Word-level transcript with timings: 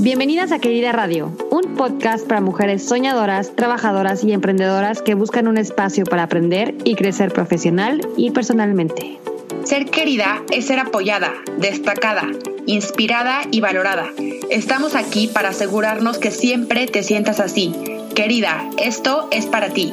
Bienvenidas 0.00 0.52
a 0.52 0.60
Querida 0.60 0.92
Radio, 0.92 1.36
un 1.50 1.74
podcast 1.74 2.24
para 2.24 2.40
mujeres 2.40 2.84
soñadoras, 2.84 3.56
trabajadoras 3.56 4.22
y 4.22 4.32
emprendedoras 4.32 5.02
que 5.02 5.16
buscan 5.16 5.48
un 5.48 5.58
espacio 5.58 6.04
para 6.04 6.22
aprender 6.22 6.76
y 6.84 6.94
crecer 6.94 7.32
profesional 7.32 8.00
y 8.16 8.30
personalmente. 8.30 9.18
Ser 9.64 9.86
querida 9.86 10.44
es 10.52 10.66
ser 10.66 10.78
apoyada, 10.78 11.32
destacada, 11.58 12.28
inspirada 12.66 13.40
y 13.50 13.60
valorada. 13.60 14.06
Estamos 14.50 14.94
aquí 14.94 15.26
para 15.26 15.48
asegurarnos 15.48 16.18
que 16.18 16.30
siempre 16.30 16.86
te 16.86 17.02
sientas 17.02 17.40
así. 17.40 17.74
Querida, 18.14 18.70
esto 18.78 19.26
es 19.32 19.46
para 19.46 19.70
ti. 19.70 19.92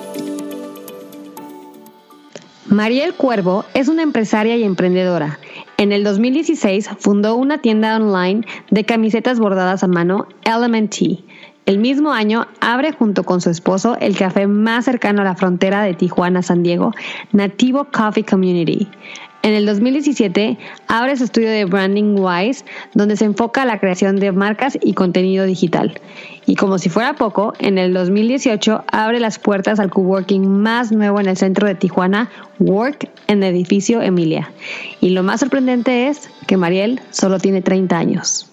Mariel 2.67 3.15
Cuervo 3.15 3.65
es 3.73 3.87
una 3.87 4.03
empresaria 4.03 4.55
y 4.55 4.63
emprendedora 4.63 5.39
en 5.77 5.91
el 5.91 6.03
2016 6.03 6.89
fundó 6.99 7.35
una 7.35 7.59
tienda 7.59 7.95
online 7.95 8.45
de 8.71 8.85
camisetas 8.85 9.39
bordadas 9.39 9.83
a 9.83 9.87
mano, 9.87 10.27
Element 10.43 10.95
Tea. 10.95 11.17
El 11.65 11.79
mismo 11.79 12.11
año 12.11 12.47
abre 12.61 12.91
junto 12.91 13.23
con 13.23 13.41
su 13.41 13.49
esposo 13.49 13.97
el 13.99 14.15
café 14.15 14.45
más 14.45 14.85
cercano 14.85 15.21
a 15.21 15.25
la 15.25 15.35
frontera 15.35 15.81
de 15.81 15.95
Tijuana-San 15.95 16.61
Diego, 16.61 16.91
Nativo 17.31 17.87
Coffee 17.91 18.23
Community. 18.23 18.87
En 19.45 19.53
el 19.53 19.67
2017 19.67 20.57
abre 20.87 21.15
su 21.15 21.25
estudio 21.25 21.51
de 21.51 21.65
Branding 21.65 22.15
Wise, 22.17 22.65
donde 22.95 23.15
se 23.15 23.25
enfoca 23.25 23.61
a 23.61 23.65
la 23.65 23.79
creación 23.79 24.15
de 24.15 24.31
marcas 24.31 24.75
y 24.81 24.93
contenido 24.93 25.45
digital. 25.45 26.01
Y 26.47 26.55
como 26.55 26.79
si 26.79 26.89
fuera 26.89 27.13
poco, 27.13 27.53
en 27.59 27.77
el 27.77 27.93
2018 27.93 28.85
abre 28.91 29.19
las 29.19 29.37
puertas 29.37 29.79
al 29.79 29.91
coworking 29.91 30.47
más 30.47 30.91
nuevo 30.91 31.19
en 31.19 31.27
el 31.27 31.37
centro 31.37 31.67
de 31.67 31.75
Tijuana, 31.75 32.27
Work 32.57 33.07
en 33.27 33.43
el 33.43 33.53
edificio 33.53 34.01
Emilia. 34.01 34.51
Y 34.99 35.09
lo 35.09 35.21
más 35.21 35.41
sorprendente 35.41 36.07
es 36.07 36.27
que 36.47 36.57
Mariel 36.57 36.99
solo 37.11 37.37
tiene 37.37 37.61
30 37.61 37.99
años. 37.99 38.49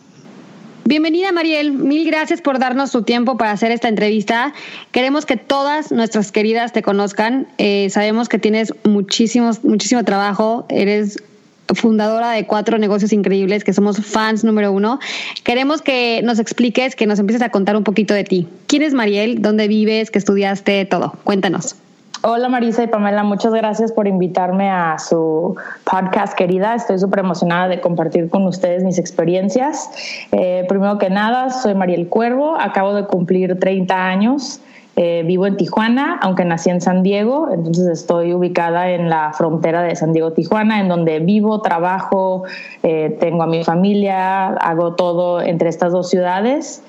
Bienvenida 0.84 1.30
Mariel, 1.30 1.72
mil 1.72 2.04
gracias 2.04 2.40
por 2.40 2.58
darnos 2.58 2.90
tu 2.90 3.02
tiempo 3.02 3.36
para 3.36 3.52
hacer 3.52 3.70
esta 3.70 3.88
entrevista. 3.88 4.52
Queremos 4.90 5.26
que 5.26 5.36
todas 5.36 5.92
nuestras 5.92 6.32
queridas 6.32 6.72
te 6.72 6.82
conozcan. 6.82 7.46
Eh, 7.58 7.88
sabemos 7.88 8.28
que 8.28 8.40
tienes 8.40 8.74
muchísimos, 8.82 9.62
muchísimo 9.62 10.02
trabajo, 10.02 10.66
eres 10.68 11.22
fundadora 11.68 12.32
de 12.32 12.46
cuatro 12.46 12.78
negocios 12.78 13.12
increíbles, 13.12 13.62
que 13.62 13.72
somos 13.72 14.04
fans 14.04 14.42
número 14.42 14.72
uno. 14.72 14.98
Queremos 15.44 15.82
que 15.82 16.20
nos 16.24 16.40
expliques, 16.40 16.96
que 16.96 17.06
nos 17.06 17.20
empieces 17.20 17.42
a 17.42 17.50
contar 17.50 17.76
un 17.76 17.84
poquito 17.84 18.12
de 18.12 18.24
ti. 18.24 18.48
¿Quién 18.66 18.82
es 18.82 18.92
Mariel? 18.92 19.40
¿Dónde 19.40 19.68
vives? 19.68 20.10
¿Qué 20.10 20.18
estudiaste? 20.18 20.84
Todo. 20.86 21.14
Cuéntanos. 21.22 21.76
Hola 22.24 22.48
Marisa 22.48 22.84
y 22.84 22.86
Pamela, 22.86 23.24
muchas 23.24 23.52
gracias 23.52 23.90
por 23.90 24.06
invitarme 24.06 24.70
a 24.70 24.96
su 25.00 25.56
podcast 25.82 26.34
querida. 26.34 26.76
Estoy 26.76 27.00
súper 27.00 27.18
emocionada 27.18 27.66
de 27.66 27.80
compartir 27.80 28.30
con 28.30 28.46
ustedes 28.46 28.84
mis 28.84 28.96
experiencias. 28.96 29.90
Eh, 30.30 30.64
primero 30.68 30.98
que 30.98 31.10
nada, 31.10 31.50
soy 31.50 31.74
Mariel 31.74 32.08
Cuervo, 32.08 32.54
acabo 32.56 32.94
de 32.94 33.06
cumplir 33.06 33.58
30 33.58 34.06
años. 34.06 34.60
Eh, 34.94 35.24
vivo 35.26 35.48
en 35.48 35.56
Tijuana, 35.56 36.20
aunque 36.22 36.44
nací 36.44 36.70
en 36.70 36.80
San 36.80 37.02
Diego, 37.02 37.48
entonces 37.52 37.88
estoy 37.88 38.34
ubicada 38.34 38.90
en 38.90 39.08
la 39.08 39.32
frontera 39.32 39.82
de 39.82 39.96
San 39.96 40.12
Diego-Tijuana, 40.12 40.80
en 40.80 40.88
donde 40.88 41.18
vivo, 41.18 41.60
trabajo, 41.60 42.44
eh, 42.84 43.16
tengo 43.18 43.42
a 43.42 43.46
mi 43.48 43.64
familia, 43.64 44.48
hago 44.48 44.94
todo 44.94 45.40
entre 45.40 45.70
estas 45.70 45.92
dos 45.92 46.08
ciudades. 46.08 46.84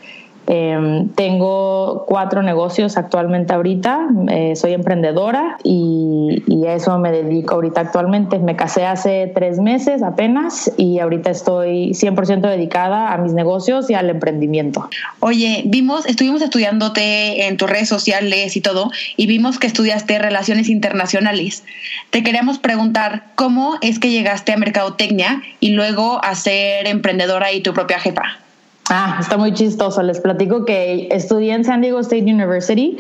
Em, 0.46 1.08
tengo 1.10 2.04
cuatro 2.06 2.44
negocios 2.44 2.98
actualmente 2.98 3.54
ahorita, 3.54 4.10
eh, 4.30 4.56
soy 4.58 4.74
emprendedora 4.74 5.58
y, 5.64 6.44
a 6.68 6.76
eso 6.76 6.98
me 6.98 7.12
dedico 7.12 7.56
ahorita 7.56 7.82
actualmente. 7.82 8.40
Me 8.40 8.56
casé 8.56 8.86
hace 8.86 9.32
tres 9.34 9.60
meses 9.60 10.02
apenas 10.02 10.72
y 10.78 11.00
ahorita 11.00 11.30
estoy 11.30 11.94
100% 11.94 12.50
dedicada 12.50 13.14
a 13.14 13.18
mis 13.18 13.34
negocios 13.34 13.90
y 13.90 13.94
al 13.94 14.10
emprendimiento. 14.10 14.90
Oye, 15.20 15.64
vimos, 15.66 16.06
estuvimos 16.06 16.42
estudiándote 16.42 17.48
en 17.48 17.58
tus 17.58 17.70
redes 17.70 17.90
sociales 17.90 18.56
y 18.56 18.62
todo 18.62 18.92
y 19.18 19.28
vimos 19.28 19.60
que 19.60 19.68
estudiaste 19.68 20.20
relaciones 20.20 20.70
internacionales. 20.70 21.64
Te 22.10 22.24
queríamos 22.24 22.60
preguntar 22.60 23.26
cómo 23.36 23.76
es 23.82 24.00
que 24.00 24.10
llegaste 24.10 24.54
a 24.54 24.58
Mercadotecnia 24.58 25.42
y 25.60 25.70
luego 25.70 26.24
a 26.24 26.36
ser 26.36 26.88
emprendedora 26.88 27.52
y 27.52 27.62
tu 27.62 27.74
propia 27.74 28.00
jefa. 28.00 28.43
Ah, 28.90 29.18
está 29.20 29.38
muy 29.38 29.54
chistoso. 29.54 30.04
Les 30.04 30.20
platico 30.20 30.66
que 30.66 31.08
estudié 31.10 31.54
en 31.54 31.64
San 31.64 31.80
Diego 31.80 32.00
State 32.02 32.24
University 32.24 32.98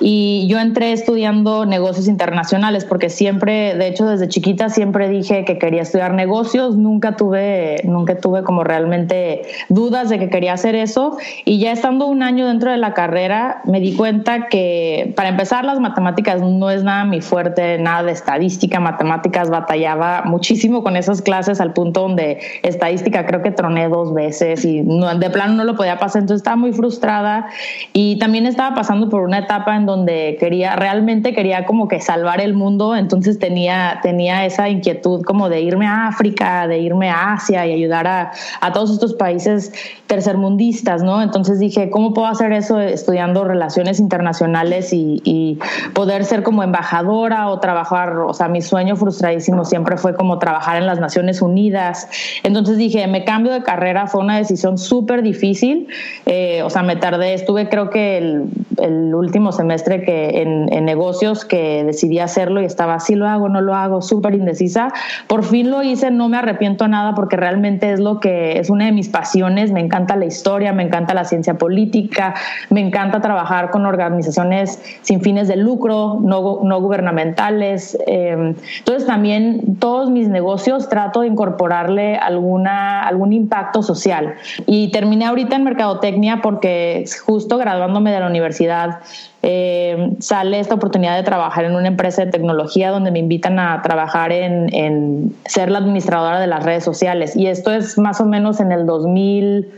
y 0.00 0.46
yo 0.48 0.60
entré 0.60 0.92
estudiando 0.92 1.66
negocios 1.66 2.06
internacionales 2.06 2.84
porque 2.84 3.10
siempre, 3.10 3.74
de 3.74 3.88
hecho 3.88 4.06
desde 4.06 4.28
chiquita 4.28 4.68
siempre 4.68 5.08
dije 5.08 5.44
que 5.44 5.58
quería 5.58 5.82
estudiar 5.82 6.14
negocios, 6.14 6.76
nunca 6.76 7.16
tuve, 7.16 7.80
nunca 7.82 8.18
tuve 8.18 8.44
como 8.44 8.62
realmente 8.62 9.42
dudas 9.68 10.10
de 10.10 10.20
que 10.20 10.30
quería 10.30 10.52
hacer 10.52 10.76
eso. 10.76 11.18
Y 11.44 11.58
ya 11.58 11.72
estando 11.72 12.06
un 12.06 12.22
año 12.22 12.46
dentro 12.46 12.70
de 12.70 12.76
la 12.76 12.94
carrera 12.94 13.62
me 13.64 13.80
di 13.80 13.96
cuenta 13.96 14.46
que 14.46 15.12
para 15.16 15.30
empezar 15.30 15.64
las 15.64 15.80
matemáticas 15.80 16.40
no 16.40 16.70
es 16.70 16.84
nada 16.84 17.04
mi 17.04 17.20
fuerte, 17.20 17.78
nada 17.78 18.04
de 18.04 18.12
estadística, 18.12 18.78
matemáticas, 18.78 19.50
batallaba 19.50 20.22
muchísimo 20.24 20.84
con 20.84 20.96
esas 20.96 21.20
clases 21.20 21.60
al 21.60 21.72
punto 21.72 22.02
donde 22.02 22.38
estadística 22.62 23.26
creo 23.26 23.42
que 23.42 23.50
troné 23.50 23.88
dos 23.88 24.14
veces 24.14 24.64
y 24.64 24.82
no 24.82 25.15
de 25.18 25.30
plano 25.30 25.54
no 25.54 25.64
lo 25.64 25.76
podía 25.76 25.98
pasar, 25.98 26.22
entonces 26.22 26.40
estaba 26.40 26.56
muy 26.56 26.72
frustrada 26.72 27.46
y 27.92 28.18
también 28.18 28.46
estaba 28.46 28.74
pasando 28.74 29.08
por 29.08 29.22
una 29.22 29.38
etapa 29.38 29.76
en 29.76 29.86
donde 29.86 30.36
quería, 30.38 30.76
realmente 30.76 31.34
quería 31.34 31.64
como 31.66 31.88
que 31.88 32.00
salvar 32.00 32.40
el 32.40 32.54
mundo, 32.54 32.96
entonces 32.96 33.38
tenía, 33.38 34.00
tenía 34.02 34.44
esa 34.44 34.68
inquietud 34.68 35.22
como 35.22 35.48
de 35.48 35.60
irme 35.60 35.86
a 35.86 36.08
África, 36.08 36.66
de 36.66 36.78
irme 36.78 37.10
a 37.10 37.34
Asia 37.34 37.66
y 37.66 37.72
ayudar 37.72 38.06
a, 38.06 38.32
a 38.60 38.72
todos 38.72 38.90
estos 38.90 39.14
países 39.14 39.72
tercermundistas, 40.06 41.02
¿no? 41.02 41.22
Entonces 41.22 41.58
dije, 41.58 41.90
¿cómo 41.90 42.14
puedo 42.14 42.28
hacer 42.28 42.52
eso 42.52 42.80
estudiando 42.80 43.44
relaciones 43.44 44.00
internacionales 44.00 44.92
y, 44.92 45.20
y 45.24 45.58
poder 45.94 46.24
ser 46.24 46.42
como 46.42 46.62
embajadora 46.62 47.48
o 47.48 47.60
trabajar, 47.60 48.18
o 48.18 48.34
sea, 48.34 48.48
mi 48.48 48.62
sueño 48.62 48.96
frustradísimo 48.96 49.64
siempre 49.64 49.96
fue 49.96 50.14
como 50.14 50.38
trabajar 50.38 50.76
en 50.76 50.86
las 50.86 51.00
Naciones 51.00 51.42
Unidas. 51.42 52.08
Entonces 52.42 52.76
dije, 52.76 53.06
me 53.06 53.24
cambio 53.24 53.52
de 53.52 53.62
carrera, 53.62 54.06
fue 54.06 54.20
una 54.20 54.36
decisión 54.36 54.78
súper 54.78 55.05
difícil. 55.22 55.88
Eh, 56.26 56.62
o 56.62 56.70
sea, 56.70 56.82
me 56.82 56.96
tardé, 56.96 57.34
estuve 57.34 57.68
creo 57.68 57.90
que 57.90 58.18
el, 58.18 58.44
el 58.78 59.14
último 59.14 59.52
semestre 59.52 60.02
que 60.02 60.42
en, 60.42 60.72
en, 60.72 60.84
negocios 60.84 61.44
que 61.44 61.84
decidí 61.84 62.18
hacerlo 62.18 62.60
y 62.60 62.64
estaba 62.64 62.94
así 62.94 63.14
lo 63.14 63.26
hago, 63.26 63.48
no 63.48 63.60
lo 63.60 63.74
hago, 63.74 64.02
súper 64.02 64.34
indecisa. 64.34 64.92
Por 65.26 65.44
fin 65.44 65.70
lo 65.70 65.82
hice, 65.82 66.10
no 66.10 66.28
me 66.28 66.36
arrepiento 66.36 66.86
nada 66.88 67.14
porque 67.14 67.36
realmente 67.36 67.92
es 67.92 68.00
lo 68.00 68.20
que 68.20 68.58
es 68.58 68.70
una 68.70 68.86
de 68.86 68.92
mis 68.92 69.08
pasiones. 69.08 69.72
Me 69.72 69.80
encanta 69.80 70.16
la 70.16 70.26
historia, 70.26 70.72
me 70.72 70.82
encanta 70.82 71.14
la 71.14 71.24
ciencia 71.24 71.58
política, 71.58 72.34
me 72.70 72.80
encanta 72.80 73.20
trabajar 73.20 73.70
con 73.70 73.86
organizaciones 73.86 74.80
sin 75.02 75.20
fines 75.20 75.48
de 75.48 75.56
lucro, 75.56 76.18
no, 76.20 76.60
no 76.62 76.80
gubernamentales. 76.80 77.96
Eh, 78.06 78.54
entonces 78.78 79.06
también 79.06 79.76
todos 79.78 80.10
mis 80.10 80.28
negocios 80.28 80.88
trato 80.88 81.22
de 81.22 81.28
incorporarle 81.28 82.16
alguna, 82.16 83.02
algún 83.06 83.32
impacto 83.32 83.82
social. 83.82 84.34
Y 84.66 84.90
terminé 84.90 85.24
ahorita 85.24 85.56
en 85.56 85.64
mercadotecnia 85.64 86.40
porque 86.42 87.04
justo 87.24 87.58
graduándome 87.58 88.12
de 88.12 88.20
la 88.20 88.26
universidad 88.26 88.65
universidade 88.66 89.30
eh, 89.48 90.10
sale 90.18 90.58
esta 90.58 90.74
oportunidad 90.74 91.16
de 91.16 91.22
trabajar 91.22 91.64
en 91.64 91.76
una 91.76 91.86
empresa 91.86 92.24
de 92.24 92.32
tecnología 92.32 92.90
donde 92.90 93.12
me 93.12 93.20
invitan 93.20 93.60
a 93.60 93.80
trabajar 93.80 94.32
en, 94.32 94.74
en 94.74 95.36
ser 95.44 95.70
la 95.70 95.78
administradora 95.78 96.40
de 96.40 96.48
las 96.48 96.64
redes 96.64 96.82
sociales. 96.82 97.36
Y 97.36 97.46
esto 97.46 97.72
es 97.72 97.96
más 97.96 98.20
o 98.20 98.24
menos 98.24 98.58
en 98.58 98.72
el 98.72 98.86
2000. 98.86 99.68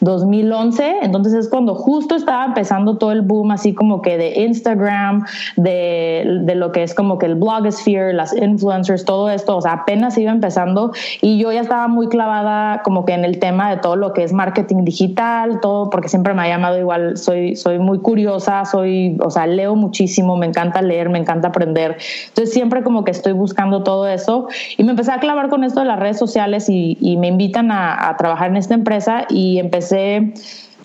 2011, 0.00 1.00
entonces 1.02 1.34
es 1.34 1.48
cuando 1.48 1.74
justo 1.74 2.14
estaba 2.14 2.46
empezando 2.46 2.96
todo 2.96 3.12
el 3.12 3.20
boom 3.20 3.50
así 3.50 3.74
como 3.74 4.00
que 4.00 4.16
de 4.16 4.40
Instagram, 4.44 5.26
de, 5.56 6.40
de, 6.42 6.54
lo 6.54 6.72
que 6.72 6.82
es 6.82 6.94
como 6.94 7.18
que 7.18 7.26
el 7.26 7.34
blogosphere, 7.34 8.14
las 8.14 8.34
influencers, 8.34 9.04
todo 9.04 9.30
esto, 9.30 9.58
o 9.58 9.60
sea, 9.60 9.72
apenas 9.72 10.16
iba 10.16 10.32
empezando 10.32 10.92
y 11.20 11.38
yo 11.38 11.52
ya 11.52 11.60
estaba 11.60 11.86
muy 11.86 12.08
clavada 12.08 12.82
como 12.82 13.04
que 13.04 13.12
en 13.12 13.24
el 13.24 13.38
tema 13.38 13.70
de 13.70 13.76
todo 13.76 13.96
lo 13.96 14.12
que 14.14 14.24
es 14.24 14.32
marketing 14.32 14.84
digital, 14.84 15.60
todo, 15.60 15.90
porque 15.90 16.08
siempre 16.08 16.32
me 16.32 16.42
ha 16.42 16.48
llamado 16.48 16.78
igual, 16.78 17.18
soy, 17.18 17.54
soy 17.56 17.78
muy 17.78 17.98
curiosa, 17.98 18.64
soy, 18.64 18.99
o 19.20 19.30
sea, 19.30 19.46
leo 19.46 19.74
muchísimo, 19.74 20.36
me 20.36 20.46
encanta 20.46 20.82
leer, 20.82 21.08
me 21.08 21.18
encanta 21.18 21.48
aprender, 21.48 21.96
entonces 22.28 22.52
siempre 22.52 22.82
como 22.82 23.04
que 23.04 23.10
estoy 23.10 23.32
buscando 23.32 23.82
todo 23.82 24.06
eso. 24.06 24.48
Y 24.76 24.84
me 24.84 24.90
empecé 24.90 25.12
a 25.12 25.18
clavar 25.18 25.48
con 25.48 25.64
esto 25.64 25.80
de 25.80 25.86
las 25.86 25.98
redes 25.98 26.18
sociales 26.18 26.68
y, 26.68 26.96
me 27.20 27.28
invitan 27.28 27.70
a, 27.72 28.14
trabajar 28.18 28.50
en 28.50 28.56
esta 28.56 28.74
empresa 28.74 29.26
y 29.28 29.58
empecé 29.58 29.80
empecé 29.80 30.16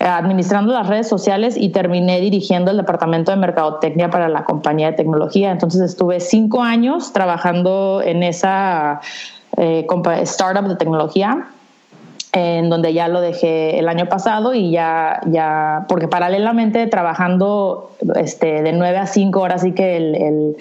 eh, 0.00 0.04
administrando 0.04 0.72
las 0.72 0.86
redes 0.86 1.08
sociales 1.08 1.56
y 1.56 1.70
terminé 1.70 2.20
dirigiendo 2.20 2.70
el 2.70 2.76
departamento 2.76 3.30
de 3.30 3.38
mercadotecnia 3.38 4.10
para 4.10 4.28
la 4.28 4.44
compañía 4.44 4.90
de 4.90 4.92
tecnología. 4.96 5.50
Entonces 5.50 5.80
estuve 5.80 6.20
cinco 6.20 6.62
años 6.62 7.12
trabajando 7.12 8.02
en 8.04 8.22
esa 8.22 9.00
eh, 9.56 9.86
startup 10.22 10.68
de 10.68 10.76
tecnología 10.76 11.46
en 12.36 12.68
donde 12.68 12.92
ya 12.92 13.08
lo 13.08 13.22
dejé 13.22 13.78
el 13.78 13.88
año 13.88 14.10
pasado 14.10 14.52
y 14.52 14.70
ya, 14.70 15.20
ya 15.24 15.86
porque 15.88 16.06
paralelamente 16.06 16.86
trabajando 16.86 17.92
este, 18.16 18.62
de 18.62 18.74
9 18.74 18.98
a 18.98 19.06
5 19.06 19.40
horas, 19.40 19.62
así 19.62 19.72
que 19.72 19.96
el, 19.96 20.14
el, 20.14 20.56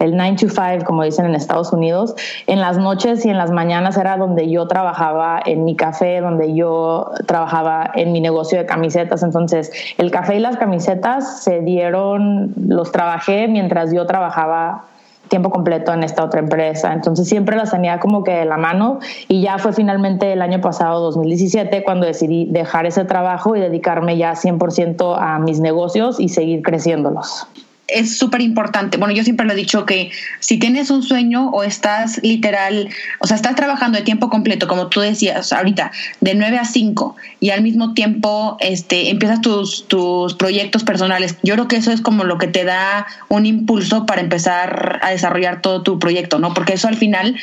el 0.00 0.16
9 0.16 0.36
to 0.40 0.48
5, 0.48 0.84
como 0.84 1.04
dicen 1.04 1.26
en 1.26 1.36
Estados 1.36 1.72
Unidos, 1.72 2.16
en 2.48 2.60
las 2.60 2.78
noches 2.78 3.24
y 3.24 3.30
en 3.30 3.38
las 3.38 3.52
mañanas 3.52 3.96
era 3.96 4.16
donde 4.16 4.50
yo 4.50 4.66
trabajaba 4.66 5.40
en 5.46 5.64
mi 5.64 5.76
café, 5.76 6.20
donde 6.20 6.52
yo 6.52 7.12
trabajaba 7.28 7.92
en 7.94 8.10
mi 8.10 8.20
negocio 8.20 8.58
de 8.58 8.66
camisetas. 8.66 9.22
Entonces, 9.22 9.70
el 9.98 10.10
café 10.10 10.34
y 10.34 10.40
las 10.40 10.56
camisetas 10.56 11.44
se 11.44 11.60
dieron, 11.60 12.52
los 12.66 12.90
trabajé 12.90 13.46
mientras 13.46 13.92
yo 13.92 14.04
trabajaba 14.04 14.86
tiempo 15.30 15.48
completo 15.48 15.94
en 15.94 16.02
esta 16.02 16.24
otra 16.24 16.40
empresa. 16.40 16.92
Entonces 16.92 17.26
siempre 17.26 17.56
las 17.56 17.70
tenía 17.70 17.98
como 18.00 18.22
que 18.22 18.32
de 18.32 18.44
la 18.44 18.58
mano 18.58 18.98
y 19.28 19.40
ya 19.40 19.56
fue 19.56 19.72
finalmente 19.72 20.32
el 20.34 20.42
año 20.42 20.60
pasado, 20.60 21.00
2017, 21.00 21.82
cuando 21.84 22.06
decidí 22.06 22.46
dejar 22.50 22.84
ese 22.84 23.06
trabajo 23.06 23.56
y 23.56 23.60
dedicarme 23.60 24.18
ya 24.18 24.32
100% 24.32 25.16
a 25.18 25.38
mis 25.38 25.60
negocios 25.60 26.20
y 26.20 26.28
seguir 26.28 26.62
creciéndolos 26.62 27.46
es 27.92 28.16
súper 28.18 28.40
importante. 28.40 28.96
Bueno, 28.96 29.14
yo 29.14 29.24
siempre 29.24 29.46
lo 29.46 29.52
he 29.52 29.56
dicho 29.56 29.86
que 29.86 30.10
si 30.40 30.58
tienes 30.58 30.90
un 30.90 31.02
sueño 31.02 31.50
o 31.50 31.62
estás 31.62 32.20
literal, 32.22 32.88
o 33.18 33.26
sea, 33.26 33.36
estás 33.36 33.54
trabajando 33.56 33.98
de 33.98 34.04
tiempo 34.04 34.28
completo, 34.30 34.68
como 34.68 34.88
tú 34.88 35.00
decías 35.00 35.52
ahorita, 35.52 35.90
de 36.20 36.34
9 36.34 36.58
a 36.58 36.64
5 36.64 37.16
y 37.40 37.50
al 37.50 37.62
mismo 37.62 37.94
tiempo 37.94 38.56
este, 38.60 39.10
empiezas 39.10 39.40
tus, 39.40 39.86
tus 39.88 40.34
proyectos 40.34 40.84
personales, 40.84 41.36
yo 41.42 41.54
creo 41.54 41.68
que 41.68 41.76
eso 41.76 41.92
es 41.92 42.00
como 42.00 42.24
lo 42.24 42.38
que 42.38 42.48
te 42.48 42.64
da 42.64 43.06
un 43.28 43.46
impulso 43.46 44.06
para 44.06 44.20
empezar 44.20 45.00
a 45.02 45.10
desarrollar 45.10 45.62
todo 45.62 45.82
tu 45.82 45.98
proyecto, 45.98 46.38
¿no? 46.38 46.54
Porque 46.54 46.74
eso 46.74 46.88
al 46.88 46.96
final, 46.96 47.36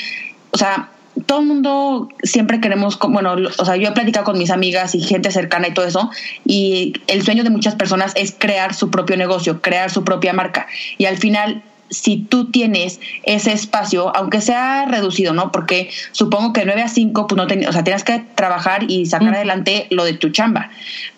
o 0.52 0.58
sea, 0.58 0.90
todo 1.26 1.40
el 1.40 1.48
mundo 1.48 2.10
siempre 2.24 2.60
queremos, 2.62 2.98
bueno, 3.00 3.36
o 3.58 3.66
sea, 3.66 3.76
yo 3.76 3.90
he 3.90 3.92
platicado 3.92 4.26
con 4.26 4.38
mis 4.38 4.52
amigas 4.52 4.96
y 4.96 5.02
gente 5.02 5.32
cercana 5.32 5.68
y 5.68 5.74
todo 5.74 5.86
eso, 5.86 6.12
y 6.46 6.94
el 7.08 7.24
sueño 7.24 7.44
de 7.44 7.50
muchas 7.50 7.76
personas 7.76 8.14
es 8.16 8.36
crear 8.38 8.74
su 8.74 8.92
propio 8.92 9.18
negocio, 9.18 9.62
crear 9.62 9.90
su 9.90 10.04
propia 10.04 10.34
marca. 10.34 10.68
Y 10.98 11.06
al 11.06 11.18
final, 11.18 11.64
si 11.90 12.18
tú 12.18 12.52
tienes 12.52 13.00
ese 13.24 13.54
espacio, 13.54 14.16
aunque 14.16 14.42
sea 14.42 14.86
reducido, 14.86 15.34
¿no? 15.34 15.52
Porque 15.52 15.90
supongo 16.12 16.54
que 16.54 16.66
9 16.66 16.82
a 16.82 16.90
5, 16.90 17.28
pues 17.28 17.38
no 17.38 17.48
ten, 17.48 17.66
o 17.68 17.72
sea, 17.72 17.84
tienes 17.84 18.04
que 18.04 18.24
trabajar 18.36 18.90
y 18.90 19.06
sacar 19.06 19.32
mm. 19.32 19.36
adelante 19.36 19.88
lo 19.90 20.04
de 20.04 20.14
tu 20.14 20.30
chamba. 20.30 20.70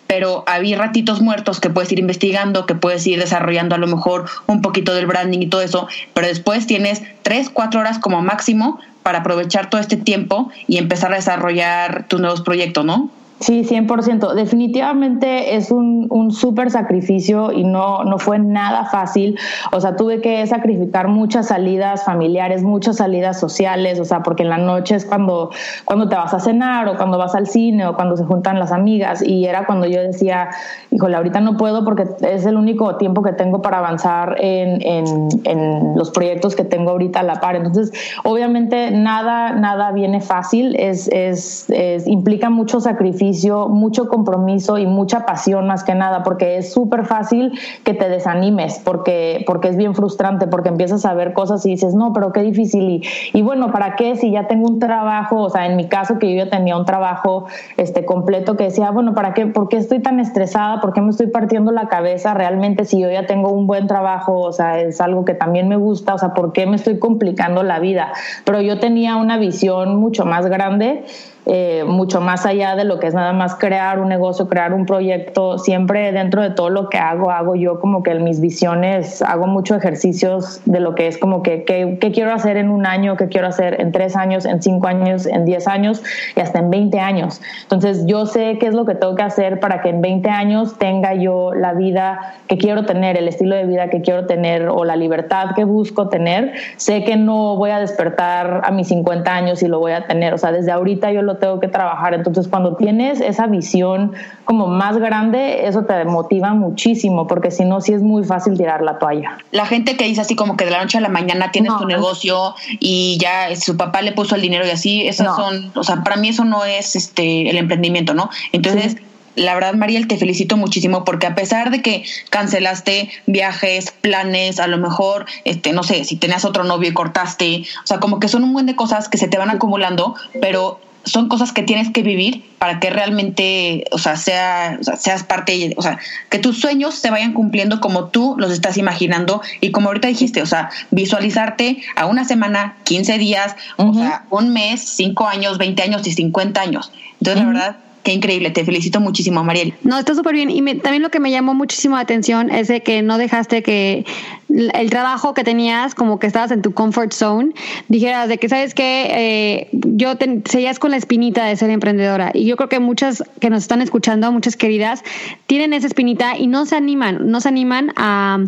Pero 0.06 0.44
había 0.46 0.76
ratitos 0.76 1.20
muertos 1.20 1.60
que 1.60 1.70
puedes 1.70 1.90
ir 1.92 1.98
investigando, 1.98 2.66
que 2.66 2.74
puedes 2.74 3.06
ir 3.06 3.18
desarrollando 3.18 3.74
a 3.74 3.78
lo 3.78 3.86
mejor 3.86 4.26
un 4.46 4.60
poquito 4.60 4.94
del 4.94 5.06
branding 5.06 5.40
y 5.40 5.46
todo 5.46 5.62
eso, 5.62 5.88
pero 6.14 6.26
después 6.26 6.66
tienes 6.66 7.02
3, 7.22 7.50
4 7.50 7.80
horas 7.80 7.98
como 7.98 8.22
máximo 8.22 8.80
para 9.02 9.18
aprovechar 9.18 9.70
todo 9.70 9.80
este 9.80 9.96
tiempo 9.96 10.50
y 10.66 10.78
empezar 10.78 11.12
a 11.12 11.16
desarrollar 11.16 12.06
tus 12.08 12.20
nuevos 12.20 12.42
proyectos, 12.42 12.84
¿no? 12.84 13.10
Sí, 13.40 13.64
100%. 13.64 14.34
Definitivamente 14.34 15.56
es 15.56 15.70
un, 15.70 16.08
un 16.10 16.30
súper 16.30 16.70
sacrificio 16.70 17.52
y 17.52 17.64
no, 17.64 18.04
no 18.04 18.18
fue 18.18 18.38
nada 18.38 18.84
fácil. 18.84 19.38
O 19.72 19.80
sea, 19.80 19.96
tuve 19.96 20.20
que 20.20 20.46
sacrificar 20.46 21.08
muchas 21.08 21.48
salidas 21.48 22.04
familiares, 22.04 22.62
muchas 22.62 22.98
salidas 22.98 23.40
sociales, 23.40 23.98
o 23.98 24.04
sea, 24.04 24.22
porque 24.22 24.42
en 24.42 24.50
la 24.50 24.58
noche 24.58 24.94
es 24.94 25.06
cuando, 25.06 25.50
cuando 25.86 26.06
te 26.10 26.16
vas 26.16 26.34
a 26.34 26.38
cenar 26.38 26.86
o 26.88 26.98
cuando 26.98 27.16
vas 27.16 27.34
al 27.34 27.46
cine 27.46 27.86
o 27.86 27.94
cuando 27.94 28.14
se 28.18 28.24
juntan 28.24 28.58
las 28.58 28.72
amigas. 28.72 29.22
Y 29.26 29.46
era 29.46 29.64
cuando 29.64 29.86
yo 29.86 30.02
decía, 30.02 30.50
híjole, 30.90 31.16
ahorita 31.16 31.40
no 31.40 31.56
puedo 31.56 31.82
porque 31.82 32.04
es 32.20 32.44
el 32.44 32.58
único 32.58 32.96
tiempo 32.96 33.22
que 33.22 33.32
tengo 33.32 33.62
para 33.62 33.78
avanzar 33.78 34.36
en, 34.38 34.82
en, 34.82 35.28
en 35.44 35.96
los 35.96 36.10
proyectos 36.10 36.54
que 36.54 36.64
tengo 36.64 36.90
ahorita 36.90 37.20
a 37.20 37.22
la 37.22 37.40
par. 37.40 37.56
Entonces, 37.56 37.90
obviamente 38.22 38.90
nada, 38.90 39.54
nada 39.54 39.92
viene 39.92 40.20
fácil, 40.20 40.76
es, 40.78 41.08
es, 41.08 41.70
es 41.70 42.06
implica 42.06 42.50
mucho 42.50 42.80
sacrificio 42.80 43.29
mucho 43.68 44.08
compromiso 44.08 44.78
y 44.78 44.86
mucha 44.86 45.26
pasión 45.26 45.66
más 45.66 45.84
que 45.84 45.94
nada, 45.94 46.22
porque 46.22 46.58
es 46.58 46.72
súper 46.72 47.04
fácil 47.06 47.58
que 47.84 47.94
te 47.94 48.08
desanimes, 48.08 48.80
porque, 48.84 49.44
porque 49.46 49.68
es 49.68 49.76
bien 49.76 49.94
frustrante, 49.94 50.46
porque 50.46 50.68
empiezas 50.68 51.04
a 51.04 51.14
ver 51.14 51.32
cosas 51.32 51.64
y 51.66 51.70
dices, 51.70 51.94
no, 51.94 52.12
pero 52.12 52.32
qué 52.32 52.42
difícil. 52.42 52.90
Y, 52.90 53.02
y 53.32 53.42
bueno, 53.42 53.72
¿para 53.72 53.96
qué? 53.96 54.16
Si 54.16 54.30
ya 54.30 54.46
tengo 54.46 54.68
un 54.68 54.78
trabajo, 54.78 55.42
o 55.42 55.50
sea, 55.50 55.66
en 55.66 55.76
mi 55.76 55.88
caso 55.88 56.18
que 56.18 56.34
yo 56.34 56.44
ya 56.44 56.50
tenía 56.50 56.76
un 56.76 56.84
trabajo 56.84 57.46
este, 57.76 58.04
completo 58.04 58.56
que 58.56 58.64
decía, 58.64 58.90
bueno, 58.90 59.14
¿para 59.14 59.34
qué? 59.34 59.46
¿Por 59.46 59.68
qué 59.68 59.76
estoy 59.76 60.00
tan 60.00 60.20
estresada? 60.20 60.80
¿Por 60.80 60.92
qué 60.92 61.00
me 61.00 61.10
estoy 61.10 61.28
partiendo 61.28 61.72
la 61.72 61.88
cabeza 61.88 62.34
realmente 62.34 62.84
si 62.84 63.00
yo 63.00 63.10
ya 63.10 63.26
tengo 63.26 63.50
un 63.50 63.66
buen 63.66 63.86
trabajo? 63.86 64.40
O 64.40 64.52
sea, 64.52 64.80
es 64.80 65.00
algo 65.00 65.24
que 65.24 65.34
también 65.34 65.68
me 65.68 65.76
gusta, 65.76 66.14
o 66.14 66.18
sea, 66.18 66.34
¿por 66.34 66.52
qué 66.52 66.66
me 66.66 66.76
estoy 66.76 66.98
complicando 66.98 67.62
la 67.62 67.78
vida? 67.78 68.12
Pero 68.44 68.60
yo 68.60 68.78
tenía 68.78 69.16
una 69.16 69.38
visión 69.38 69.96
mucho 69.96 70.24
más 70.24 70.46
grande 70.46 71.04
eh, 71.46 71.84
mucho 71.86 72.20
más 72.20 72.46
allá 72.46 72.76
de 72.76 72.84
lo 72.84 72.98
que 72.98 73.06
es 73.06 73.14
nada 73.14 73.32
más 73.32 73.54
crear 73.54 73.98
un 73.98 74.08
negocio, 74.08 74.48
crear 74.48 74.72
un 74.72 74.86
proyecto. 74.86 75.58
Siempre 75.58 76.12
dentro 76.12 76.42
de 76.42 76.50
todo 76.50 76.70
lo 76.70 76.88
que 76.88 76.98
hago, 76.98 77.30
hago 77.30 77.56
yo 77.56 77.80
como 77.80 78.02
que 78.02 78.14
mis 78.14 78.40
visiones, 78.40 79.22
hago 79.22 79.46
muchos 79.46 79.78
ejercicios 79.78 80.60
de 80.64 80.80
lo 80.80 80.94
que 80.94 81.06
es 81.06 81.18
como 81.18 81.42
que 81.42 81.64
qué 81.64 82.12
quiero 82.12 82.32
hacer 82.32 82.56
en 82.56 82.70
un 82.70 82.86
año, 82.86 83.16
qué 83.16 83.28
quiero 83.28 83.46
hacer 83.46 83.80
en 83.80 83.92
tres 83.92 84.16
años, 84.16 84.44
en 84.44 84.62
cinco 84.62 84.86
años, 84.86 85.26
en 85.26 85.44
diez 85.44 85.66
años 85.66 86.02
y 86.36 86.40
hasta 86.40 86.58
en 86.58 86.70
veinte 86.70 87.00
años. 87.00 87.40
Entonces 87.62 88.04
yo 88.06 88.26
sé 88.26 88.58
qué 88.58 88.66
es 88.66 88.74
lo 88.74 88.84
que 88.84 88.94
tengo 88.94 89.14
que 89.14 89.22
hacer 89.22 89.60
para 89.60 89.80
que 89.82 89.88
en 89.88 90.00
veinte 90.00 90.30
años 90.30 90.76
tenga 90.78 91.14
yo 91.14 91.54
la 91.54 91.72
vida 91.72 92.34
que 92.48 92.58
quiero 92.58 92.84
tener, 92.84 93.16
el 93.16 93.28
estilo 93.28 93.56
de 93.56 93.64
vida 93.64 93.88
que 93.88 94.02
quiero 94.02 94.26
tener 94.26 94.68
o 94.68 94.84
la 94.84 94.96
libertad 94.96 95.54
que 95.56 95.64
busco 95.64 96.08
tener. 96.08 96.52
Sé 96.76 97.04
que 97.04 97.16
no 97.16 97.56
voy 97.56 97.70
a 97.70 97.78
despertar 97.78 98.62
a 98.64 98.70
mis 98.70 98.88
50 98.88 99.32
años 99.34 99.62
y 99.62 99.68
lo 99.68 99.78
voy 99.78 99.92
a 99.92 100.06
tener. 100.06 100.34
O 100.34 100.38
sea, 100.38 100.52
desde 100.52 100.70
ahorita 100.70 101.12
yo 101.12 101.22
lo 101.22 101.29
tengo 101.36 101.60
que 101.60 101.68
trabajar. 101.68 102.14
Entonces, 102.14 102.48
cuando 102.48 102.76
tienes 102.76 103.20
esa 103.20 103.46
visión 103.46 104.12
como 104.44 104.66
más 104.66 104.98
grande, 104.98 105.66
eso 105.66 105.84
te 105.84 106.04
motiva 106.04 106.54
muchísimo, 106.54 107.26
porque 107.26 107.50
si 107.50 107.64
no, 107.64 107.80
sí 107.80 107.92
es 107.92 108.02
muy 108.02 108.24
fácil 108.24 108.56
tirar 108.56 108.82
la 108.82 108.98
toalla. 108.98 109.38
La 109.52 109.66
gente 109.66 109.96
que 109.96 110.04
dice 110.04 110.20
así 110.20 110.36
como 110.36 110.56
que 110.56 110.64
de 110.64 110.72
la 110.72 110.80
noche 110.80 110.98
a 110.98 111.00
la 111.00 111.08
mañana 111.08 111.50
tienes 111.50 111.72
tu 111.78 111.86
negocio 111.86 112.54
y 112.78 113.18
ya 113.20 113.54
su 113.56 113.76
papá 113.76 114.02
le 114.02 114.12
puso 114.12 114.34
el 114.34 114.42
dinero 114.42 114.66
y 114.66 114.70
así, 114.70 115.06
esas 115.06 115.36
son, 115.36 115.72
o 115.74 115.84
sea, 115.84 116.02
para 116.02 116.16
mí 116.16 116.28
eso 116.28 116.44
no 116.44 116.64
es 116.64 116.96
este 116.96 117.50
el 117.50 117.56
emprendimiento, 117.56 118.14
¿no? 118.14 118.30
Entonces, 118.52 118.96
la 119.36 119.54
verdad, 119.54 119.74
Mariel, 119.74 120.08
te 120.08 120.16
felicito 120.16 120.56
muchísimo 120.56 121.04
porque 121.04 121.26
a 121.26 121.34
pesar 121.34 121.70
de 121.70 121.82
que 121.82 122.04
cancelaste 122.30 123.10
viajes, 123.26 123.92
planes, 124.00 124.60
a 124.60 124.66
lo 124.66 124.78
mejor, 124.78 125.26
este, 125.44 125.72
no 125.72 125.82
sé, 125.82 126.04
si 126.04 126.16
tenías 126.16 126.44
otro 126.44 126.64
novio 126.64 126.90
y 126.90 126.94
cortaste, 126.94 127.64
o 127.82 127.86
sea, 127.86 128.00
como 128.00 128.20
que 128.20 128.28
son 128.28 128.44
un 128.44 128.52
buen 128.52 128.66
de 128.66 128.76
cosas 128.76 129.08
que 129.08 129.18
se 129.18 129.28
te 129.28 129.38
van 129.38 129.50
acumulando, 129.50 130.14
pero 130.40 130.80
son 131.04 131.28
cosas 131.28 131.52
que 131.52 131.62
tienes 131.62 131.90
que 131.90 132.02
vivir 132.02 132.44
para 132.58 132.78
que 132.78 132.90
realmente, 132.90 133.84
o 133.90 133.98
sea, 133.98 134.16
sea, 134.16 134.78
seas 134.82 135.22
parte, 135.22 135.74
o 135.76 135.82
sea, 135.82 135.98
que 136.28 136.38
tus 136.38 136.60
sueños 136.60 136.94
se 136.94 137.10
vayan 137.10 137.32
cumpliendo 137.32 137.80
como 137.80 138.06
tú 138.06 138.36
los 138.38 138.50
estás 138.50 138.76
imaginando 138.76 139.40
y 139.60 139.70
como 139.70 139.88
ahorita 139.88 140.08
dijiste, 140.08 140.42
o 140.42 140.46
sea, 140.46 140.70
visualizarte 140.90 141.82
a 141.96 142.06
una 142.06 142.24
semana, 142.24 142.76
15 142.84 143.18
días, 143.18 143.56
o 143.76 143.94
sea, 143.94 144.24
un 144.30 144.52
mes, 144.52 144.80
5 144.80 145.26
años, 145.26 145.58
20 145.58 145.82
años 145.82 146.06
y 146.06 146.12
50 146.12 146.60
años. 146.60 146.92
Entonces, 147.20 147.42
la 147.42 147.48
verdad, 147.48 147.76
Qué 148.02 148.12
increíble, 148.12 148.50
te 148.50 148.64
felicito 148.64 148.98
muchísimo, 148.98 149.44
Mariel. 149.44 149.74
No, 149.82 149.98
está 149.98 150.14
súper 150.14 150.34
bien. 150.34 150.50
Y 150.50 150.62
también 150.76 151.02
lo 151.02 151.10
que 151.10 151.20
me 151.20 151.30
llamó 151.30 151.54
muchísimo 151.54 151.96
la 151.96 152.02
atención 152.02 152.50
es 152.50 152.68
de 152.68 152.82
que 152.82 153.02
no 153.02 153.18
dejaste 153.18 153.62
que 153.62 154.06
el 154.48 154.90
trabajo 154.90 155.34
que 155.34 155.44
tenías, 155.44 155.94
como 155.94 156.18
que 156.18 156.26
estabas 156.26 156.50
en 156.50 156.62
tu 156.62 156.72
comfort 156.72 157.12
zone, 157.12 157.52
dijeras 157.88 158.28
de 158.28 158.38
que, 158.38 158.48
¿sabes 158.48 158.74
que 158.74 159.06
eh, 159.10 159.68
yo 159.72 160.16
te, 160.16 160.42
seguías 160.46 160.78
con 160.78 160.92
la 160.92 160.96
espinita 160.96 161.44
de 161.44 161.56
ser 161.56 161.68
emprendedora. 161.68 162.30
Y 162.32 162.46
yo 162.46 162.56
creo 162.56 162.68
que 162.70 162.80
muchas 162.80 163.22
que 163.38 163.50
nos 163.50 163.62
están 163.62 163.82
escuchando, 163.82 164.32
muchas 164.32 164.56
queridas, 164.56 165.04
tienen 165.46 165.74
esa 165.74 165.86
espinita 165.86 166.38
y 166.38 166.46
no 166.46 166.64
se 166.64 166.76
animan, 166.76 167.30
no 167.30 167.40
se 167.40 167.48
animan 167.48 167.92
a 167.96 168.38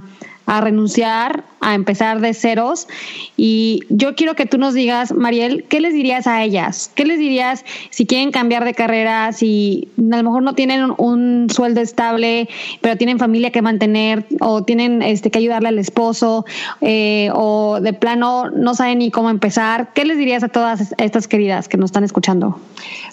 a 0.47 0.61
renunciar, 0.61 1.45
a 1.63 1.75
empezar 1.75 2.21
de 2.21 2.35
ceros. 2.35 2.89
Y 3.37 3.81
yo 3.89 4.15
quiero 4.15 4.35
que 4.35 4.45
tú 4.45 4.59
nos 4.59 4.75
digas, 4.75 5.15
Mariel, 5.15 5.65
¿qué 5.69 5.81
les 5.81 5.95
dirías 5.95 6.27
a 6.27 6.43
ellas? 6.43 6.91
¿Qué 6.95 7.07
les 7.07 7.19
dirías 7.19 7.65
si 7.91 8.05
quieren 8.05 8.33
cambiar 8.33 8.65
de 8.65 8.75
carrera, 8.75 9.33
si 9.33 9.89
a 9.97 10.17
lo 10.17 10.23
mejor 10.25 10.43
no 10.43 10.55
tienen 10.55 10.93
un 10.99 11.49
sueldo 11.49 11.81
estable, 11.81 12.49
pero 12.81 12.97
tienen 12.97 13.19
familia 13.19 13.51
que 13.51 13.63
mantener 13.63 14.27
o 14.41 14.63
tienen 14.65 15.03
este, 15.03 15.31
que 15.31 15.39
ayudarle 15.39 15.69
al 15.69 15.79
esposo 15.79 16.45
eh, 16.81 17.31
o 17.33 17.81
de 17.81 17.93
plano 17.93 18.51
no 18.51 18.75
saben 18.75 18.99
ni 18.99 19.11
cómo 19.11 19.31
empezar? 19.31 19.93
¿Qué 19.95 20.05
les 20.05 20.19
dirías 20.19 20.43
a 20.43 20.49
todas 20.49 20.95
estas 20.99 21.29
queridas 21.29 21.69
que 21.69 21.77
nos 21.77 21.89
están 21.89 22.05
escuchando? 22.05 22.59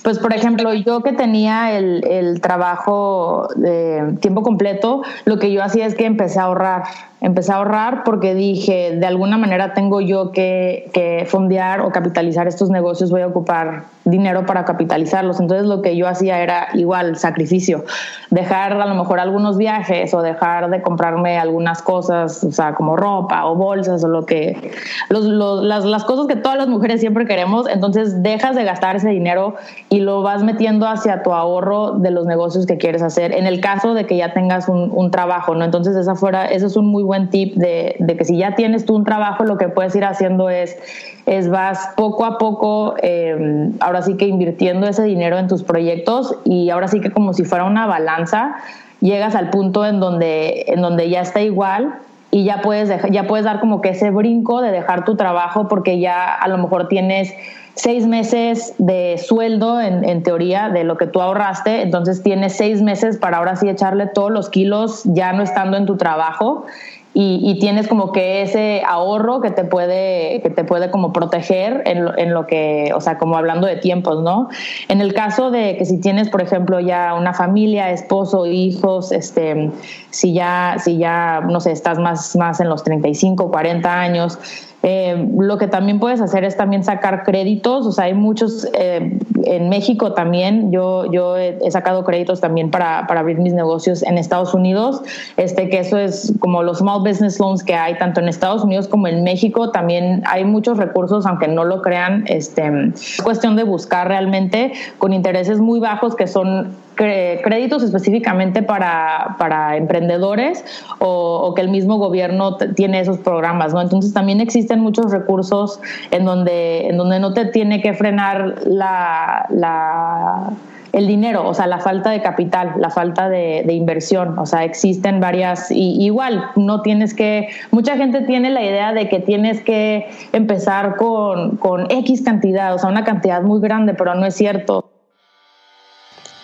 Pues, 0.03 0.17
por 0.17 0.33
ejemplo, 0.33 0.73
yo 0.73 1.03
que 1.03 1.13
tenía 1.13 1.77
el, 1.77 2.03
el 2.07 2.41
trabajo 2.41 3.47
de 3.55 4.17
tiempo 4.21 4.41
completo, 4.41 5.03
lo 5.25 5.37
que 5.37 5.51
yo 5.51 5.63
hacía 5.63 5.85
es 5.85 5.93
que 5.93 6.05
empecé 6.05 6.39
a 6.39 6.43
ahorrar 6.43 6.83
empecé 7.21 7.51
a 7.51 7.55
ahorrar 7.55 8.03
porque 8.03 8.33
dije, 8.39 8.95
de 8.95 9.05
alguna 9.05 9.37
manera 9.37 9.73
tengo 9.73 10.01
yo 10.01 10.31
que, 10.31 10.89
que 10.93 11.25
fondear 11.27 11.81
o 11.81 11.91
capitalizar 11.91 12.47
estos 12.47 12.69
negocios, 12.69 13.11
voy 13.11 13.21
a 13.21 13.27
ocupar 13.27 13.83
dinero 14.09 14.45
para 14.45 14.65
capitalizarlos. 14.65 15.39
Entonces 15.39 15.67
lo 15.67 15.81
que 15.81 15.95
yo 15.95 16.07
hacía 16.07 16.41
era 16.41 16.69
igual 16.73 17.17
sacrificio, 17.17 17.85
dejar 18.29 18.73
a 18.73 18.85
lo 18.85 18.95
mejor 18.95 19.19
algunos 19.19 19.57
viajes 19.57 20.13
o 20.13 20.21
dejar 20.21 20.69
de 20.69 20.81
comprarme 20.81 21.37
algunas 21.37 21.81
cosas, 21.81 22.43
o 22.43 22.51
sea, 22.51 22.73
como 22.73 22.95
ropa 22.95 23.45
o 23.45 23.55
bolsas 23.55 24.03
o 24.03 24.07
lo 24.07 24.25
que, 24.25 24.71
los, 25.09 25.25
las, 25.25 25.85
las 25.85 26.03
cosas 26.03 26.27
que 26.27 26.35
todas 26.35 26.57
las 26.57 26.67
mujeres 26.67 26.99
siempre 26.99 27.25
queremos. 27.25 27.67
Entonces 27.67 28.23
dejas 28.23 28.55
de 28.55 28.63
gastar 28.63 28.95
ese 28.95 29.09
dinero 29.09 29.55
y 29.89 29.99
lo 29.99 30.21
vas 30.21 30.43
metiendo 30.43 30.87
hacia 30.87 31.23
tu 31.23 31.33
ahorro 31.33 31.91
de 31.91 32.11
los 32.11 32.25
negocios 32.25 32.65
que 32.65 32.77
quieres 32.77 33.01
hacer. 33.01 33.33
En 33.33 33.45
el 33.45 33.61
caso 33.61 33.93
de 33.93 34.05
que 34.05 34.17
ya 34.17 34.33
tengas 34.33 34.69
un, 34.69 34.91
un 34.93 35.11
trabajo, 35.11 35.55
¿no? 35.55 35.65
Entonces 35.65 35.95
esa 35.95 36.15
fuera, 36.15 36.45
eso 36.45 36.67
es 36.67 36.75
un 36.75 36.87
muy 36.87 37.03
buen 37.03 37.29
tip 37.29 37.55
de, 37.55 37.95
de 37.99 38.17
que 38.17 38.25
si 38.29 38.37
ya 38.37 38.53
tienes 38.53 38.85
tú 38.85 38.95
un 38.95 39.05
trabajo, 39.05 39.43
lo 39.43 39.57
que 39.57 39.69
puedes 39.69 39.95
ir 39.95 40.05
haciendo 40.05 40.51
es 40.51 40.77
es 41.25 41.49
vas 41.49 41.91
poco 41.95 42.25
a 42.25 42.37
poco, 42.37 42.95
eh, 43.01 43.69
ahora 43.79 44.01
sí 44.01 44.17
que 44.17 44.25
invirtiendo 44.25 44.87
ese 44.87 45.03
dinero 45.03 45.37
en 45.37 45.47
tus 45.47 45.63
proyectos 45.63 46.35
y 46.43 46.69
ahora 46.69 46.87
sí 46.87 47.01
que 47.01 47.11
como 47.11 47.33
si 47.33 47.43
fuera 47.43 47.65
una 47.65 47.85
balanza, 47.85 48.55
llegas 48.99 49.35
al 49.35 49.49
punto 49.49 49.85
en 49.85 49.99
donde, 49.99 50.65
en 50.67 50.81
donde 50.81 51.09
ya 51.09 51.21
está 51.21 51.41
igual 51.41 51.95
y 52.31 52.45
ya 52.45 52.61
puedes, 52.61 52.89
ya 53.11 53.27
puedes 53.27 53.45
dar 53.45 53.59
como 53.59 53.81
que 53.81 53.89
ese 53.89 54.09
brinco 54.11 54.61
de 54.61 54.71
dejar 54.71 55.05
tu 55.05 55.15
trabajo 55.15 55.67
porque 55.67 55.99
ya 55.99 56.33
a 56.33 56.47
lo 56.47 56.57
mejor 56.57 56.87
tienes 56.87 57.33
seis 57.75 58.05
meses 58.05 58.73
de 58.77 59.19
sueldo 59.23 59.79
en, 59.79 60.03
en, 60.03 60.21
teoría 60.21 60.69
de 60.69 60.83
lo 60.83 60.97
que 60.97 61.07
tú 61.07 61.21
ahorraste, 61.21 61.81
entonces 61.81 62.21
tienes 62.21 62.57
seis 62.57 62.81
meses 62.81 63.17
para 63.17 63.37
ahora 63.37 63.55
sí 63.55 63.69
echarle 63.69 64.07
todos 64.07 64.31
los 64.31 64.49
kilos 64.49 65.03
ya 65.05 65.31
no 65.33 65.43
estando 65.43 65.77
en 65.77 65.85
tu 65.85 65.95
trabajo 65.95 66.65
y, 67.13 67.57
tienes 67.59 67.87
como 67.87 68.11
que 68.11 68.43
ese 68.43 68.83
ahorro 68.87 69.41
que 69.41 69.49
te 69.49 69.63
puede, 69.63 70.41
que 70.41 70.49
te 70.51 70.63
puede 70.63 70.91
como 70.91 71.11
proteger 71.11 71.81
en 71.85 72.05
lo, 72.05 72.17
en 72.17 72.33
lo, 72.33 72.45
que, 72.45 72.91
o 72.95 73.01
sea, 73.01 73.17
como 73.17 73.35
hablando 73.35 73.65
de 73.65 73.77
tiempos, 73.77 74.21
¿no? 74.21 74.47
En 74.87 75.01
el 75.01 75.13
caso 75.13 75.49
de 75.49 75.75
que 75.77 75.85
si 75.85 75.99
tienes, 75.99 76.29
por 76.29 76.41
ejemplo, 76.41 76.79
ya 76.79 77.15
una 77.15 77.33
familia, 77.33 77.89
esposo, 77.91 78.45
hijos, 78.45 79.11
este, 79.11 79.71
si 80.11 80.33
ya, 80.33 80.75
si 80.77 80.97
ya, 80.97 81.41
no 81.41 81.59
sé, 81.59 81.71
estás 81.71 81.97
más, 81.97 82.35
más 82.35 82.59
en 82.59 82.69
los 82.69 82.83
35, 82.83 83.49
40 83.49 83.99
años, 83.99 84.37
eh, 84.81 85.27
lo 85.37 85.57
que 85.57 85.67
también 85.67 85.99
puedes 85.99 86.21
hacer 86.21 86.45
es 86.45 86.55
también 86.55 86.83
sacar 86.83 87.23
créditos, 87.23 87.85
o 87.85 87.91
sea, 87.91 88.05
hay 88.05 88.13
muchos, 88.13 88.65
eh, 88.73 89.17
en 89.43 89.69
México 89.69 90.13
también, 90.13 90.71
yo, 90.71 91.11
yo 91.11 91.37
he, 91.37 91.69
sacado 91.69 92.03
créditos 92.05 92.39
también 92.39 92.71
para, 92.71 93.05
para, 93.05 93.19
abrir 93.19 93.39
mis 93.39 93.53
negocios 93.53 94.03
en 94.03 94.17
Estados 94.17 94.53
Unidos, 94.53 95.01
este, 95.35 95.69
que 95.69 95.79
eso 95.79 95.97
es 95.97 96.33
como 96.39 96.63
los 96.63 96.79
small 96.79 97.01
business 97.01 97.39
loans 97.39 97.63
que 97.63 97.75
hay 97.75 97.97
tanto 97.97 98.21
en 98.21 98.29
Estados 98.29 98.63
Unidos 98.63 98.87
como 98.87 99.07
en 99.07 99.23
México, 99.23 99.71
también 99.71 100.23
hay 100.25 100.45
muchos 100.45 100.77
recursos, 100.77 101.25
aunque 101.25 101.49
no 101.49 101.65
lo 101.65 101.81
crean, 101.81 102.23
este, 102.27 102.71
es 102.93 103.21
cuestión 103.21 103.57
de 103.57 103.63
buscar 103.63 104.07
realmente 104.07 104.71
con 104.97 105.11
intereses 105.11 105.59
muy 105.59 105.79
bajos 105.79 106.15
que 106.15 106.27
son 106.27 106.73
créditos 106.99 107.81
específicamente 107.81 108.61
para, 108.61 109.35
para 109.39 109.77
emprendedores 109.77 110.65
o, 110.99 111.53
que 111.55 111.61
el 111.61 111.69
mismo 111.69 111.97
gobierno 111.97 112.57
tiene 112.57 112.99
esos 112.99 113.19
programas, 113.19 113.73
¿no? 113.73 113.81
Entonces 113.81 114.13
también 114.13 114.41
existen 114.41 114.81
muchos 114.81 115.11
recursos 115.11 115.79
en 116.11 116.25
donde, 116.25 116.87
en 116.87 116.97
donde 116.97 117.19
no 117.19 117.33
te 117.33 117.45
tiene 117.45 117.81
que 117.81 117.93
frenar 117.93 118.55
la, 118.65 119.45
la 119.49 120.51
el 120.91 121.07
dinero, 121.07 121.47
o 121.47 121.53
sea, 121.53 121.67
la 121.67 121.79
falta 121.79 122.09
de 122.09 122.19
capital, 122.21 122.73
la 122.79 122.89
falta 122.89 123.29
de, 123.29 123.63
de, 123.63 123.73
inversión, 123.73 124.39
o 124.39 124.47
sea, 124.47 124.63
existen 124.63 125.19
varias, 125.19 125.69
y 125.69 126.03
igual, 126.03 126.45
no 126.55 126.81
tienes 126.81 127.13
que, 127.13 127.49
mucha 127.69 127.95
gente 127.95 128.21
tiene 128.21 128.49
la 128.49 128.63
idea 128.63 128.91
de 128.91 129.07
que 129.07 129.19
tienes 129.19 129.61
que 129.61 130.09
empezar 130.33 130.95
con, 130.95 131.57
con 131.57 131.91
X 131.91 132.23
cantidad, 132.23 132.73
o 132.73 132.79
sea, 132.79 132.89
una 132.89 133.03
cantidad 133.03 133.43
muy 133.43 133.61
grande, 133.61 133.93
pero 133.93 134.15
no 134.15 134.25
es 134.25 134.33
cierto. 134.33 134.89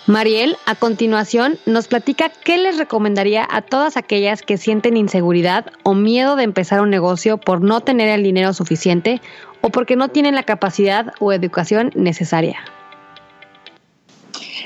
Mariel, 0.08 0.56
a 0.68 0.76
continuación, 0.76 1.58
nos 1.66 1.88
platica 1.88 2.30
qué 2.30 2.60
les 2.60 2.78
recomendaría 2.78 3.48
a 3.50 3.64
todas 3.64 3.98
aquellas 3.98 4.44
que 4.44 4.58
sienten 4.58 4.98
inseguridad 4.98 5.66
o 5.82 5.96
miedo 5.96 6.36
de 6.36 6.44
empezar 6.44 6.82
un 6.82 6.92
negocio 6.92 7.40
por 7.40 7.62
no 7.62 7.82
tener 7.82 8.10
el 8.10 8.22
dinero 8.22 8.54
suficiente 8.54 9.20
o 9.62 9.72
porque 9.72 9.96
no 9.96 10.10
tienen 10.10 10.36
la 10.36 10.44
capacidad 10.44 11.14
o 11.20 11.34
educación 11.34 11.90
necesaria. 11.96 12.60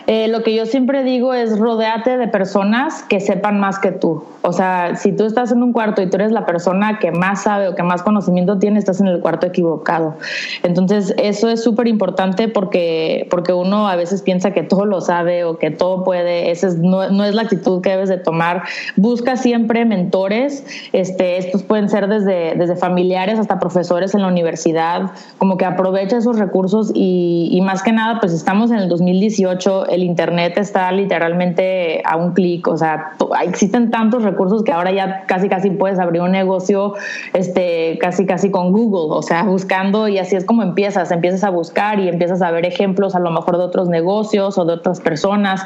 Eh, 0.08 0.28
lo 0.28 0.44
que 0.44 0.56
yo 0.56 0.66
siempre 0.66 1.04
digo 1.04 1.34
es 1.34 1.58
rodeate 1.58 2.18
de 2.18 2.28
personas 2.28 3.04
que 3.04 3.20
sepan 3.20 3.60
más 3.60 3.80
que 3.80 3.92
tú. 3.92 4.24
O 4.42 4.54
sea, 4.54 4.96
si 4.96 5.12
tú 5.12 5.26
estás 5.26 5.52
en 5.52 5.62
un 5.62 5.74
cuarto 5.74 6.02
y 6.02 6.10
tú 6.10 6.16
eres 6.16 6.32
la 6.32 6.46
persona 6.46 7.00
que 7.00 7.12
más 7.12 7.44
sabe 7.44 7.68
o 7.68 7.76
que 7.76 7.84
más 7.84 8.04
conocimiento 8.04 8.58
tiene, 8.58 8.80
estás 8.80 9.02
en 9.02 9.08
el 9.08 9.20
cuarto 9.20 9.48
equivocado. 9.48 10.16
Entonces, 10.64 11.14
eso 11.18 11.50
es 11.50 11.64
súper 11.64 11.88
importante 11.88 12.48
porque, 12.48 13.28
porque 13.30 13.54
uno 13.54 13.88
a 13.88 13.96
veces 13.96 14.22
piensa 14.22 14.52
que 14.52 14.64
todo 14.64 14.86
lo 14.86 15.02
sabe 15.02 15.44
o 15.44 15.58
que 15.58 15.72
todo 15.72 16.04
puede. 16.04 16.52
Esa 16.52 16.70
no, 16.78 17.10
no, 17.10 17.26
es 17.26 17.36
la 17.36 17.44
actitud 17.44 17.82
que 17.82 17.90
debes 17.90 18.10
de 18.10 18.18
tomar. 18.18 18.64
Busca 18.96 19.36
siempre 19.36 19.86
mentores. 19.86 20.66
Este, 20.94 21.38
estos 21.38 21.64
pueden 21.64 21.90
ser 21.90 22.08
desde, 22.08 22.56
desde 22.56 22.76
familiares 22.76 23.40
hasta 23.40 23.60
profesores 23.60 24.16
en 24.16 24.22
la 24.22 24.28
universidad. 24.28 25.12
Como 25.38 25.58
que 25.58 25.66
aprovecha 25.66 26.18
esos 26.18 26.40
recursos 26.40 26.92
y, 26.94 27.50
y 27.52 27.62
más 27.62 27.84
que 27.84 27.92
nada, 27.92 28.20
pues 28.20 28.34
estamos 28.34 28.72
en 28.72 28.78
el 28.78 28.90
2018 28.90 29.79
el 29.86 30.04
Internet 30.04 30.58
está 30.58 30.92
literalmente 30.92 32.02
a 32.06 32.18
un 32.18 32.34
clic, 32.34 32.68
o 32.68 32.78
sea, 32.78 33.14
existen 33.44 33.92
tantos 33.92 34.24
recursos 34.24 34.64
que 34.64 34.72
ahora 34.72 34.92
ya 34.92 35.26
casi 35.26 35.50
casi 35.50 35.70
puedes 35.70 36.00
abrir 36.00 36.22
un 36.22 36.32
negocio 36.32 36.94
este, 37.34 37.98
casi 38.00 38.26
casi 38.26 38.52
con 38.52 38.72
Google, 38.72 39.16
o 39.16 39.22
sea, 39.22 39.44
buscando 39.44 40.08
y 40.08 40.18
así 40.18 40.36
es 40.36 40.46
como 40.46 40.64
empiezas, 40.64 41.12
empiezas 41.12 41.44
a 41.44 41.50
buscar 41.50 42.00
y 42.00 42.08
empiezas 42.08 42.42
a 42.42 42.52
ver 42.52 42.66
ejemplos 42.66 43.16
a 43.16 43.20
lo 43.20 43.32
mejor 43.32 43.58
de 43.58 43.64
otros 43.64 43.90
negocios 43.90 44.58
o 44.58 44.66
de 44.66 44.74
otras 44.74 45.00
personas. 45.00 45.62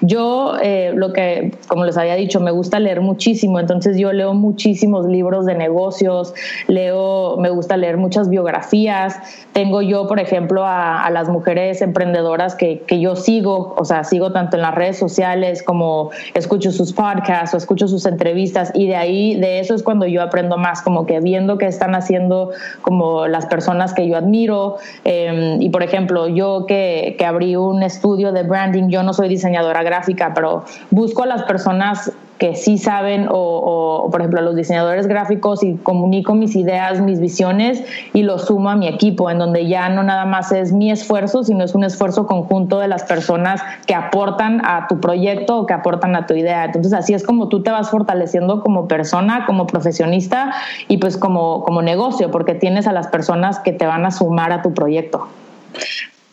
Yo, 0.00 0.54
eh, 0.62 0.92
lo 0.94 1.12
que, 1.12 1.52
como 1.68 1.84
les 1.84 1.96
había 1.96 2.14
dicho, 2.14 2.40
me 2.40 2.50
gusta 2.50 2.78
leer 2.80 3.00
muchísimo, 3.00 3.60
entonces 3.60 3.96
yo 3.98 4.12
leo 4.12 4.34
muchísimos 4.34 5.06
libros 5.06 5.46
de 5.46 5.54
negocios, 5.54 6.34
leo, 6.66 7.36
me 7.38 7.50
gusta 7.50 7.76
leer 7.76 7.96
muchas 7.96 8.28
biografías, 8.28 9.16
tengo 9.52 9.82
yo, 9.82 10.06
por 10.06 10.20
ejemplo, 10.20 10.64
a, 10.64 11.04
a 11.04 11.10
las 11.10 11.28
mujeres 11.28 11.82
emprendedoras 11.82 12.54
que, 12.54 12.80
que 12.80 13.00
yo 13.00 13.16
sigo, 13.16 13.57
o 13.58 13.84
sea, 13.84 14.04
sigo 14.04 14.32
tanto 14.32 14.56
en 14.56 14.62
las 14.62 14.74
redes 14.74 14.98
sociales 14.98 15.62
como 15.62 16.10
escucho 16.34 16.70
sus 16.70 16.92
podcasts 16.92 17.54
o 17.54 17.56
escucho 17.56 17.88
sus 17.88 18.06
entrevistas 18.06 18.70
y 18.74 18.86
de 18.86 18.96
ahí, 18.96 19.34
de 19.34 19.60
eso 19.60 19.74
es 19.74 19.82
cuando 19.82 20.06
yo 20.06 20.22
aprendo 20.22 20.56
más, 20.56 20.82
como 20.82 21.06
que 21.06 21.20
viendo 21.20 21.58
qué 21.58 21.66
están 21.66 21.94
haciendo 21.94 22.50
como 22.82 23.26
las 23.26 23.46
personas 23.46 23.94
que 23.94 24.08
yo 24.08 24.16
admiro. 24.16 24.76
Eh, 25.04 25.56
y 25.60 25.68
por 25.70 25.82
ejemplo, 25.82 26.28
yo 26.28 26.66
que, 26.66 27.16
que 27.18 27.24
abrí 27.24 27.56
un 27.56 27.82
estudio 27.82 28.32
de 28.32 28.42
branding, 28.42 28.88
yo 28.88 29.02
no 29.02 29.12
soy 29.12 29.28
diseñadora 29.28 29.82
gráfica, 29.82 30.32
pero 30.34 30.64
busco 30.90 31.22
a 31.22 31.26
las 31.26 31.42
personas 31.44 32.12
que 32.38 32.54
sí 32.54 32.78
saben 32.78 33.28
o, 33.28 33.34
o, 33.34 34.10
por 34.10 34.20
ejemplo 34.20 34.40
los 34.40 34.54
diseñadores 34.54 35.06
gráficos 35.06 35.62
y 35.62 35.74
comunico 35.74 36.34
mis 36.34 36.54
ideas, 36.54 37.00
mis 37.00 37.20
visiones 37.20 37.82
y 38.12 38.22
lo 38.22 38.38
sumo 38.38 38.70
a 38.70 38.76
mi 38.76 38.86
equipo, 38.86 39.30
en 39.30 39.38
donde 39.38 39.66
ya 39.66 39.88
no 39.88 40.02
nada 40.04 40.24
más 40.24 40.52
es 40.52 40.72
mi 40.72 40.90
esfuerzo, 40.90 41.42
sino 41.42 41.64
es 41.64 41.74
un 41.74 41.84
esfuerzo 41.84 42.26
conjunto 42.26 42.78
de 42.78 42.88
las 42.88 43.02
personas 43.02 43.60
que 43.86 43.94
aportan 43.94 44.64
a 44.64 44.86
tu 44.88 45.00
proyecto 45.00 45.58
o 45.58 45.66
que 45.66 45.74
aportan 45.74 46.14
a 46.14 46.26
tu 46.26 46.34
idea. 46.34 46.64
Entonces 46.64 46.92
así 46.92 47.12
es 47.12 47.24
como 47.24 47.48
tú 47.48 47.62
te 47.62 47.70
vas 47.70 47.90
fortaleciendo 47.90 48.62
como 48.62 48.86
persona, 48.86 49.44
como 49.44 49.66
profesionista 49.66 50.52
y 50.86 50.98
pues 50.98 51.16
como, 51.16 51.64
como 51.64 51.82
negocio, 51.82 52.30
porque 52.30 52.54
tienes 52.54 52.86
a 52.86 52.92
las 52.92 53.08
personas 53.08 53.58
que 53.58 53.72
te 53.72 53.86
van 53.86 54.06
a 54.06 54.12
sumar 54.12 54.52
a 54.52 54.62
tu 54.62 54.72
proyecto. 54.72 55.28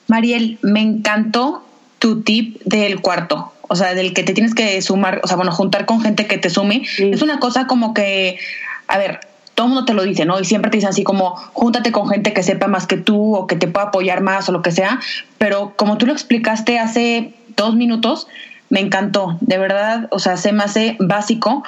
Mariel, 0.07 0.59
me 0.61 0.81
encantó 0.81 1.63
tu 1.97 2.21
tip 2.21 2.61
del 2.63 3.01
cuarto 3.01 3.51
o 3.67 3.75
sea, 3.75 3.93
del 3.93 4.13
que 4.13 4.23
te 4.23 4.33
tienes 4.33 4.53
que 4.53 4.81
sumar, 4.81 5.21
o 5.23 5.27
sea, 5.27 5.37
bueno, 5.37 5.51
juntar 5.51 5.85
con 5.85 6.01
gente 6.01 6.27
que 6.27 6.37
te 6.37 6.49
sume, 6.49 6.83
es 6.97 7.21
una 7.21 7.39
cosa 7.39 7.67
como 7.67 7.93
que, 7.93 8.37
a 8.87 8.97
ver, 8.97 9.19
todo 9.55 9.67
el 9.67 9.73
mundo 9.73 9.85
te 9.85 9.93
lo 9.93 10.03
dice, 10.03 10.25
¿no? 10.25 10.39
Y 10.39 10.45
siempre 10.45 10.69
te 10.69 10.77
dicen 10.77 10.89
así 10.89 11.03
como, 11.03 11.35
júntate 11.53 11.91
con 11.91 12.09
gente 12.09 12.33
que 12.33 12.43
sepa 12.43 12.67
más 12.67 12.87
que 12.87 12.97
tú 12.97 13.35
o 13.35 13.47
que 13.47 13.55
te 13.55 13.67
pueda 13.67 13.87
apoyar 13.87 14.21
más 14.21 14.47
o 14.49 14.51
lo 14.51 14.61
que 14.61 14.71
sea, 14.71 14.99
pero 15.37 15.73
como 15.75 15.97
tú 15.97 16.05
lo 16.05 16.13
explicaste 16.13 16.77
hace 16.77 17.33
dos 17.55 17.75
minutos, 17.75 18.27
me 18.69 18.81
encantó, 18.81 19.37
de 19.41 19.57
verdad, 19.57 20.07
o 20.11 20.19
sea, 20.19 20.37
se 20.37 20.51
me 20.51 20.63
hace 20.63 20.97
básico 20.99 21.63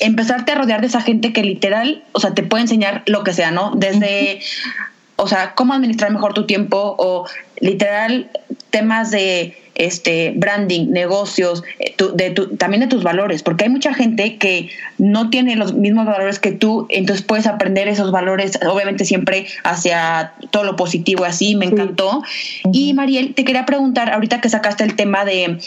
empezarte 0.00 0.52
a 0.52 0.54
rodear 0.56 0.80
de 0.80 0.86
esa 0.86 1.00
gente 1.00 1.32
que 1.32 1.42
literal, 1.42 2.04
o 2.12 2.20
sea, 2.20 2.34
te 2.34 2.42
puede 2.42 2.62
enseñar 2.62 3.02
lo 3.06 3.24
que 3.24 3.32
sea, 3.32 3.50
¿no? 3.50 3.72
Desde, 3.74 4.40
o 5.16 5.26
sea, 5.26 5.54
cómo 5.54 5.72
administrar 5.72 6.12
mejor 6.12 6.34
tu 6.34 6.46
tiempo 6.46 6.94
o 6.98 7.26
literal 7.60 8.30
temas 8.70 9.10
de 9.10 9.61
este 9.74 10.32
branding, 10.36 10.90
negocios, 10.90 11.62
eh, 11.78 11.94
de 12.14 12.30
también 12.58 12.80
de 12.80 12.86
tus 12.86 13.02
valores, 13.02 13.42
porque 13.42 13.64
hay 13.64 13.70
mucha 13.70 13.94
gente 13.94 14.36
que 14.36 14.68
no 14.98 15.30
tiene 15.30 15.56
los 15.56 15.74
mismos 15.74 16.06
valores 16.06 16.38
que 16.38 16.52
tú, 16.52 16.86
entonces 16.88 17.24
puedes 17.24 17.46
aprender 17.46 17.88
esos 17.88 18.12
valores, 18.12 18.58
obviamente 18.68 19.04
siempre 19.04 19.46
hacia 19.64 20.32
todo 20.50 20.64
lo 20.64 20.76
positivo, 20.76 21.24
así, 21.24 21.56
me 21.56 21.66
encantó. 21.66 22.22
Y 22.72 22.94
Mariel, 22.94 23.34
te 23.34 23.44
quería 23.44 23.66
preguntar, 23.66 24.10
ahorita 24.10 24.40
que 24.40 24.48
sacaste 24.48 24.84
el 24.84 24.96
tema 24.96 25.24
de 25.24 25.58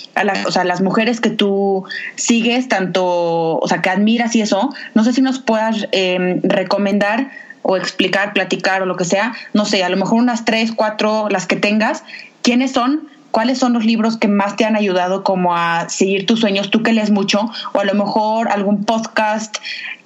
o 0.46 0.52
sea, 0.52 0.64
las 0.64 0.82
mujeres 0.82 1.20
que 1.20 1.30
tú 1.30 1.86
sigues, 2.16 2.68
tanto, 2.68 3.58
o 3.58 3.68
sea, 3.68 3.82
que 3.82 3.90
admiras 3.90 4.36
y 4.36 4.42
eso, 4.42 4.74
no 4.94 5.04
sé 5.04 5.14
si 5.14 5.22
nos 5.22 5.40
puedas 5.40 5.88
em, 5.92 6.42
recomendar 6.44 7.32
o 7.62 7.78
explicar, 7.78 8.34
platicar 8.34 8.82
o 8.84 8.86
lo 8.86 8.96
que 8.96 9.06
sea, 9.06 9.34
no 9.54 9.66
sé, 9.66 9.84
a 9.84 9.90
lo 9.90 9.98
mejor 9.98 10.20
unas 10.20 10.46
tres, 10.46 10.72
cuatro, 10.72 11.28
las 11.30 11.48
que 11.48 11.56
tengas, 11.56 12.04
¿quiénes 12.44 12.72
son? 12.72 13.10
¿Cuáles 13.36 13.58
son 13.58 13.74
los 13.74 13.84
libros 13.84 14.16
que 14.16 14.30
más 14.30 14.56
te 14.56 14.64
han 14.64 14.78
ayudado 14.78 15.26
como 15.26 15.58
a 15.58 15.90
seguir 15.90 16.26
tus 16.26 16.40
sueños? 16.40 16.72
Tú 16.72 16.84
que 16.84 16.94
lees 16.94 17.12
mucho, 17.12 17.52
o 17.74 17.80
a 17.82 17.84
lo 17.84 17.94
mejor 17.94 18.48
algún 18.48 18.86
podcast. 18.86 19.58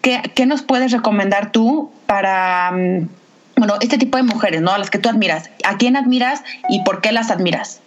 ¿Qué, 0.02 0.46
nos 0.48 0.64
puedes 0.64 0.92
recomendar 0.92 1.52
tú 1.52 1.92
para, 2.08 2.72
mm, 2.72 3.08
bueno, 3.56 3.76
este 3.82 4.00
tipo 4.00 4.18
de 4.18 4.24
mujeres, 4.24 4.64
¿no? 4.64 4.72
A 4.72 4.80
las 4.80 4.90
que 4.90 4.98
tú 4.98 5.10
admiras. 5.10 5.52
¿A 5.64 5.78
quién 5.78 5.96
admiras 5.96 6.42
y 6.70 6.82
por 6.82 7.02
qué 7.02 7.12
las 7.12 7.30
admiras? 7.30 7.82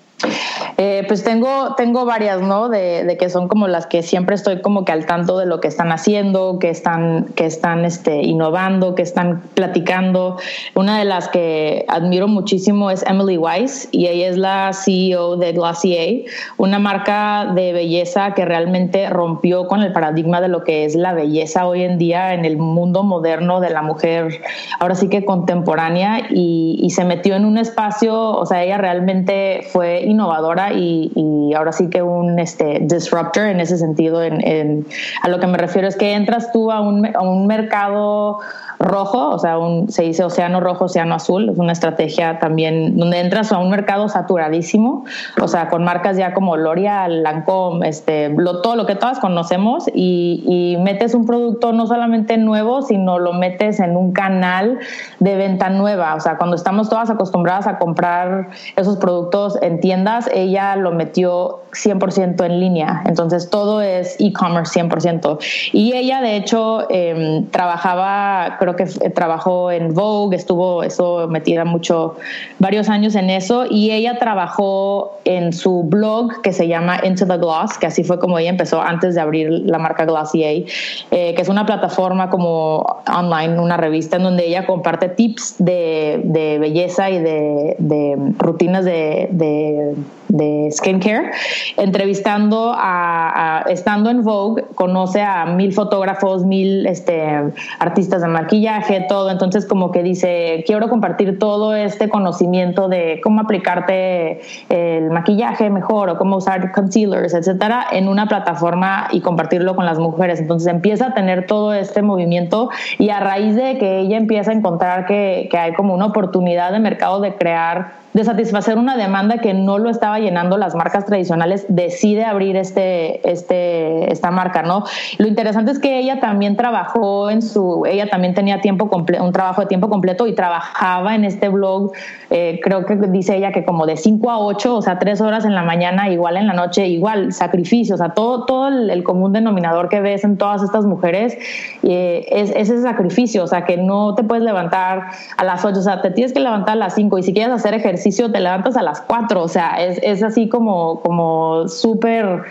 Eh, 0.79 1.05
pues 1.07 1.23
tengo, 1.23 1.75
tengo 1.77 2.05
varias, 2.05 2.41
¿no? 2.41 2.69
De, 2.69 3.17
que 3.19 3.29
son 3.29 3.49
como 3.49 3.69
las 3.69 3.87
que 3.87 4.03
siempre 4.03 4.35
estoy 4.35 4.61
como 4.63 4.85
que 4.85 4.93
al 4.93 5.07
tanto 5.07 5.39
de 5.39 5.47
lo 5.47 5.61
que 5.61 5.69
están 5.69 5.93
haciendo, 5.93 6.59
que 6.59 6.71
están, 6.71 7.27
que 7.37 7.47
están 7.47 7.85
este, 7.85 8.23
innovando, 8.23 8.95
que 8.95 9.03
están 9.03 9.43
platicando. 9.55 10.39
Una 10.75 10.99
de 10.99 11.05
las 11.05 11.29
que 11.29 11.85
admiro 11.89 12.27
muchísimo 12.27 12.91
es 12.91 13.05
Emily 13.07 13.37
Weiss 13.37 13.89
y 13.93 14.07
ella 14.07 14.29
es 14.29 14.39
la 14.39 14.73
CEO 14.73 15.37
de 15.37 15.53
Glossier, 15.53 16.25
una 16.57 16.79
marca 16.79 17.53
de 17.55 17.73
belleza 17.73 18.35
que 18.35 18.45
realmente 18.45 19.09
rompió 19.11 19.67
con 19.67 19.83
el 19.83 19.93
paradigma 19.93 20.41
de 20.41 20.49
lo 20.49 20.65
que 20.65 20.85
es 20.85 20.95
la 20.95 21.13
belleza 21.13 21.67
hoy 21.67 21.83
en 21.83 21.99
día 21.99 22.35
en 22.35 22.45
el 22.45 22.57
mundo 22.57 23.03
moderno 23.03 23.61
de 23.61 23.71
la 23.71 23.83
mujer, 23.83 24.41
ahora 24.81 24.95
sí 24.95 25.09
que 25.09 25.25
contemporánea, 25.25 26.29
y, 26.31 26.79
y 26.83 26.91
se 26.91 27.05
metió 27.05 27.37
en 27.37 27.45
un 27.45 27.59
espacio, 27.59 28.31
o 28.31 28.47
sea, 28.47 28.63
ella 28.63 28.79
realmente 28.79 29.67
fue 29.71 30.05
innovadora 30.13 30.73
y, 30.73 31.53
ahora 31.57 31.73
sí 31.73 31.91
que 31.91 32.03
un 32.03 32.39
este, 32.39 32.79
disruptor 32.81 33.47
en 33.47 33.61
ese 33.61 33.77
sentido. 33.77 34.23
En, 34.23 34.87
a 35.23 35.29
lo 35.29 35.39
que 35.39 35.47
me 35.47 35.59
refiero 35.59 35.87
es 35.87 35.97
que 35.97 36.15
entras 36.15 36.51
tú 36.53 36.71
a 36.71 36.81
un, 36.81 37.15
a 37.15 37.21
un 37.21 37.47
mercado 37.47 38.39
rojo, 38.83 39.31
o 39.31 39.39
sea, 39.39 39.59
un, 39.59 39.91
se 39.91 40.03
dice 40.03 40.25
océano 40.25 40.61
rojo, 40.61 40.87
océano 40.87 41.15
azul, 41.15 41.49
es 41.49 41.59
una 41.59 41.73
estrategia 41.73 42.39
también 42.39 42.99
donde 42.99 43.21
entras 43.21 43.53
a 43.53 43.59
un 43.59 43.71
mercado 43.71 44.09
saturadísimo, 44.09 45.05
o 45.41 45.49
sea, 45.49 45.69
con 45.69 45.85
marcas 45.85 46.17
ya 46.17 46.35
como 46.35 46.57
L'Oreal, 46.57 47.23
Lancome, 47.23 47.89
este, 47.89 48.31
lo, 48.31 48.61
todo 48.61 48.77
lo 48.77 48.87
que 48.87 48.97
todas 48.97 49.19
conocemos 49.21 49.89
y, 49.95 50.43
y, 50.47 50.83
metes 50.83 51.15
un 51.15 51.27
producto 51.27 51.73
no 51.73 51.87
solamente 51.87 52.37
nuevo, 52.37 52.83
sino 52.83 53.19
lo 53.19 53.33
metes 53.33 53.79
en 53.79 53.97
un 53.97 54.13
canal 54.13 54.79
de 55.21 55.37
venta 55.37 55.71
nueva, 55.71 56.15
o 56.17 56.21
sea, 56.21 56.37
cuando 56.37 56.57
estamos 56.57 56.89
todas 56.89 57.09
acostumbradas 57.09 57.67
a 57.67 57.79
comprar 57.79 58.49
esos 58.77 58.97
productos 58.97 59.59
en 59.63 59.81
tiendas, 59.81 60.02
ella 60.33 60.77
lo 60.77 60.93
metió 60.93 61.61
100% 61.73 62.45
en 62.45 62.61
línea, 62.61 63.03
entonces 63.07 63.49
todo 63.49 63.81
es 63.81 64.17
e-commerce 64.19 64.79
100%. 64.79 65.39
Y 65.73 65.95
ella, 65.95 66.21
de 66.21 66.37
hecho, 66.37 66.87
eh, 66.91 67.45
trabajaba, 67.51 68.57
creo 68.59 68.77
que 68.77 68.85
trabajó 69.11 69.71
en 69.71 69.95
Vogue, 69.95 70.37
estuvo 70.37 70.83
eso 70.83 71.27
metida 71.29 71.65
mucho, 71.65 72.17
varios 72.59 72.89
años 72.89 73.15
en 73.15 73.31
eso, 73.31 73.65
y 73.69 73.91
ella 73.91 74.19
trabajó 74.19 75.19
en 75.25 75.53
su 75.53 75.83
blog 75.85 76.43
que 76.43 76.53
se 76.53 76.69
llama 76.69 77.01
Into 77.05 77.27
the 77.27 77.39
Gloss, 77.39 77.79
que 77.79 77.87
así 77.87 78.05
fue 78.05 78.19
como 78.19 78.39
ella 78.39 78.51
empezó 78.51 78.81
antes 78.83 79.15
de 79.15 79.21
abrir 79.21 79.51
la 79.51 79.79
marca 79.79 80.05
Glossier, 80.05 80.67
eh, 81.11 81.35
que 81.35 81.43
es 81.43 81.49
una 81.49 81.65
plataforma 81.65 82.29
como 82.29 82.85
online, 83.11 83.59
una 83.59 83.79
revista 83.79 84.17
en 84.17 84.25
donde 84.25 84.47
ella 84.47 84.67
comparte 84.67 85.09
tips 85.09 85.57
de, 85.59 86.21
de 86.25 86.59
belleza 86.59 87.11
y 87.11 87.19
de, 87.19 87.77
de 87.79 88.17
rutinas 88.39 88.85
de, 88.85 89.29
de 89.31 89.82
de 90.29 90.71
skincare, 90.73 91.31
entrevistando 91.77 92.73
a, 92.75 93.65
estando 93.69 94.09
en 94.11 94.23
Vogue, 94.23 94.65
conoce 94.75 95.21
a 95.21 95.45
mil 95.45 95.73
fotógrafos, 95.73 96.45
mil 96.45 96.87
este, 96.87 97.53
artistas 97.79 98.23
de 98.23 98.29
maquillaje, 98.29 99.05
todo, 99.09 99.31
entonces 99.31 99.67
como 99.67 99.91
que 99.91 100.03
dice, 100.03 100.65
quiero 100.67 100.89
compartir 100.89 101.39
todo 101.39 101.75
este 101.75 102.09
conocimiento 102.09 102.89
de 102.89 103.21
cómo 103.23 103.43
aplicarte 103.43 104.41
el 104.71 105.11
maquillaje 105.11 105.69
mejor 105.69 106.09
o 106.09 106.17
cómo 106.17 106.37
usar 106.37 106.73
concealers, 106.73 107.35
etcétera, 107.35 107.87
en 107.93 108.09
una 108.09 108.27
plataforma 108.27 109.09
y 109.13 109.21
compartirlo 109.21 109.77
con 109.77 109.85
las 109.85 109.99
mujeres. 109.99 110.41
Entonces 110.41 110.69
empieza 110.69 111.09
a 111.09 111.15
tener 111.15 111.47
todo 111.47 111.75
este 111.75 112.01
movimiento 112.01 112.71
y 112.99 113.11
a 113.11 113.21
raíz 113.21 113.55
de 113.55 113.77
que 113.77 114.01
ella 114.01 114.17
empieza 114.17 114.51
a 114.51 114.55
encontrar 114.55 115.05
que, 115.07 115.49
que 115.51 115.59
hay 115.59 115.75
como 115.75 115.95
una 115.95 116.07
oportunidad 116.07 116.73
de 116.73 116.79
mercado 116.79 117.21
de 117.21 117.35
crear 117.35 118.02
de 118.13 118.25
satisfacer 118.25 118.79
una 118.79 118.97
demanda 118.97 119.39
que 119.39 119.55
no 119.55 119.79
lo 119.79 119.91
estaba 119.91 120.19
llenando 120.19 120.59
las 120.59 120.75
marcas 120.75 121.07
tradicionales, 121.07 121.65
decide 121.69 122.25
abrir 122.25 122.57
este, 122.57 123.29
este, 123.29 124.13
esta 124.13 124.31
marca, 124.31 124.63
¿no? 124.63 124.85
Lo 125.19 125.27
interesante 125.27 125.73
es 125.73 125.79
que 125.79 125.99
ella 125.99 126.21
también 126.21 126.57
trabajó 126.57 127.31
en 127.31 127.43
su, 127.43 127.85
ella 127.87 128.09
también 128.09 128.35
tenía 128.35 128.61
tiempo 128.61 128.91
un 128.93 129.33
trabajo 129.33 129.63
de 129.63 129.67
tiempo 129.67 129.89
completo 129.89 130.27
y 130.27 130.35
trabajaba 130.35 131.15
en 131.15 131.25
este 131.25 131.49
blog, 131.49 131.93
eh, 132.31 132.61
creo 132.63 132.85
que 132.85 132.97
dice 132.97 133.37
ella 133.37 133.53
que 133.53 133.65
como 133.65 133.87
de 133.87 133.97
5 133.97 134.31
a 134.31 134.39
8, 134.39 134.77
o 134.77 134.83
sea, 134.83 134.99
3 134.99 135.21
horas 135.21 135.45
en 135.45 135.55
la 135.55 135.63
mañana, 135.63 136.11
igual 136.11 136.37
en 136.37 136.47
la 136.47 136.53
noche, 136.53 136.87
igual, 136.89 137.33
sacrificio, 137.33 137.95
o 137.95 137.99
sea, 137.99 138.11
todo, 138.11 138.45
todo 138.45 138.69
el, 138.69 139.03
común 139.03 139.33
denominador 139.33 139.89
que 139.89 140.01
ves 140.01 140.23
en 140.23 140.37
todas 140.37 140.63
estas 140.63 140.85
mujeres 140.85 141.37
eh, 141.83 142.25
es, 142.31 142.53
ese 142.55 142.81
sacrificio, 142.83 143.43
o 143.43 143.47
sea, 143.47 143.65
que 143.65 143.77
no 143.77 144.15
te 144.15 144.23
puedes 144.23 144.45
levantar 144.45 145.07
a 145.37 145.45
las 145.45 145.65
8, 145.65 145.79
o 145.79 145.83
sea, 145.83 146.03
te 146.03 146.11
tienes 146.11 146.33
que 146.33 146.41
levantar 146.41 146.75
a 146.75 146.77
las 146.77 146.95
5 146.95 147.19
y 147.19 147.23
si 147.23 147.33
quieres 147.33 147.53
hacer 147.53 147.75
ejercicio, 147.75 148.02
te 148.31 148.41
levantas 148.41 148.77
a 148.77 148.83
las 148.83 149.01
4, 149.03 149.43
o 149.43 149.49
sea, 149.49 149.83
es, 149.83 149.99
es 150.03 150.23
así 150.23 150.49
como, 150.49 151.01
como 151.01 151.69
súper 151.69 152.43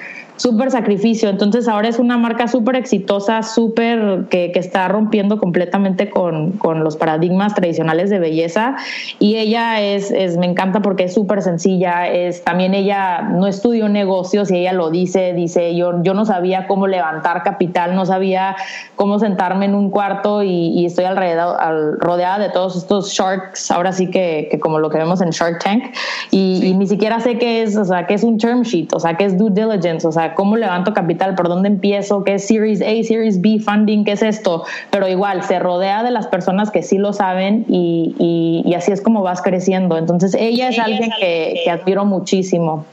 súper 0.41 0.71
sacrificio. 0.71 1.29
Entonces 1.29 1.67
ahora 1.67 1.87
es 1.87 1.99
una 1.99 2.17
marca 2.17 2.47
súper 2.47 2.75
exitosa, 2.75 3.43
súper 3.43 4.25
que, 4.29 4.51
que, 4.51 4.59
está 4.59 4.87
rompiendo 4.87 5.37
completamente 5.37 6.09
con, 6.09 6.53
con, 6.53 6.83
los 6.83 6.97
paradigmas 6.97 7.53
tradicionales 7.53 8.09
de 8.09 8.17
belleza. 8.17 8.75
Y 9.19 9.35
ella 9.35 9.81
es, 9.81 10.09
es 10.09 10.37
me 10.37 10.47
encanta 10.47 10.81
porque 10.81 11.03
es 11.03 11.13
súper 11.13 11.43
sencilla. 11.43 12.07
Es, 12.07 12.43
también 12.43 12.73
ella 12.73 13.21
no 13.21 13.45
estudió 13.45 13.87
negocios 13.87 14.49
y 14.49 14.57
ella 14.57 14.73
lo 14.73 14.89
dice, 14.89 15.33
dice, 15.33 15.75
yo, 15.75 16.01
yo 16.01 16.15
no 16.15 16.25
sabía 16.25 16.65
cómo 16.67 16.87
levantar 16.87 17.43
capital, 17.43 17.95
no 17.95 18.07
sabía 18.07 18.55
cómo 18.95 19.19
sentarme 19.19 19.65
en 19.65 19.75
un 19.75 19.91
cuarto 19.91 20.41
y, 20.41 20.69
y 20.69 20.85
estoy 20.87 21.05
alrededor, 21.05 21.57
al, 21.59 21.99
rodeada 21.99 22.39
de 22.39 22.49
todos 22.49 22.75
estos 22.75 23.11
sharks, 23.11 23.69
ahora 23.69 23.91
sí 23.91 24.09
que, 24.09 24.47
que, 24.49 24.59
como 24.59 24.79
lo 24.79 24.89
que 24.89 24.97
vemos 24.97 25.21
en 25.21 25.29
Shark 25.29 25.63
Tank. 25.63 25.83
Y, 26.31 26.65
y 26.65 26.73
ni 26.73 26.87
siquiera 26.87 27.19
sé 27.19 27.37
qué 27.37 27.61
es, 27.61 27.77
o 27.77 27.85
sea, 27.85 28.07
qué 28.07 28.15
es 28.15 28.23
un 28.23 28.39
term 28.39 28.63
sheet, 28.63 28.91
o 28.93 28.99
sea, 28.99 29.15
qué 29.15 29.25
es 29.25 29.37
due 29.37 29.51
diligence, 29.51 30.07
o 30.07 30.11
sea, 30.11 30.30
cómo 30.35 30.57
levanto 30.57 30.93
capital, 30.93 31.35
por 31.35 31.47
dónde 31.47 31.69
empiezo, 31.69 32.23
qué 32.23 32.35
es 32.35 32.47
Series 32.47 32.81
A, 32.81 33.03
Series 33.03 33.41
B 33.41 33.59
funding, 33.59 34.03
qué 34.03 34.13
es 34.13 34.21
esto, 34.21 34.63
pero 34.89 35.07
igual 35.07 35.43
se 35.43 35.59
rodea 35.59 36.03
de 36.03 36.11
las 36.11 36.27
personas 36.27 36.71
que 36.71 36.83
sí 36.83 36.97
lo 36.97 37.13
saben 37.13 37.65
y, 37.67 38.63
y, 38.65 38.73
así 38.73 38.91
es 38.91 39.01
como 39.01 39.21
vas 39.21 39.41
creciendo. 39.41 39.97
Entonces 39.97 40.35
ella 40.35 40.69
es 40.69 40.79
alguien 40.79 41.11
que, 41.19 41.61
que, 41.63 41.71
admiro 41.71 42.05
muchísimo. 42.05 42.85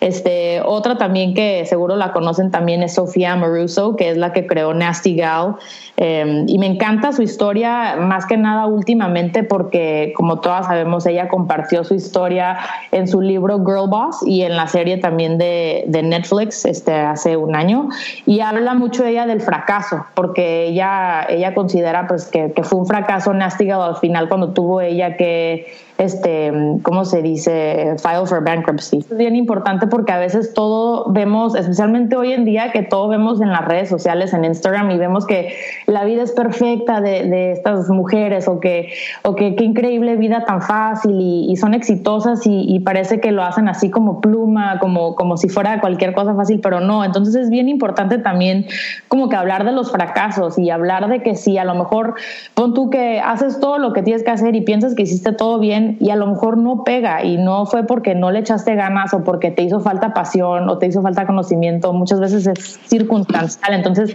Este, 0.00 0.60
otra 0.64 0.96
también 0.96 1.34
que 1.34 1.64
seguro 1.66 1.96
la 1.96 2.12
conocen 2.12 2.50
también 2.50 2.82
es 2.82 2.94
Sofía 2.94 3.36
Maruso, 3.36 3.96
que 3.96 4.10
es 4.10 4.16
la 4.16 4.32
que 4.32 4.46
creó 4.46 4.74
Nasty 4.74 5.16
Gal. 5.16 5.56
Em, 6.00 6.48
y 6.48 6.58
me 6.58 6.66
encanta 6.66 7.12
su 7.12 7.22
historia, 7.22 7.96
más 7.96 8.24
que 8.24 8.36
nada 8.36 8.66
últimamente, 8.66 9.42
porque 9.42 10.12
como 10.16 10.38
todas 10.38 10.66
sabemos, 10.66 11.04
ella 11.06 11.28
compartió 11.28 11.82
su 11.82 11.94
historia 11.94 12.56
en 12.92 13.08
su 13.08 13.20
libro 13.20 13.58
Girl 13.58 13.88
Boss 13.88 14.18
y 14.24 14.42
en 14.42 14.56
la 14.56 14.68
serie 14.68 14.98
también 14.98 15.38
de, 15.38 15.84
de 15.88 16.04
Netflix 16.04 16.64
este, 16.78 16.94
hace 16.94 17.36
un 17.36 17.54
año. 17.54 17.88
Y 18.26 18.40
habla 18.40 18.74
mucho 18.74 19.04
ella 19.04 19.26
del 19.26 19.40
fracaso, 19.40 20.06
porque 20.14 20.66
ella, 20.66 21.26
ella 21.28 21.54
considera 21.54 22.06
pues, 22.06 22.26
que, 22.26 22.52
que 22.52 22.62
fue 22.62 22.78
un 22.78 22.86
fracaso 22.86 23.32
Nasty 23.34 23.68
al 23.70 23.96
final 23.96 24.28
cuando 24.28 24.52
tuvo 24.52 24.80
ella 24.80 25.16
que 25.16 25.66
este, 25.98 26.52
¿cómo 26.82 27.04
se 27.04 27.22
dice? 27.22 27.96
File 28.00 28.24
for 28.26 28.44
bankruptcy. 28.44 28.98
Es 28.98 29.16
bien 29.16 29.34
importante 29.34 29.88
porque 29.88 30.12
a 30.12 30.18
veces 30.18 30.54
todo 30.54 31.10
vemos, 31.10 31.56
especialmente 31.56 32.14
hoy 32.16 32.32
en 32.32 32.44
día, 32.44 32.70
que 32.70 32.82
todo 32.82 33.08
vemos 33.08 33.40
en 33.40 33.50
las 33.50 33.64
redes 33.64 33.88
sociales, 33.88 34.32
en 34.32 34.44
Instagram, 34.44 34.92
y 34.92 34.96
vemos 34.96 35.26
que 35.26 35.54
la 35.86 36.04
vida 36.04 36.22
es 36.22 36.30
perfecta 36.30 37.00
de, 37.00 37.24
de 37.24 37.50
estas 37.50 37.88
mujeres 37.88 38.46
o 38.46 38.60
que, 38.60 38.92
o 39.24 39.34
que 39.34 39.56
qué 39.56 39.64
increíble 39.64 40.14
vida 40.16 40.44
tan 40.44 40.62
fácil 40.62 41.16
y, 41.20 41.56
son 41.56 41.74
exitosas 41.74 42.46
y, 42.46 42.64
y, 42.68 42.78
parece 42.78 43.18
que 43.18 43.32
lo 43.32 43.42
hacen 43.42 43.68
así 43.68 43.90
como 43.90 44.20
pluma, 44.20 44.78
como, 44.78 45.16
como 45.16 45.36
si 45.36 45.48
fuera 45.48 45.80
cualquier 45.80 46.14
cosa 46.14 46.36
fácil, 46.36 46.60
pero 46.60 46.78
no. 46.78 47.04
Entonces 47.04 47.34
es 47.34 47.50
bien 47.50 47.68
importante 47.68 48.18
también 48.18 48.66
como 49.08 49.28
que 49.28 49.34
hablar 49.34 49.64
de 49.64 49.72
los 49.72 49.90
fracasos 49.90 50.56
y 50.58 50.70
hablar 50.70 51.08
de 51.08 51.24
que 51.24 51.34
si 51.34 51.58
a 51.58 51.64
lo 51.64 51.74
mejor 51.74 52.14
pon 52.54 52.74
tú 52.74 52.90
que 52.90 53.18
haces 53.18 53.58
todo 53.58 53.78
lo 53.78 53.92
que 53.92 54.04
tienes 54.04 54.22
que 54.22 54.30
hacer 54.30 54.54
y 54.54 54.60
piensas 54.60 54.94
que 54.94 55.02
hiciste 55.02 55.32
todo 55.32 55.58
bien, 55.58 55.87
y 56.00 56.10
a 56.10 56.16
lo 56.16 56.26
mejor 56.26 56.56
no 56.58 56.84
pega 56.84 57.24
y 57.24 57.36
no 57.36 57.66
fue 57.66 57.84
porque 57.84 58.14
no 58.14 58.30
le 58.30 58.40
echaste 58.40 58.74
ganas 58.74 59.14
o 59.14 59.24
porque 59.24 59.50
te 59.50 59.62
hizo 59.62 59.80
falta 59.80 60.12
pasión 60.12 60.68
o 60.68 60.78
te 60.78 60.86
hizo 60.86 61.02
falta 61.02 61.26
conocimiento, 61.26 61.92
muchas 61.92 62.20
veces 62.20 62.46
es 62.46 62.80
circunstancial. 62.86 63.74
Entonces, 63.74 64.14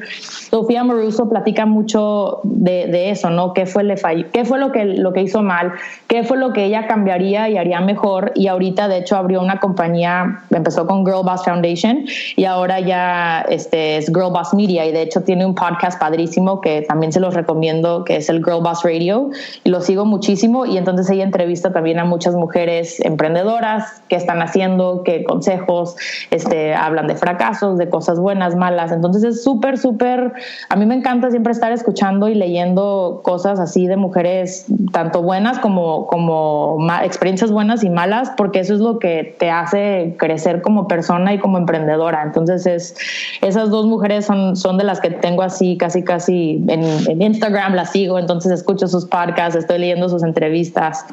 Sofía 0.49 0.83
Moruso 0.83 1.29
platica 1.29 1.65
mucho 1.65 2.41
de, 2.43 3.09
eso, 3.09 3.29
¿no? 3.29 3.53
¿Qué 3.53 3.65
fue, 3.65 3.83
le 3.83 3.95
¿Qué 4.31 4.45
fue 4.45 4.59
lo, 4.59 4.71
que, 4.71 4.86
lo 4.86 5.13
que 5.13 5.21
hizo 5.21 5.41
mal? 5.41 5.73
¿Qué 6.07 6.23
fue 6.23 6.38
lo 6.38 6.53
que 6.53 6.65
ella 6.65 6.88
cambiaría 6.88 7.49
y 7.49 7.57
haría 7.57 7.81
mejor? 7.81 8.31
Y 8.36 8.47
ahorita, 8.47 8.88
de 8.88 8.97
hecho, 8.97 9.17
abrió 9.17 9.41
una 9.41 9.59
compañía, 9.59 10.41
empezó 10.49 10.88
con 10.88 11.05
Girl 11.05 11.23
Boss 11.23 11.43
Foundation 11.43 12.05
y 12.36 12.45
ahora 12.45 12.79
ya 12.79 13.45
este, 13.49 13.97
es 13.97 14.07
Girl 14.07 14.31
Boss 14.31 14.53
Media 14.53 14.86
y 14.86 14.91
de 14.91 15.01
hecho 15.01 15.21
tiene 15.21 15.45
un 15.45 15.55
podcast 15.55 15.99
padrísimo 15.99 16.62
que 16.62 16.81
también 16.81 17.12
se 17.12 17.19
los 17.19 17.33
recomiendo, 17.33 18.03
que 18.03 18.17
es 18.17 18.29
el 18.29 18.43
Girl 18.43 18.62
Boss 18.62 18.83
Radio 18.83 19.29
y 19.63 19.69
lo 19.69 19.81
sigo 19.81 20.05
muchísimo 20.05 20.65
y 20.65 20.77
entonces 20.77 21.09
ella 21.09 21.23
entrevista 21.23 21.62
también 21.71 21.99
a 21.99 22.06
muchas 22.06 22.36
mujeres 22.36 22.99
emprendedoras, 22.99 24.02
qué 24.10 24.15
están 24.15 24.41
haciendo, 24.41 25.04
qué 25.04 25.23
consejos, 25.23 25.95
este, 26.32 26.73
hablan 26.73 27.08
de 27.08 27.15
fracasos, 27.15 27.78
de 27.78 27.89
cosas 27.89 28.19
buenas, 28.19 28.56
malas, 28.56 28.91
entonces 28.91 29.23
es 29.23 29.43
súper, 29.43 29.78
súper, 29.78 30.34
a 30.69 30.76
mí 30.76 30.86
me 30.86 30.95
encanta 30.95 31.30
siempre 31.32 31.52
estar 31.52 31.71
escuchando 31.71 32.30
y 32.30 32.36
leyendo 32.36 33.21
cosas 33.23 33.60
así 33.60 33.88
de 33.88 33.97
mujeres, 33.97 34.65
tanto 34.91 35.21
buenas 35.21 35.60
como, 35.60 36.08
como 36.08 36.78
experiencias 37.04 37.52
buenas 37.52 37.84
y 37.84 37.89
malas, 37.89 38.32
porque 38.36 38.60
eso 38.60 38.73
es 38.73 38.80
lo 38.80 38.99
que 38.99 39.36
te 39.39 39.49
hace 39.49 40.15
crecer 40.17 40.62
como 40.62 40.88
persona 40.88 41.34
y 41.34 41.39
como 41.39 41.58
emprendedora, 41.58 42.23
entonces 42.23 42.65
es, 42.65 42.95
esas 43.41 43.69
dos 43.69 43.86
mujeres 43.86 44.26
son, 44.26 44.56
son 44.56 44.78
de 44.78 44.84
las 44.84 44.99
que 44.99 45.10
tengo 45.10 45.41
así 45.43 45.78
casi, 45.78 46.04
casi 46.04 46.63
en, 46.67 46.84
en 46.84 47.21
Instagram, 47.21 47.73
las 47.73 47.91
sigo, 47.91 48.19
entonces 48.19 48.52
escucho 48.52 48.88
sus 48.88 49.06
podcasts, 49.06 49.56
estoy 49.56 49.80
leyendo 49.80 50.10
sus 50.10 50.23
entrevistas. 50.23 51.06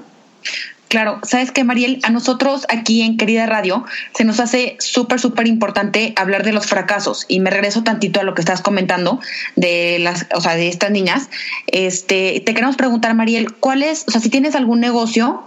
Claro, 0.90 1.20
sabes 1.22 1.52
que 1.52 1.62
Mariel, 1.62 2.00
a 2.02 2.10
nosotros 2.10 2.66
aquí 2.68 3.02
en 3.02 3.16
Querida 3.16 3.46
Radio 3.46 3.84
se 4.12 4.24
nos 4.24 4.40
hace 4.40 4.76
súper, 4.80 5.20
súper 5.20 5.46
importante 5.46 6.12
hablar 6.16 6.42
de 6.42 6.52
los 6.52 6.66
fracasos. 6.66 7.26
Y 7.28 7.38
me 7.38 7.50
regreso 7.50 7.84
tantito 7.84 8.18
a 8.18 8.24
lo 8.24 8.34
que 8.34 8.42
estás 8.42 8.60
comentando 8.60 9.20
de 9.54 10.00
las, 10.00 10.26
o 10.34 10.40
sea, 10.40 10.56
de 10.56 10.66
estas 10.66 10.90
niñas. 10.90 11.30
Este, 11.68 12.42
te 12.44 12.54
queremos 12.54 12.74
preguntar, 12.74 13.14
Mariel, 13.14 13.52
¿cuál 13.52 13.84
es, 13.84 14.04
o 14.08 14.10
sea, 14.10 14.20
si 14.20 14.30
tienes 14.30 14.56
algún 14.56 14.80
negocio 14.80 15.44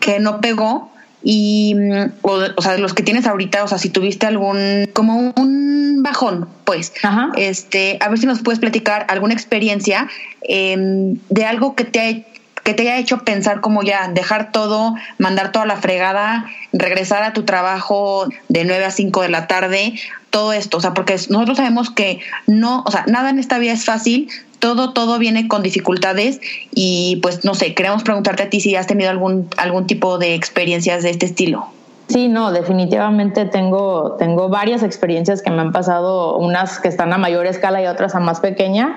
que 0.00 0.20
no 0.20 0.40
pegó 0.40 0.90
y, 1.22 1.74
o, 2.22 2.40
o 2.56 2.62
sea, 2.62 2.72
de 2.72 2.78
los 2.78 2.94
que 2.94 3.02
tienes 3.02 3.26
ahorita, 3.26 3.64
o 3.64 3.68
sea, 3.68 3.76
si 3.76 3.90
tuviste 3.90 4.26
algún, 4.26 4.88
como 4.94 5.34
un 5.36 6.02
bajón, 6.02 6.48
pues, 6.64 6.92
este, 7.36 7.98
a 8.00 8.08
ver 8.08 8.18
si 8.18 8.26
nos 8.26 8.40
puedes 8.40 8.60
platicar 8.60 9.04
alguna 9.08 9.34
experiencia 9.34 10.08
em, 10.42 11.18
de 11.28 11.44
algo 11.44 11.74
que 11.74 11.84
te 11.84 12.00
ha 12.00 12.37
que 12.68 12.74
te 12.74 12.82
haya 12.82 12.98
hecho 12.98 13.24
pensar 13.24 13.62
como 13.62 13.82
ya 13.82 14.08
dejar 14.08 14.52
todo, 14.52 14.94
mandar 15.16 15.52
toda 15.52 15.64
la 15.64 15.76
fregada, 15.78 16.44
regresar 16.74 17.22
a 17.22 17.32
tu 17.32 17.44
trabajo 17.44 18.28
de 18.50 18.66
9 18.66 18.84
a 18.84 18.90
5 18.90 19.22
de 19.22 19.30
la 19.30 19.46
tarde, 19.46 19.94
todo 20.28 20.52
esto, 20.52 20.76
o 20.76 20.80
sea, 20.82 20.92
porque 20.92 21.14
nosotros 21.30 21.56
sabemos 21.56 21.88
que 21.88 22.20
no, 22.46 22.82
o 22.86 22.90
sea, 22.90 23.06
nada 23.06 23.30
en 23.30 23.38
esta 23.38 23.58
vida 23.58 23.72
es 23.72 23.86
fácil, 23.86 24.28
todo, 24.58 24.92
todo 24.92 25.18
viene 25.18 25.48
con 25.48 25.62
dificultades 25.62 26.42
y 26.74 27.20
pues 27.22 27.42
no 27.42 27.54
sé, 27.54 27.72
queremos 27.72 28.02
preguntarte 28.02 28.42
a 28.42 28.50
ti 28.50 28.60
si 28.60 28.76
has 28.76 28.86
tenido 28.86 29.08
algún, 29.08 29.48
algún 29.56 29.86
tipo 29.86 30.18
de 30.18 30.34
experiencias 30.34 31.02
de 31.02 31.08
este 31.08 31.24
estilo. 31.24 31.70
Sí, 32.08 32.28
no, 32.28 32.52
definitivamente 32.52 33.44
tengo, 33.44 34.16
tengo 34.18 34.48
varias 34.48 34.82
experiencias 34.82 35.42
que 35.42 35.50
me 35.50 35.60
han 35.60 35.72
pasado, 35.72 36.38
unas 36.38 36.80
que 36.80 36.88
están 36.88 37.12
a 37.12 37.18
mayor 37.18 37.46
escala 37.46 37.82
y 37.82 37.86
otras 37.86 38.14
a 38.14 38.20
más 38.20 38.40
pequeña. 38.40 38.96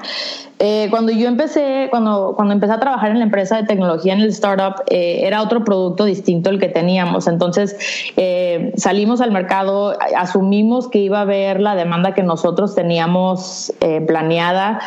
Eh, 0.64 0.88
cuando 0.92 1.12
yo 1.12 1.28
empecé, 1.28 1.88
cuando, 1.90 2.34
cuando 2.36 2.54
empecé 2.54 2.74
a 2.74 2.80
trabajar 2.80 3.10
en 3.10 3.18
la 3.18 3.26
empresa 3.26 3.58
de 3.58 3.64
tecnología, 3.64 4.14
en 4.14 4.22
el 4.22 4.30
startup, 4.30 4.84
eh, 4.92 5.22
era 5.24 5.42
otro 5.42 5.66
producto 5.66 6.06
distinto 6.06 6.52
el 6.52 6.60
que 6.60 6.70
teníamos. 6.70 7.28
Entonces 7.28 7.76
eh, 8.16 8.72
salimos 8.78 9.22
al 9.22 9.32
mercado, 9.32 9.98
asumimos 10.16 10.88
que 10.88 11.00
iba 11.00 11.18
a 11.18 11.22
haber 11.22 11.60
la 11.60 11.76
demanda 11.76 12.14
que 12.14 12.22
nosotros 12.22 12.76
teníamos 12.76 13.74
planeada. 14.06 14.80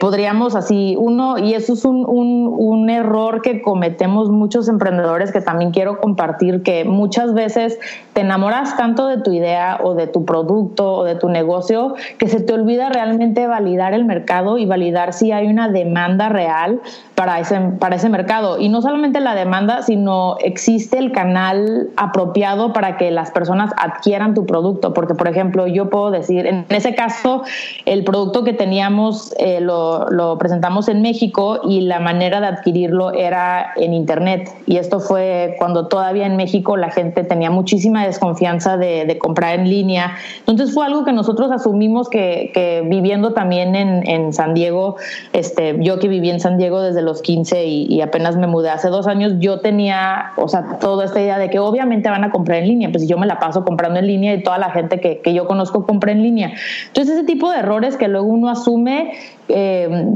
podríamos 0.00 0.56
así, 0.56 0.96
uno, 0.98 1.38
y 1.38 1.54
eso 1.54 1.74
es 1.74 1.84
un, 1.84 2.04
un, 2.04 2.52
un 2.54 2.90
error 2.90 3.42
que 3.42 3.62
cometemos 3.62 4.28
muchos 4.28 4.68
emprendedores 4.68 5.30
que 5.30 5.40
también 5.40 5.70
quiero 5.70 6.00
compartir, 6.00 6.64
que 6.64 6.84
muchas 6.84 7.32
veces 7.32 7.61
te 8.12 8.20
enamoras 8.20 8.76
tanto 8.76 9.06
de 9.06 9.18
tu 9.18 9.32
idea 9.32 9.78
o 9.82 9.94
de 9.94 10.06
tu 10.06 10.24
producto 10.24 10.92
o 10.92 11.04
de 11.04 11.14
tu 11.14 11.28
negocio 11.28 11.94
que 12.18 12.28
se 12.28 12.40
te 12.40 12.52
olvida 12.52 12.88
realmente 12.90 13.46
validar 13.46 13.94
el 13.94 14.04
mercado 14.04 14.58
y 14.58 14.66
validar 14.66 15.12
si 15.12 15.32
hay 15.32 15.46
una 15.46 15.68
demanda 15.68 16.28
real 16.28 16.80
para 17.14 17.38
ese, 17.38 17.60
para 17.78 17.96
ese 17.96 18.08
mercado. 18.08 18.58
Y 18.58 18.68
no 18.68 18.82
solamente 18.82 19.20
la 19.20 19.36
demanda, 19.36 19.82
sino 19.82 20.36
existe 20.40 20.98
el 20.98 21.12
canal 21.12 21.88
apropiado 21.96 22.72
para 22.72 22.96
que 22.96 23.12
las 23.12 23.30
personas 23.30 23.70
adquieran 23.76 24.34
tu 24.34 24.44
producto. 24.44 24.92
Porque, 24.92 25.14
por 25.14 25.28
ejemplo, 25.28 25.68
yo 25.68 25.88
puedo 25.88 26.10
decir, 26.10 26.46
en 26.46 26.66
ese 26.68 26.96
caso, 26.96 27.44
el 27.84 28.02
producto 28.02 28.42
que 28.42 28.52
teníamos 28.52 29.32
eh, 29.38 29.60
lo, 29.60 30.10
lo, 30.10 30.36
presentamos 30.36 30.88
en 30.88 31.00
México 31.00 31.60
y 31.62 31.82
la 31.82 32.00
manera 32.00 32.40
de 32.40 32.48
adquirirlo 32.48 33.12
era 33.12 33.72
en 33.76 33.94
Internet. 33.94 34.50
Y 34.66 34.78
esto 34.78 34.98
fue 34.98 35.54
cuando 35.58 35.86
todavía 35.86 36.26
en 36.26 36.36
México 36.36 36.76
la 36.76 36.90
gente 36.90 37.22
tenía 37.22 37.51
muchísima 37.52 38.04
desconfianza 38.04 38.76
de, 38.76 39.04
de 39.04 39.18
comprar 39.18 39.58
en 39.58 39.68
línea. 39.68 40.16
Entonces 40.40 40.74
fue 40.74 40.84
algo 40.84 41.04
que 41.04 41.12
nosotros 41.12 41.50
asumimos 41.52 42.08
que, 42.08 42.50
que 42.52 42.82
viviendo 42.84 43.32
también 43.32 43.74
en, 43.74 44.08
en 44.08 44.32
San 44.32 44.54
Diego, 44.54 44.96
este, 45.32 45.76
yo 45.80 45.98
que 45.98 46.08
viví 46.08 46.30
en 46.30 46.40
San 46.40 46.58
Diego 46.58 46.80
desde 46.82 47.02
los 47.02 47.22
15 47.22 47.64
y, 47.66 48.00
apenas 48.02 48.36
me 48.36 48.48
mudé 48.48 48.70
hace 48.70 48.88
dos 48.88 49.06
años, 49.06 49.34
yo 49.38 49.60
tenía, 49.60 50.32
o 50.36 50.48
sea, 50.48 50.78
toda 50.80 51.04
esta 51.04 51.20
idea 51.20 51.38
de 51.38 51.50
que 51.50 51.60
obviamente 51.60 52.08
van 52.08 52.24
a 52.24 52.30
comprar 52.30 52.58
en 52.58 52.68
línea, 52.68 52.90
pues 52.90 53.06
yo 53.06 53.16
me 53.16 53.26
la 53.26 53.38
paso 53.38 53.64
comprando 53.64 54.00
en 54.00 54.08
línea 54.08 54.34
y 54.34 54.42
toda 54.42 54.58
la 54.58 54.70
gente 54.70 54.98
que, 54.98 55.20
que 55.20 55.32
yo 55.32 55.46
conozco 55.46 55.86
compra 55.86 56.10
en 56.10 56.22
línea. 56.22 56.52
Entonces 56.88 57.16
ese 57.16 57.24
tipo 57.24 57.50
de 57.50 57.58
errores 57.58 57.96
que 57.96 58.08
luego 58.08 58.26
uno 58.26 58.50
asume 58.50 59.12
eh, 59.48 60.06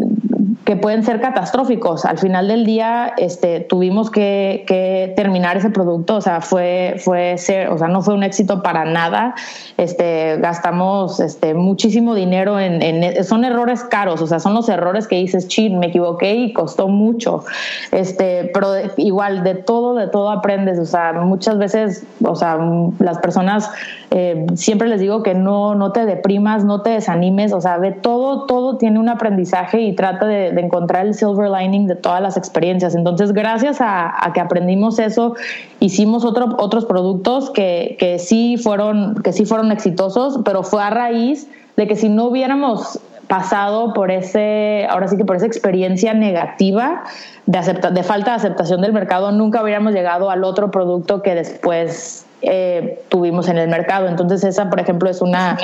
que 0.64 0.76
pueden 0.76 1.04
ser 1.04 1.20
catastróficos. 1.20 2.04
Al 2.04 2.18
final 2.18 2.48
del 2.48 2.66
día, 2.66 3.14
este, 3.18 3.60
tuvimos 3.60 4.10
que, 4.10 4.64
que, 4.66 5.12
terminar 5.16 5.56
ese 5.56 5.70
producto, 5.70 6.16
o 6.16 6.20
sea, 6.20 6.40
fue, 6.40 6.96
fue 6.98 7.25
ser, 7.38 7.68
o 7.68 7.78
sea, 7.78 7.88
no 7.88 8.02
fue 8.02 8.14
un 8.14 8.22
éxito 8.22 8.62
para 8.62 8.84
nada. 8.84 9.34
Este, 9.76 10.38
gastamos 10.38 11.20
este, 11.20 11.54
muchísimo 11.54 12.14
dinero 12.14 12.58
en, 12.58 12.82
en, 12.82 13.24
son 13.24 13.44
errores 13.44 13.82
caros, 13.84 14.22
o 14.22 14.26
sea, 14.26 14.38
son 14.38 14.54
los 14.54 14.68
errores 14.68 15.06
que 15.06 15.16
dices, 15.16 15.48
chin, 15.48 15.78
me 15.78 15.86
equivoqué 15.86 16.34
y 16.34 16.52
costó 16.52 16.88
mucho. 16.88 17.44
Este, 17.92 18.50
pero 18.52 18.68
igual, 18.96 19.42
de 19.42 19.54
todo, 19.54 19.94
de 19.94 20.08
todo 20.08 20.30
aprendes, 20.30 20.78
o 20.78 20.86
sea, 20.86 21.12
muchas 21.12 21.58
veces, 21.58 22.04
o 22.24 22.34
sea, 22.34 22.58
las 22.98 23.18
personas 23.18 23.70
eh, 24.10 24.46
siempre 24.54 24.88
les 24.88 25.00
digo 25.00 25.22
que 25.22 25.34
no, 25.34 25.74
no 25.74 25.92
te 25.92 26.06
deprimas, 26.06 26.64
no 26.64 26.82
te 26.82 26.90
desanimes, 26.90 27.52
o 27.52 27.60
sea, 27.60 27.78
ve 27.78 27.92
todo, 27.92 28.46
todo 28.46 28.76
tiene 28.78 28.98
un 28.98 29.08
aprendizaje 29.08 29.80
y 29.80 29.94
trata 29.94 30.26
de, 30.26 30.48
encontrar 30.48 31.06
el 31.06 31.14
silver 31.14 31.50
lining 31.50 31.86
de 31.86 31.96
todas 31.96 32.22
las 32.22 32.36
experiencias. 32.36 32.94
Entonces, 32.94 33.32
gracias 33.32 33.78
a, 33.80 34.14
que 34.34 34.40
aprendimos 34.40 34.98
eso, 34.98 35.34
hicimos 35.80 36.24
otro, 36.24 36.56
otros 36.58 36.84
productos 36.84 37.15
que, 37.52 38.16
sí 38.18 38.56
fueron, 38.56 39.22
que 39.22 39.32
sí 39.32 39.44
fueron 39.44 39.72
exitosos, 39.72 40.40
pero 40.44 40.62
fue 40.62 40.82
a 40.82 40.90
raíz 40.90 41.48
de 41.76 41.86
que 41.86 41.96
si 41.96 42.08
no 42.08 42.26
hubiéramos 42.26 42.98
pasado 43.28 43.92
por 43.92 44.10
ese, 44.10 44.86
ahora 44.88 45.08
sí 45.08 45.16
que 45.16 45.24
por 45.24 45.36
esa 45.36 45.46
experiencia 45.46 46.14
negativa 46.14 47.04
de, 47.46 47.60
de 47.92 48.02
falta 48.02 48.30
de 48.32 48.36
aceptación 48.36 48.80
del 48.80 48.92
mercado, 48.92 49.32
nunca 49.32 49.62
hubiéramos 49.62 49.92
llegado 49.92 50.30
al 50.30 50.44
otro 50.44 50.70
producto 50.70 51.22
que 51.22 51.34
después 51.34 52.24
eh, 52.48 53.02
tuvimos 53.08 53.48
en 53.48 53.58
el 53.58 53.68
mercado. 53.68 54.08
Entonces 54.08 54.44
esa, 54.44 54.70
por 54.70 54.80
ejemplo, 54.80 55.10
es 55.10 55.20
una, 55.20 55.58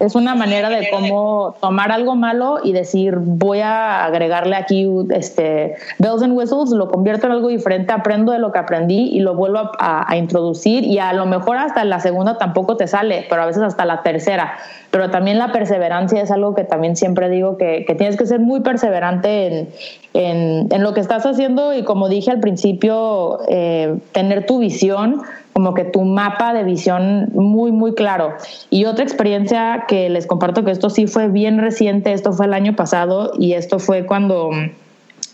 es 0.00 0.14
una 0.14 0.34
manera 0.34 0.68
de 0.68 0.88
cómo 0.90 1.56
tomar 1.60 1.92
algo 1.92 2.14
malo 2.14 2.58
y 2.62 2.72
decir, 2.72 3.16
voy 3.18 3.60
a 3.60 4.04
agregarle 4.04 4.56
aquí 4.56 4.88
este, 5.10 5.76
bells 5.98 6.22
and 6.22 6.36
whistles, 6.36 6.70
lo 6.70 6.88
convierto 6.88 7.26
en 7.26 7.32
algo 7.32 7.48
diferente, 7.48 7.92
aprendo 7.92 8.32
de 8.32 8.38
lo 8.38 8.52
que 8.52 8.58
aprendí 8.58 9.08
y 9.12 9.20
lo 9.20 9.34
vuelvo 9.34 9.70
a, 9.78 10.16
introducir 10.16 10.84
y 10.84 10.98
a 10.98 11.12
lo 11.12 11.26
mejor 11.26 11.58
hasta 11.58 11.84
la 11.84 12.00
segunda 12.00 12.38
tampoco 12.38 12.76
te 12.76 12.86
sale, 12.86 13.26
pero 13.28 13.42
a 13.42 13.46
veces 13.46 13.62
hasta 13.62 13.84
la 13.84 14.02
tercera. 14.02 14.56
Pero 14.90 15.10
también 15.10 15.38
la 15.38 15.52
perseverancia 15.52 16.22
es 16.22 16.30
algo 16.30 16.54
que 16.54 16.64
también 16.64 16.96
siempre 16.96 17.28
digo 17.28 17.56
que, 17.56 17.84
tienes 17.98 18.16
que 18.16 18.26
ser 18.26 18.40
muy 18.40 18.60
perseverante 18.60 19.68
en, 20.14 20.68
en, 20.70 20.82
lo 20.82 20.94
que 20.94 21.00
estás 21.00 21.26
haciendo 21.26 21.74
y 21.74 21.82
como 21.82 22.08
dije 22.08 22.30
al 22.30 22.40
principio, 22.40 23.40
eh, 23.48 23.96
tener 24.12 24.46
tu 24.46 24.58
visión 24.58 25.22
como 25.58 25.74
que 25.74 25.82
tu 25.82 26.04
mapa 26.04 26.54
de 26.54 26.62
visión 26.62 27.30
muy, 27.34 27.72
muy 27.72 27.92
claro. 27.92 28.34
Y 28.70 28.84
otra 28.84 29.02
experiencia 29.02 29.86
que 29.88 30.08
les 30.08 30.28
comparto 30.28 30.64
que 30.64 30.70
esto 30.70 30.88
sí 30.88 31.08
fue 31.08 31.26
bien 31.26 31.58
reciente, 31.58 32.12
esto 32.12 32.32
fue 32.32 32.46
el 32.46 32.54
año 32.54 32.76
pasado 32.76 33.32
y 33.36 33.54
esto 33.54 33.80
fue 33.80 34.06
cuando... 34.06 34.50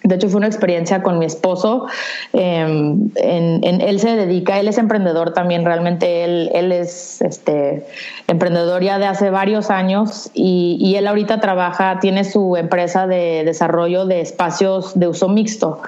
De 0.05 0.17
hecho, 0.17 0.29
fue 0.29 0.37
una 0.37 0.49
experiencia 0.49 1.03
con 1.03 1.19
mi 1.19 1.25
esposo. 1.25 1.87
Em, 2.35 3.09
en, 3.17 3.81
él 3.81 3.99
se 3.99 4.17
dedica, 4.17 4.61
él 4.61 4.69
es 4.69 4.77
emprendedor 4.77 5.33
también, 5.33 5.64
realmente 5.64 6.25
él, 6.25 6.51
él 6.55 6.73
es 6.73 7.23
este, 7.23 7.87
emprendedor 8.29 8.83
ya 8.83 8.99
de 8.99 9.07
hace 9.07 9.31
varios 9.31 9.71
años 9.71 10.31
y, 10.35 10.77
y, 10.79 10.97
él 10.97 11.07
ahorita 11.07 11.40
trabaja, 11.40 12.01
tiene 12.01 12.25
su 12.25 12.55
empresa 12.57 13.07
de 13.07 13.45
desarrollo 13.47 14.05
de 14.05 14.21
espacios 14.21 14.99
de 14.99 15.09
uso 15.09 15.31
mixto. 15.31 15.81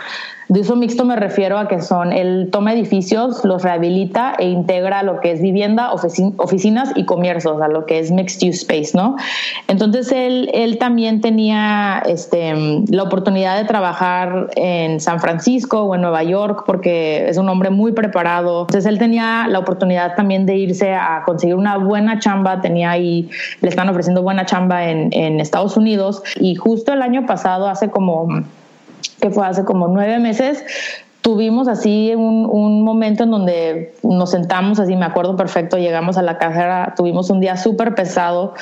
De 0.48 0.60
uso 0.60 0.76
mixto 0.76 1.04
me 1.04 1.16
refiero 1.16 1.58
a 1.58 1.66
que 1.66 1.82
son, 1.82 2.12
él 2.12 2.50
toma 2.52 2.72
edificios, 2.72 3.44
los 3.44 3.62
rehabilita 3.62 4.34
e 4.38 4.44
integra 4.44 5.02
lo 5.02 5.20
que 5.20 5.32
es 5.32 5.42
vivienda, 5.42 5.92
oficinas 5.92 6.92
y 6.94 7.04
comercios, 7.04 7.60
a 7.60 7.66
lo 7.66 7.84
que 7.84 7.98
es 7.98 8.12
mixed 8.12 8.48
use 8.48 8.60
space, 8.60 8.92
¿no? 8.94 9.16
Entonces 9.66 10.12
él, 10.12 10.48
él 10.54 10.78
también 10.78 11.20
tenía 11.20 12.00
este, 12.06 12.54
la 12.88 13.02
oportunidad 13.02 13.56
de 13.56 13.64
trabajar 13.64 14.05
en 14.54 15.00
San 15.00 15.20
Francisco 15.20 15.82
o 15.82 15.94
en 15.94 16.02
Nueva 16.02 16.22
York 16.22 16.64
porque 16.66 17.28
es 17.28 17.36
un 17.36 17.48
hombre 17.48 17.70
muy 17.70 17.92
preparado. 17.92 18.62
Entonces 18.62 18.86
él 18.86 18.98
tenía 18.98 19.46
la 19.48 19.58
oportunidad 19.58 20.14
también 20.14 20.46
de 20.46 20.56
irse 20.56 20.94
a 20.94 21.22
conseguir 21.24 21.54
una 21.54 21.78
buena 21.78 22.18
chamba, 22.18 22.60
tenía 22.60 22.90
ahí, 22.90 23.28
le 23.60 23.68
están 23.68 23.88
ofreciendo 23.88 24.22
buena 24.22 24.46
chamba 24.46 24.88
en, 24.88 25.08
en 25.12 25.40
Estados 25.40 25.76
Unidos. 25.76 26.22
Y 26.40 26.54
justo 26.54 26.92
el 26.92 27.02
año 27.02 27.26
pasado, 27.26 27.68
hace 27.68 27.90
como 27.90 28.28
que 29.20 29.30
fue 29.30 29.46
hace 29.46 29.64
como 29.64 29.88
nueve 29.88 30.18
meses, 30.18 30.64
tuvimos 31.26 31.68
así 31.68 32.12
un, 32.14 32.46
un, 32.48 32.82
momento 32.82 33.24
en 33.24 33.30
donde 33.30 33.94
nos 34.02 34.30
sentamos, 34.30 34.78
así 34.78 34.94
me 34.94 35.06
acuerdo 35.06 35.36
perfecto, 35.36 35.76
llegamos 35.76 36.18
a 36.18 36.22
la 36.22 36.38
cajera, 36.38 36.94
tuvimos 36.96 37.30
un 37.30 37.40
día 37.40 37.56
súper 37.56 37.94
pesado, 37.94 38.54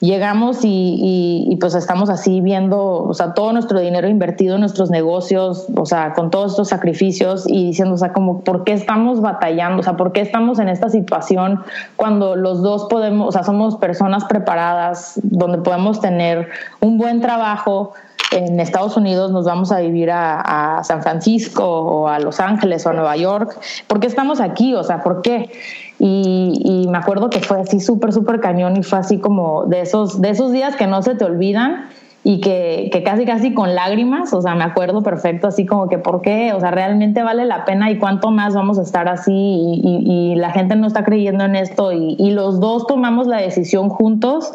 llegamos 0.00 0.64
y, 0.64 1.46
y, 1.48 1.56
pues 1.56 1.74
estamos 1.74 2.10
así 2.10 2.40
viendo, 2.40 3.02
o 3.04 3.14
sea, 3.14 3.32
todo 3.34 3.52
nuestro 3.52 3.80
dinero 3.80 4.08
invertido 4.08 4.56
en 4.56 4.60
nuestros 4.60 4.90
negocios, 4.90 5.66
o 5.74 5.86
sea, 5.86 6.12
con 6.12 6.30
todos 6.30 6.52
estos 6.52 6.68
sacrificios 6.68 7.44
y 7.48 7.66
diciendo, 7.66 7.94
o 7.94 7.98
sea, 7.98 8.12
como, 8.12 8.40
¿por 8.40 8.64
qué 8.64 8.72
estamos 8.72 9.20
batallando? 9.20 9.80
O 9.80 9.82
sea, 9.82 9.96
¿por 9.96 10.12
qué 10.12 10.20
estamos 10.20 10.58
en 10.58 10.68
esta 10.68 10.90
situación 10.90 11.60
cuando 11.96 12.36
los 12.36 12.62
dos 12.62 12.86
podemos, 12.90 13.28
o 13.28 13.32
sea, 13.32 13.42
somos 13.42 13.76
personas 13.76 14.24
preparadas, 14.24 15.18
donde 15.22 15.58
podemos 15.58 16.00
tener 16.00 16.48
un 16.80 16.98
buen 16.98 17.20
trabajo? 17.20 17.92
En 18.32 18.60
Estados 18.60 18.96
Unidos 18.96 19.30
nos 19.30 19.44
vamos 19.44 19.72
a 19.72 19.80
vivir 19.80 20.10
a, 20.10 20.80
San 20.82 21.02
Francisco 21.02 21.64
o 21.64 22.08
a 22.08 22.18
Los 22.18 22.40
Ángeles 22.40 22.86
o 22.86 22.90
a 22.90 22.92
Nueva 22.92 23.16
York. 23.16 23.58
¿Por 23.86 24.00
qué 24.00 24.06
estamos 24.06 24.40
aquí? 24.40 24.74
O 24.74 24.82
sea, 24.82 25.02
¿por 25.02 25.22
qué? 25.22 25.50
Y, 25.98 26.86
me 26.90 26.98
acuerdo 26.98 27.30
que 27.30 27.40
fue 27.40 27.60
así 27.60 27.80
súper, 27.80 28.12
súper 28.12 28.40
cañón 28.40 28.76
y 28.76 28.82
fue 28.82 28.98
así 28.98 29.18
como 29.18 29.64
de 29.64 29.80
esos, 29.80 30.20
de 30.20 30.30
esos 30.30 30.52
días 30.52 30.76
que 30.76 30.86
no 30.86 31.02
se 31.02 31.14
te 31.14 31.24
olvidan 31.24 31.88
y 32.22 32.40
que, 32.40 32.90
que, 32.92 33.04
casi, 33.04 33.24
casi 33.24 33.54
con 33.54 33.76
lágrimas, 33.76 34.32
o 34.32 34.42
sea, 34.42 34.56
me 34.56 34.64
acuerdo 34.64 35.02
perfecto, 35.02 35.46
así 35.46 35.64
como 35.64 35.88
que, 35.88 35.98
¿por 35.98 36.22
qué? 36.22 36.52
O 36.54 36.60
sea, 36.60 36.72
realmente 36.72 37.22
vale 37.22 37.44
la 37.44 37.64
pena 37.64 37.88
y 37.90 37.98
cuánto 37.98 38.32
más 38.32 38.52
vamos 38.52 38.80
a 38.80 38.82
estar 38.82 39.08
así 39.08 39.32
y, 39.32 40.02
y 40.04 40.34
la 40.34 40.50
gente 40.50 40.74
no 40.74 40.88
está 40.88 41.04
creyendo 41.04 41.44
en 41.44 41.54
esto 41.54 41.92
y, 41.92 42.16
los 42.30 42.58
dos 42.58 42.88
tomamos 42.88 43.28
la 43.28 43.36
decisión 43.36 43.88
juntos 43.88 44.52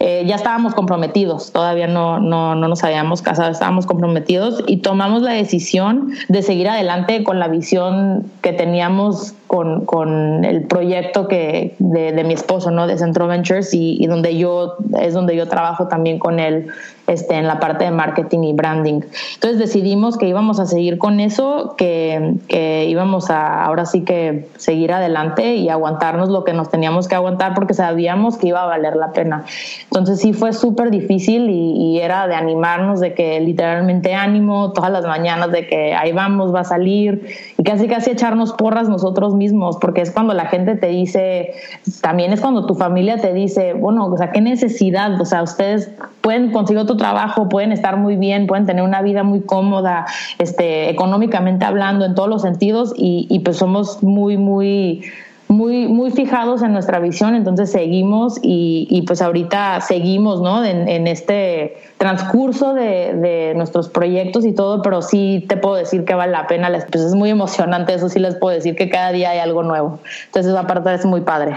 eh, 0.00 0.24
ya 0.26 0.34
estábamos 0.34 0.74
comprometidos, 0.74 1.52
todavía 1.52 1.86
no, 1.86 2.18
no, 2.18 2.54
no, 2.54 2.68
nos 2.68 2.82
habíamos 2.82 3.22
casado, 3.22 3.50
estábamos 3.50 3.86
comprometidos 3.86 4.62
y 4.66 4.78
tomamos 4.78 5.22
la 5.22 5.32
decisión 5.32 6.12
de 6.28 6.42
seguir 6.42 6.68
adelante 6.68 7.22
con 7.22 7.38
la 7.38 7.48
visión 7.48 8.24
que 8.42 8.52
teníamos 8.52 9.34
con, 9.46 9.84
con 9.84 10.44
el 10.44 10.62
proyecto 10.62 11.28
que, 11.28 11.74
de, 11.78 12.12
de, 12.12 12.24
mi 12.24 12.34
esposo, 12.34 12.70
¿no? 12.70 12.86
De 12.86 12.98
Centro 12.98 13.26
Ventures 13.26 13.72
y, 13.74 14.02
y, 14.02 14.06
donde 14.06 14.36
yo, 14.36 14.76
es 15.00 15.14
donde 15.14 15.36
yo 15.36 15.48
trabajo 15.48 15.88
también 15.88 16.18
con 16.18 16.40
él 16.40 16.68
este, 17.06 17.34
en 17.34 17.46
la 17.46 17.60
parte 17.60 17.84
de 17.84 17.90
marketing 17.90 18.44
y 18.44 18.52
branding. 18.54 19.00
Entonces 19.34 19.58
decidimos 19.58 20.16
que 20.16 20.26
íbamos 20.26 20.58
a 20.58 20.64
seguir 20.64 20.96
con 20.96 21.20
eso, 21.20 21.74
que, 21.76 22.34
que 22.48 22.86
íbamos 22.86 23.28
a 23.28 23.64
ahora 23.64 23.84
sí 23.84 24.04
que 24.04 24.48
seguir 24.56 24.92
adelante 24.92 25.56
y 25.56 25.68
aguantarnos 25.68 26.30
lo 26.30 26.44
que 26.44 26.54
nos 26.54 26.70
teníamos 26.70 27.06
que 27.06 27.14
aguantar 27.14 27.54
porque 27.54 27.74
sabíamos 27.74 28.38
que 28.38 28.48
iba 28.48 28.62
a 28.62 28.66
valer 28.66 28.96
la 28.96 29.12
pena. 29.12 29.44
Entonces 29.84 30.20
sí 30.20 30.32
fue 30.32 30.54
súper 30.54 30.90
difícil 30.90 31.50
y, 31.50 31.72
y, 31.72 32.00
era 32.00 32.26
de 32.26 32.36
animarnos, 32.36 33.00
de 33.00 33.12
que 33.12 33.38
literalmente 33.40 34.14
ánimo 34.14 34.72
todas 34.72 34.90
las 34.90 35.04
mañanas, 35.04 35.52
de 35.52 35.66
que 35.66 35.94
ahí 35.94 36.12
vamos, 36.12 36.54
va 36.54 36.60
a 36.60 36.64
salir 36.64 37.26
y 37.58 37.62
casi 37.62 37.86
casi 37.86 38.12
echarnos 38.12 38.54
porras 38.54 38.88
nosotros 38.88 39.33
mismos, 39.34 39.76
porque 39.80 40.00
es 40.00 40.10
cuando 40.10 40.32
la 40.34 40.46
gente 40.46 40.76
te 40.76 40.88
dice, 40.88 41.52
también 42.00 42.32
es 42.32 42.40
cuando 42.40 42.66
tu 42.66 42.74
familia 42.74 43.18
te 43.18 43.32
dice, 43.32 43.74
bueno, 43.74 44.06
o 44.06 44.16
sea, 44.16 44.32
¿qué 44.32 44.40
necesidad? 44.40 45.20
O 45.20 45.24
sea, 45.24 45.42
ustedes 45.42 45.90
pueden 46.20 46.52
conseguir 46.52 46.80
otro 46.80 46.96
trabajo, 46.96 47.48
pueden 47.48 47.72
estar 47.72 47.96
muy 47.96 48.16
bien, 48.16 48.46
pueden 48.46 48.66
tener 48.66 48.82
una 48.82 49.02
vida 49.02 49.22
muy 49.22 49.42
cómoda, 49.42 50.06
este, 50.38 50.88
económicamente 50.88 51.64
hablando, 51.64 52.04
en 52.04 52.14
todos 52.14 52.28
los 52.28 52.42
sentidos, 52.42 52.94
y, 52.96 53.26
y 53.28 53.40
pues 53.40 53.58
somos 53.58 54.02
muy, 54.02 54.36
muy 54.36 55.02
muy, 55.48 55.88
muy 55.88 56.10
fijados 56.10 56.62
en 56.62 56.72
nuestra 56.72 56.98
visión, 56.98 57.34
entonces 57.34 57.70
seguimos 57.70 58.38
y, 58.42 58.86
y 58.90 59.02
pues 59.02 59.20
ahorita 59.22 59.80
seguimos 59.80 60.40
¿no? 60.40 60.64
en, 60.64 60.88
en 60.88 61.06
este 61.06 61.76
transcurso 61.98 62.74
de, 62.74 63.14
de, 63.14 63.52
nuestros 63.54 63.88
proyectos 63.88 64.44
y 64.44 64.52
todo, 64.52 64.82
pero 64.82 65.02
sí 65.02 65.44
te 65.48 65.56
puedo 65.56 65.76
decir 65.76 66.04
que 66.04 66.14
vale 66.14 66.32
la 66.32 66.46
pena, 66.46 66.70
pues 66.90 67.04
es 67.04 67.14
muy 67.14 67.30
emocionante, 67.30 67.94
eso 67.94 68.08
sí 68.08 68.18
les 68.18 68.36
puedo 68.36 68.54
decir 68.54 68.74
que 68.74 68.88
cada 68.88 69.12
día 69.12 69.30
hay 69.30 69.38
algo 69.38 69.62
nuevo, 69.62 69.98
entonces 70.26 70.52
esa 70.52 70.66
parte 70.66 70.94
es 70.94 71.04
muy 71.04 71.20
padre. 71.20 71.56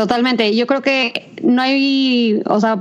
Totalmente. 0.00 0.56
Yo 0.56 0.66
creo 0.66 0.80
que 0.80 1.28
no 1.42 1.60
hay, 1.60 2.40
o 2.46 2.58
sea, 2.58 2.78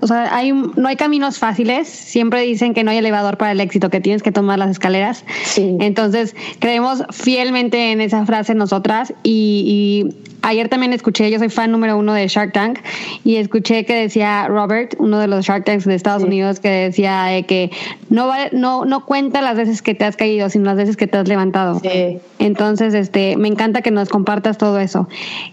o 0.00 0.06
sea, 0.08 0.34
hay, 0.34 0.50
no 0.50 0.88
hay 0.88 0.96
caminos 0.96 1.38
fáciles. 1.38 1.86
Siempre 1.86 2.42
dicen 2.42 2.74
que 2.74 2.82
no 2.82 2.90
hay 2.90 2.96
elevador 2.96 3.38
para 3.38 3.52
el 3.52 3.60
éxito, 3.60 3.88
que 3.88 4.00
tienes 4.00 4.20
que 4.20 4.32
tomar 4.32 4.58
las 4.58 4.70
escaleras. 4.70 5.24
Sí. 5.44 5.76
Entonces, 5.78 6.34
creemos 6.58 7.04
fielmente 7.10 7.92
en 7.92 8.00
esa 8.00 8.26
frase 8.26 8.56
nosotras 8.56 9.14
y, 9.22 10.10
y 10.10 10.26
ayer 10.46 10.68
también 10.68 10.92
escuché, 10.92 11.30
yo 11.30 11.38
soy 11.38 11.48
fan 11.48 11.72
número 11.72 11.96
uno 11.96 12.14
de 12.14 12.26
Shark 12.28 12.52
Tank 12.52 12.78
y 13.24 13.36
escuché 13.36 13.84
que 13.84 13.94
decía 13.94 14.46
Robert, 14.48 14.94
uno 14.98 15.18
de 15.18 15.26
los 15.26 15.44
Shark 15.44 15.64
Tanks 15.64 15.84
de 15.84 15.94
Estados 15.94 16.22
sí. 16.22 16.28
Unidos, 16.28 16.60
que 16.60 16.68
decía 16.68 17.24
de 17.24 17.42
que 17.44 17.70
no 18.10 18.28
vale, 18.28 18.50
no, 18.52 18.84
no 18.84 19.04
cuenta 19.04 19.42
las 19.42 19.56
veces 19.56 19.82
que 19.82 19.94
te 19.94 20.04
has 20.04 20.16
caído, 20.16 20.48
sino 20.48 20.64
las 20.66 20.76
veces 20.76 20.96
que 20.96 21.06
te 21.06 21.18
has 21.18 21.28
levantado. 21.28 21.80
Sí. 21.80 22.18
Entonces, 22.38 22.94
este, 22.94 23.36
me 23.36 23.48
encanta 23.48 23.82
que 23.82 23.90
nos 23.90 24.08
compartas 24.08 24.56
todo 24.56 24.78
eso. 24.78 25.08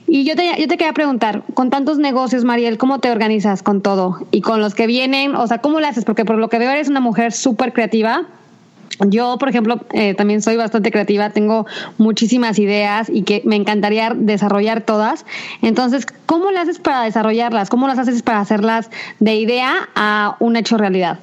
Y 0.08 0.26
yo 0.26 0.36
te, 0.36 0.46
yo 0.60 0.68
te 0.68 0.78
quería 0.78 0.94
preguntar, 0.94 1.03
con 1.54 1.70
tantos 1.70 1.98
negocios, 1.98 2.44
Mariel, 2.44 2.78
¿cómo 2.78 3.00
te 3.00 3.12
organizas 3.12 3.64
con 3.64 3.82
todo? 3.82 4.20
Y 4.32 4.42
con 4.42 4.60
los 4.60 4.76
que 4.76 4.88
vienen, 4.88 5.36
o 5.36 5.48
sea, 5.48 5.60
¿cómo 5.60 5.80
lo 5.80 5.88
haces? 5.88 6.06
Porque 6.06 6.26
por 6.26 6.38
lo 6.38 6.50
que 6.50 6.60
veo 6.60 6.72
eres 6.72 6.90
una 6.90 7.00
mujer 7.00 7.32
súper 7.32 7.74
creativa 7.74 8.28
yo, 9.00 9.38
por 9.38 9.50
ejemplo, 9.50 9.82
eh, 9.94 10.14
también 10.14 10.42
soy 10.42 10.56
bastante 10.56 10.92
creativa, 10.92 11.30
tengo 11.32 11.66
muchísimas 11.98 12.60
ideas 12.60 13.10
y 13.10 13.24
que 13.24 13.42
me 13.46 13.56
encantaría 13.56 14.14
desarrollar 14.16 14.82
todas. 14.82 15.26
Entonces, 15.62 16.06
¿cómo 16.26 16.52
le 16.52 16.60
haces 16.60 16.80
para 16.80 17.02
desarrollarlas? 17.04 17.70
¿Cómo 17.70 17.88
las 17.88 17.98
haces 17.98 18.22
para 18.22 18.40
hacerlas 18.40 18.90
de 19.20 19.36
idea 19.36 19.90
a 19.96 20.36
un 20.40 20.56
hecho 20.56 20.78
realidad? 20.78 21.20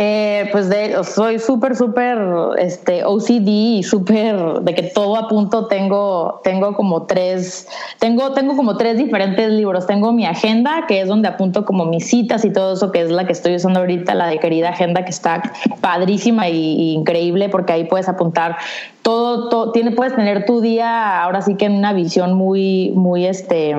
Eh, 0.00 0.48
pues 0.52 0.68
de, 0.68 1.02
soy 1.02 1.40
súper, 1.40 1.74
súper 1.74 2.18
este, 2.58 3.04
OCD 3.04 3.48
y 3.48 3.82
súper 3.82 4.60
de 4.60 4.74
que 4.74 4.84
todo 4.84 5.16
a 5.16 5.26
punto 5.26 5.66
tengo, 5.66 6.40
tengo 6.44 6.74
como 6.74 7.02
tres, 7.06 7.66
tengo, 7.98 8.32
tengo 8.32 8.56
como 8.56 8.76
tres 8.76 8.96
diferentes 8.96 9.50
libros. 9.50 9.88
Tengo 9.88 10.12
mi 10.12 10.24
agenda, 10.24 10.84
que 10.86 11.00
es 11.00 11.08
donde 11.08 11.26
apunto 11.26 11.64
como 11.64 11.84
mis 11.84 12.08
citas 12.08 12.44
y 12.44 12.52
todo 12.52 12.74
eso, 12.74 12.92
que 12.92 13.00
es 13.02 13.10
la 13.10 13.26
que 13.26 13.32
estoy 13.32 13.56
usando 13.56 13.80
ahorita, 13.80 14.14
la 14.14 14.28
de 14.28 14.38
querida 14.38 14.68
agenda, 14.68 15.04
que 15.04 15.10
está 15.10 15.42
padrísima 15.80 16.48
y, 16.48 16.92
increíble, 16.92 17.48
porque 17.48 17.72
ahí 17.72 17.84
puedes 17.84 18.08
apuntar 18.08 18.56
todo, 19.02 19.48
todo, 19.48 19.72
tiene, 19.72 19.90
puedes 19.90 20.14
tener 20.14 20.46
tu 20.46 20.60
día 20.60 21.22
ahora 21.22 21.42
sí 21.42 21.56
que 21.56 21.64
en 21.64 21.72
una 21.72 21.92
visión 21.92 22.34
muy, 22.34 22.92
muy 22.94 23.26
este 23.26 23.74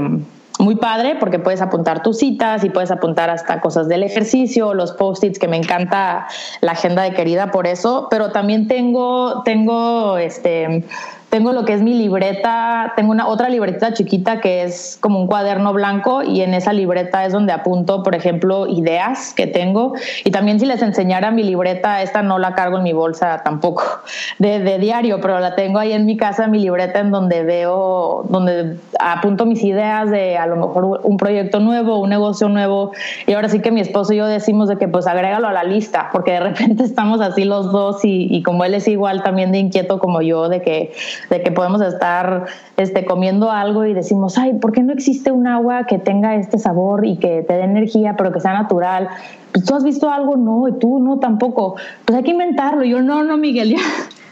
muy 0.60 0.76
padre 0.76 1.16
porque 1.20 1.40
puedes 1.40 1.62
apuntar 1.62 2.04
tus 2.04 2.18
citas 2.18 2.64
y 2.64 2.70
puedes 2.70 2.92
apuntar 2.92 3.30
hasta 3.30 3.62
cosas 3.62 3.88
del 3.88 4.04
ejercicio, 4.04 4.74
los 4.74 4.92
post-its, 4.92 5.40
que 5.40 5.48
me 5.48 5.58
encanta 5.58 6.28
la 6.62 6.74
agenda 6.74 7.02
de 7.02 7.14
querida 7.14 7.50
por 7.50 7.66
eso, 7.66 8.08
pero 8.12 8.32
también 8.32 8.68
tengo, 8.68 9.42
tengo 9.44 10.18
este 10.18 10.84
tengo 11.30 11.54
lo 11.54 11.64
que 11.64 11.74
es 11.74 11.82
mi 11.82 11.94
libreta, 11.94 12.94
tengo 12.96 13.12
una 13.12 13.28
otra 13.28 13.50
libreta 13.50 13.94
chiquita 13.94 14.42
que 14.42 14.64
es 14.64 14.98
como 15.00 15.20
un 15.20 15.28
cuaderno 15.28 15.74
blanco 15.74 16.24
y 16.24 16.42
en 16.42 16.56
esa 16.56 16.74
libreta 16.74 17.26
es 17.26 17.34
donde 17.34 17.54
apunto, 17.54 18.02
por 18.02 18.16
ejemplo, 18.16 18.68
ideas 18.68 19.34
que 19.36 19.46
tengo. 19.46 19.94
Y 20.24 20.32
también 20.32 20.60
si 20.60 20.66
les 20.66 20.82
enseñara 20.82 21.30
mi 21.30 21.44
libreta, 21.44 22.02
esta 22.02 22.24
no 22.24 22.40
la 22.40 22.56
cargo 22.56 22.78
en 22.78 22.84
mi 22.84 22.94
bolsa 22.94 23.42
tampoco 23.44 23.84
de, 24.40 24.60
de 24.60 24.80
diario, 24.80 25.22
pero 25.22 25.40
la 25.40 25.56
tengo 25.56 25.78
ahí 25.78 25.94
en 25.94 26.06
mi 26.06 26.18
casa, 26.18 26.48
mi 26.48 26.60
libreta 26.60 27.00
en 27.00 27.12
donde 27.12 27.44
veo, 27.44 28.26
donde 28.30 28.78
apunto 29.00 29.46
mis 29.46 29.64
ideas 29.64 30.10
de 30.10 30.38
a 30.38 30.48
lo 30.48 30.56
mejor 30.56 31.02
un 31.04 31.18
proyecto 31.18 31.60
nuevo, 31.60 32.00
un 32.00 32.10
negocio 32.10 32.50
nuevo. 32.50 32.92
Y 33.28 33.34
ahora 33.34 33.50
sí 33.50 33.62
que 33.62 33.72
mi 33.72 33.82
esposo 33.82 34.14
y 34.14 34.18
yo 34.18 34.26
decimos 34.26 34.68
de 34.68 34.78
que 34.78 34.88
pues 34.88 35.06
agrégalo 35.06 35.48
a 35.48 35.54
la 35.54 35.64
lista 35.64 36.10
porque 36.12 36.32
de 36.32 36.40
repente 36.40 36.84
estamos 36.86 37.22
así 37.22 37.46
los 37.46 37.72
dos 37.72 38.04
y, 38.04 38.28
y 38.36 38.42
como 38.42 38.66
él 38.66 38.74
es 38.74 38.88
igual 38.88 39.22
también 39.22 39.52
de 39.52 39.60
inquieto 39.60 40.00
como 40.00 40.22
yo 40.22 40.50
de 40.50 40.62
que 40.64 40.92
de 41.30 41.42
que 41.42 41.52
podemos 41.52 41.82
estar 41.82 42.46
este, 42.78 43.06
comiendo 43.06 43.52
algo 43.52 43.86
y 43.86 43.94
decimos, 43.94 44.38
ay, 44.38 44.54
¿por 44.54 44.72
qué 44.72 44.84
no 44.84 44.94
existe 44.94 45.32
un 45.32 45.48
agua 45.48 45.86
que 45.86 46.00
tenga 46.00 46.36
este 46.36 46.58
sabor 46.58 47.06
y 47.06 47.18
que 47.18 47.44
te 47.44 47.54
dé 47.54 47.64
energía, 47.64 48.16
pero 48.18 48.32
que 48.32 48.40
sea 48.40 48.54
natural? 48.54 49.10
Pues, 49.52 49.66
¿Tú 49.66 49.76
has 49.76 49.84
visto 49.84 50.10
algo? 50.10 50.38
No, 50.38 50.68
y 50.68 50.74
tú 50.74 51.00
no 51.00 51.20
tampoco. 51.20 51.76
Pues 52.06 52.18
hay 52.18 52.24
que 52.24 52.32
inventarlo. 52.32 52.84
Yo, 52.84 53.02
no, 53.02 53.24
no, 53.24 53.38
Miguel, 53.38 53.70
ya 53.76 53.82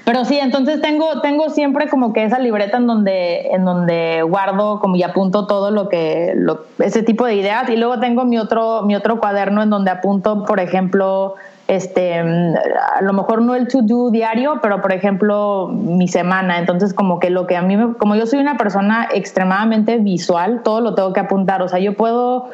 Pero 0.05 0.25
sí, 0.25 0.37
entonces 0.39 0.81
tengo, 0.81 1.21
tengo 1.21 1.49
siempre 1.49 1.89
como 1.89 2.13
que 2.13 2.23
esa 2.23 2.39
libreta 2.39 2.77
en 2.77 2.87
donde, 2.87 3.47
en 3.51 3.65
donde 3.65 4.23
guardo 4.23 4.79
como 4.79 4.95
y 4.95 5.03
apunto 5.03 5.47
todo 5.47 5.71
lo 5.71 5.89
que, 5.89 6.35
ese 6.79 7.03
tipo 7.03 7.25
de 7.25 7.35
ideas. 7.35 7.69
Y 7.69 7.75
luego 7.75 7.99
tengo 7.99 8.25
mi 8.25 8.37
otro, 8.37 8.83
mi 8.83 8.95
otro 8.95 9.19
cuaderno 9.19 9.61
en 9.61 9.69
donde 9.69 9.91
apunto, 9.91 10.45
por 10.45 10.59
ejemplo, 10.59 11.35
este, 11.67 12.19
a 12.19 13.01
lo 13.01 13.13
mejor 13.13 13.41
no 13.41 13.55
el 13.55 13.67
to-do 13.67 14.09
diario, 14.09 14.59
pero 14.61 14.81
por 14.81 14.93
ejemplo 14.93 15.67
mi 15.67 16.07
semana. 16.07 16.59
Entonces 16.59 16.93
como 16.93 17.19
que 17.19 17.29
lo 17.29 17.45
que 17.45 17.57
a 17.57 17.61
mí, 17.61 17.75
me, 17.75 17.93
como 17.95 18.15
yo 18.15 18.25
soy 18.25 18.39
una 18.39 18.57
persona 18.57 19.07
extremadamente 19.13 19.97
visual, 19.97 20.61
todo 20.63 20.81
lo 20.81 20.95
tengo 20.95 21.13
que 21.13 21.19
apuntar. 21.19 21.61
O 21.61 21.67
sea, 21.67 21.79
yo 21.79 21.95
puedo 21.95 22.49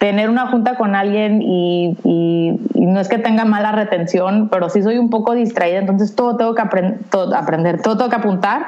tener 0.00 0.30
una 0.30 0.46
junta 0.46 0.76
con 0.76 0.94
alguien 0.94 1.42
y, 1.42 1.94
no 2.74 2.98
es 2.98 3.08
que 3.08 3.18
tenga 3.18 3.44
mala 3.44 3.70
retención, 3.70 4.48
pero 4.48 4.70
sí 4.70 4.82
soy 4.82 4.96
un 4.96 5.10
poco 5.10 5.34
distraída, 5.34 5.78
entonces 5.78 6.16
todo 6.16 6.36
tengo 6.38 6.54
que 6.54 6.62
todo, 7.10 7.36
aprender, 7.36 7.82
todo 7.82 7.98
tengo 7.98 8.08
que 8.08 8.16
apuntar 8.16 8.62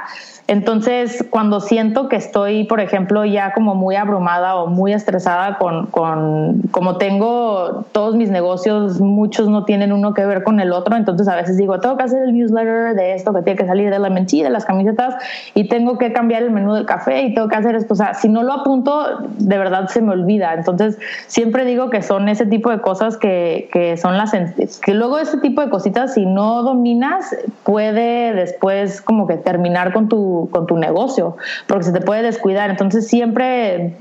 entonces, 0.49 1.25
cuando 1.31 1.61
siento 1.61 2.09
que 2.09 2.17
estoy, 2.17 2.65
por 2.65 2.81
ejemplo, 2.81 3.25
ya 3.25 3.53
como 3.53 3.75
muy 3.75 3.95
abrumada 3.95 4.57
o 4.57 4.67
muy 4.67 4.93
estresada 4.93 5.57
con, 5.57 5.87
con, 5.87 6.63
como 6.73 6.99
tengo 6.99 7.87
todos 7.93 8.17
mis 8.17 8.29
negocios, 8.29 9.01
muchos 9.01 9.49
no 9.49 9.65
tienen 9.65 9.93
uno 9.93 10.15
que 10.15 10.27
ver 10.27 10.43
con 10.43 10.59
el 10.59 10.73
otro, 10.73 10.97
entonces 10.97 11.29
a 11.29 11.37
veces 11.37 11.57
digo, 11.57 11.79
tengo 11.79 11.97
que 11.97 12.03
hacer 12.03 12.25
el 12.25 12.33
newsletter 12.33 12.95
de 12.95 13.15
esto 13.15 13.33
que 13.33 13.43
tiene 13.43 13.57
que 13.57 13.67
salir 13.67 13.89
de 13.91 13.99
la 14.01 14.11
mentira, 14.11 14.49
de 14.49 14.53
las 14.53 14.65
camisetas, 14.65 15.15
y 15.55 15.69
tengo 15.69 15.97
que 15.97 16.13
cambiar 16.13 16.43
el 16.43 16.51
menú 16.51 16.75
del 16.75 16.87
café 16.87 17.23
y 17.23 17.35
tengo 17.35 17.49
que 17.49 17.57
hacer 17.57 17.77
esto. 17.77 17.95
O 17.95 17.97
sea, 17.97 18.15
si 18.15 18.29
no 18.29 18.43
lo 18.43 18.53
apunto, 18.53 19.21
de 19.39 19.59
verdad 19.59 19.89
se 19.89 20.03
me 20.03 20.11
olvida. 20.11 20.55
Entonces, 20.55 20.99
siempre 21.27 21.65
digo 21.65 21.91
que 21.91 22.03
son 22.03 22.29
ese 22.29 22.47
tipo 22.47 22.71
de 22.71 22.81
cosas 22.81 23.17
que, 23.17 23.69
que 23.73 23.97
son 23.97 24.17
las... 24.17 24.33
que 24.33 24.95
luego 24.95 25.19
ese 25.19 25.39
tipo 25.39 25.61
de 25.61 25.71
cositas, 25.71 26.15
si 26.15 26.27
no 26.27 26.63
dominas, 26.63 27.35
puede 27.65 28.33
después 28.33 29.01
como 29.01 29.27
que 29.27 29.37
terminar 29.37 29.93
con 29.93 30.09
tu 30.09 30.49
con 30.51 30.67
tu 30.67 30.77
negocio, 30.77 31.37
porque 31.67 31.85
se 31.85 31.93
te 31.93 32.01
puede 32.01 32.23
descuidar. 32.23 32.71
Entonces 32.71 33.07
siempre, 33.07 33.97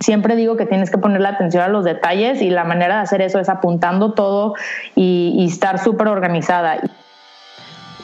siempre 0.00 0.36
digo 0.36 0.56
que 0.56 0.66
tienes 0.66 0.90
que 0.90 0.98
ponerle 0.98 1.28
atención 1.28 1.62
a 1.62 1.68
los 1.68 1.84
detalles 1.84 2.42
y 2.42 2.50
la 2.50 2.64
manera 2.64 2.96
de 2.96 3.00
hacer 3.02 3.22
eso 3.22 3.38
es 3.38 3.48
apuntando 3.48 4.12
todo 4.12 4.54
y, 4.94 5.34
y 5.36 5.46
estar 5.46 5.78
súper 5.78 6.08
organizada. 6.08 6.78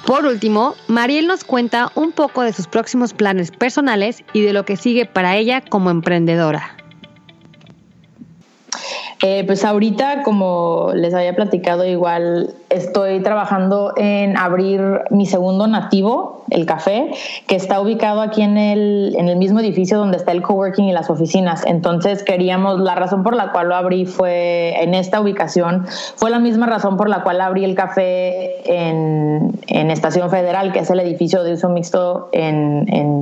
Por 0.06 0.26
último, 0.26 0.74
Mariel 0.88 1.28
nos 1.28 1.44
cuenta 1.44 1.92
un 1.94 2.10
poco 2.10 2.42
de 2.42 2.52
sus 2.52 2.66
próximos 2.66 3.14
planes 3.14 3.52
personales 3.52 4.24
y 4.32 4.42
de 4.42 4.52
lo 4.52 4.64
que 4.64 4.76
sigue 4.76 5.06
para 5.06 5.36
ella 5.36 5.62
como 5.68 5.90
emprendedora. 5.90 6.76
Eh, 9.24 9.44
pues 9.46 9.64
ahorita, 9.64 10.24
como 10.24 10.90
les 10.94 11.14
había 11.14 11.36
platicado, 11.36 11.86
igual 11.86 12.54
estoy 12.72 13.20
trabajando 13.20 13.92
en 13.96 14.36
abrir 14.36 15.02
mi 15.10 15.26
segundo 15.26 15.66
nativo, 15.66 16.44
el 16.50 16.66
café, 16.66 17.10
que 17.46 17.56
está 17.56 17.80
ubicado 17.80 18.20
aquí 18.20 18.42
en 18.42 18.58
el, 18.58 19.14
en 19.18 19.28
el 19.28 19.36
mismo 19.36 19.60
edificio 19.60 19.98
donde 19.98 20.16
está 20.16 20.32
el 20.32 20.42
coworking 20.42 20.86
y 20.86 20.92
las 20.92 21.10
oficinas. 21.10 21.64
Entonces 21.66 22.22
queríamos, 22.22 22.80
la 22.80 22.94
razón 22.94 23.22
por 23.22 23.34
la 23.34 23.52
cual 23.52 23.68
lo 23.68 23.74
abrí 23.74 24.06
fue 24.06 24.74
en 24.82 24.94
esta 24.94 25.20
ubicación, 25.20 25.86
fue 26.16 26.30
la 26.30 26.38
misma 26.38 26.66
razón 26.66 26.96
por 26.96 27.08
la 27.08 27.22
cual 27.22 27.40
abrí 27.40 27.64
el 27.64 27.74
café 27.74 28.62
en, 28.64 29.52
en 29.68 29.90
Estación 29.90 30.30
Federal, 30.30 30.72
que 30.72 30.80
es 30.80 30.90
el 30.90 31.00
edificio 31.00 31.42
de 31.42 31.54
uso 31.54 31.68
mixto 31.68 32.28
en, 32.32 32.86
en, 32.88 33.12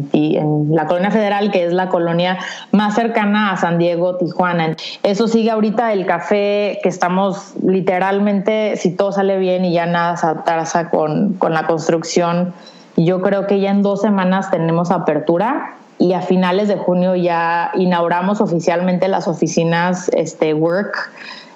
la 0.71 0.87
colonia 0.87 1.11
federal, 1.11 1.51
que 1.51 1.65
es 1.65 1.73
la 1.73 1.89
colonia 1.89 2.39
más 2.73 2.95
cercana 2.95 3.53
a 3.53 3.57
San 3.57 3.79
Diego, 3.79 4.17
Tijuana. 4.17 4.77
Eso 5.03 5.29
sigue 5.29 5.51
ahorita 5.51 5.93
el 5.93 6.07
café 6.07 6.79
que 6.83 6.89
estamos 6.89 7.55
literalmente, 7.65 8.77
si 8.77 8.95
todo 8.95 9.13
sale 9.13 9.39
bien 9.41 9.65
y 9.65 9.73
ya 9.73 9.87
nada 9.87 10.17
se 10.17 10.27
atrasa 10.27 10.91
con, 10.91 11.35
con 11.35 11.53
la 11.53 11.67
construcción, 11.67 12.55
yo 12.97 13.21
creo 13.23 13.47
que 13.47 13.61
ya 13.61 13.71
en 13.71 13.83
dos 13.83 14.03
semanas 14.03 14.51
tenemos 14.51 14.91
apertura 14.91 15.75
y 15.99 16.13
a 16.13 16.23
finales 16.23 16.69
de 16.69 16.77
junio 16.77 17.17
ya 17.17 17.73
inauguramos 17.75 18.41
oficialmente 18.41 19.09
las 19.09 19.27
oficinas 19.27 20.09
este, 20.15 20.55
Work 20.55 21.11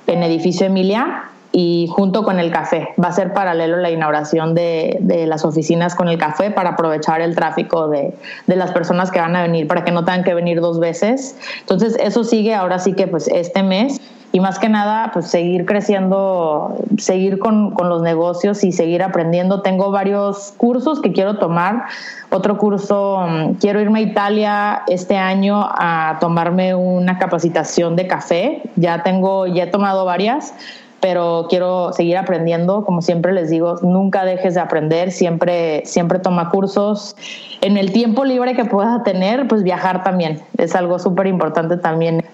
en 0.06 0.22
edificio 0.22 0.66
Emilia 0.66 1.30
y 1.56 1.86
junto 1.86 2.24
con 2.24 2.40
el 2.40 2.50
café. 2.50 2.88
Va 3.02 3.08
a 3.08 3.12
ser 3.12 3.32
paralelo 3.32 3.76
la 3.76 3.88
inauguración 3.88 4.56
de, 4.56 4.98
de 5.00 5.28
las 5.28 5.44
oficinas 5.44 5.94
con 5.94 6.08
el 6.08 6.18
café 6.18 6.50
para 6.50 6.70
aprovechar 6.70 7.20
el 7.20 7.36
tráfico 7.36 7.86
de, 7.86 8.12
de, 8.48 8.56
las 8.56 8.72
personas 8.72 9.12
que 9.12 9.20
van 9.20 9.36
a 9.36 9.42
venir, 9.42 9.68
para 9.68 9.84
que 9.84 9.92
no 9.92 10.04
tengan 10.04 10.24
que 10.24 10.34
venir 10.34 10.60
dos 10.60 10.80
veces. 10.80 11.38
Entonces, 11.60 11.96
eso 12.00 12.24
sigue 12.24 12.56
ahora 12.56 12.80
sí 12.80 12.94
que 12.94 13.06
pues 13.06 13.28
este 13.28 13.62
mes 13.62 14.00
y 14.32 14.40
más 14.40 14.58
que 14.58 14.68
nada, 14.68 15.12
pues 15.12 15.28
seguir 15.28 15.64
creciendo, 15.64 16.76
seguir 16.98 17.38
con, 17.38 17.70
con, 17.70 17.88
los 17.88 18.02
negocios 18.02 18.64
y 18.64 18.72
seguir 18.72 19.04
aprendiendo. 19.04 19.62
Tengo 19.62 19.92
varios 19.92 20.54
cursos 20.56 21.00
que 21.00 21.12
quiero 21.12 21.38
tomar. 21.38 21.84
Otro 22.30 22.58
curso, 22.58 23.24
mm, 23.28 23.52
quiero 23.60 23.80
irme 23.80 24.00
a 24.00 24.02
Italia 24.02 24.82
este 24.88 25.16
año 25.16 25.64
a 25.64 26.16
tomarme 26.18 26.74
una 26.74 27.16
capacitación 27.16 27.94
de 27.94 28.08
café. 28.08 28.62
Ya 28.74 29.04
tengo, 29.04 29.46
ya 29.46 29.62
he 29.62 29.66
tomado 29.68 30.04
varias 30.04 30.52
pero 31.04 31.48
quiero 31.50 31.92
seguir 31.92 32.16
aprendiendo. 32.16 32.82
Como 32.82 33.02
siempre 33.02 33.34
les 33.34 33.50
digo, 33.50 33.76
nunca 33.82 34.24
dejes 34.24 34.54
de 34.54 34.60
aprender, 34.60 35.12
siempre, 35.12 35.82
siempre 35.84 36.18
toma 36.18 36.48
cursos. 36.48 37.14
En 37.60 37.76
el 37.76 37.92
tiempo 37.92 38.24
libre 38.24 38.54
que 38.54 38.64
puedas 38.64 39.02
tener, 39.02 39.46
pues 39.46 39.62
viajar 39.62 40.02
también. 40.02 40.40
Es 40.56 40.74
algo 40.74 40.98
súper 40.98 41.26
importante 41.26 41.76
también. 41.76 42.24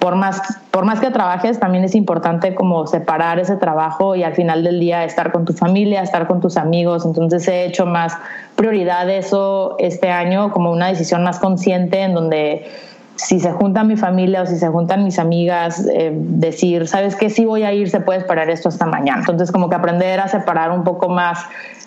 Por 0.00 0.16
más, 0.16 0.42
por 0.72 0.84
más 0.84 0.98
que 0.98 1.12
trabajes, 1.12 1.60
también 1.60 1.84
es 1.84 1.94
importante 1.94 2.56
como 2.56 2.84
separar 2.88 3.38
ese 3.38 3.54
trabajo 3.54 4.16
y 4.16 4.24
al 4.24 4.34
final 4.34 4.64
del 4.64 4.80
día 4.80 5.04
estar 5.04 5.30
con 5.30 5.44
tu 5.44 5.52
familia, 5.52 6.02
estar 6.02 6.26
con 6.26 6.40
tus 6.40 6.56
amigos. 6.56 7.06
Entonces 7.06 7.46
he 7.46 7.64
hecho 7.64 7.86
más 7.86 8.18
prioridad 8.56 9.08
eso 9.08 9.76
este 9.78 10.10
año 10.10 10.50
como 10.50 10.72
una 10.72 10.88
decisión 10.88 11.22
más 11.22 11.38
consciente 11.38 12.02
en 12.02 12.14
donde 12.14 12.66
si 13.16 13.38
se 13.38 13.52
junta 13.52 13.84
mi 13.84 13.96
familia 13.96 14.42
o 14.42 14.46
si 14.46 14.56
se 14.56 14.68
juntan 14.68 15.04
mis 15.04 15.18
amigas, 15.18 15.86
eh, 15.92 16.10
decir, 16.14 16.86
¿sabes 16.88 17.14
qué? 17.14 17.30
Si 17.30 17.44
voy 17.44 17.62
a 17.62 17.72
ir, 17.72 17.88
se 17.88 18.00
puede 18.00 18.18
esperar 18.18 18.50
esto 18.50 18.68
hasta 18.68 18.86
mañana. 18.86 19.20
Entonces, 19.20 19.52
como 19.52 19.68
que 19.68 19.76
aprender 19.76 20.20
a 20.20 20.28
separar 20.28 20.72
un 20.72 20.84
poco 20.84 21.08
más 21.08 21.38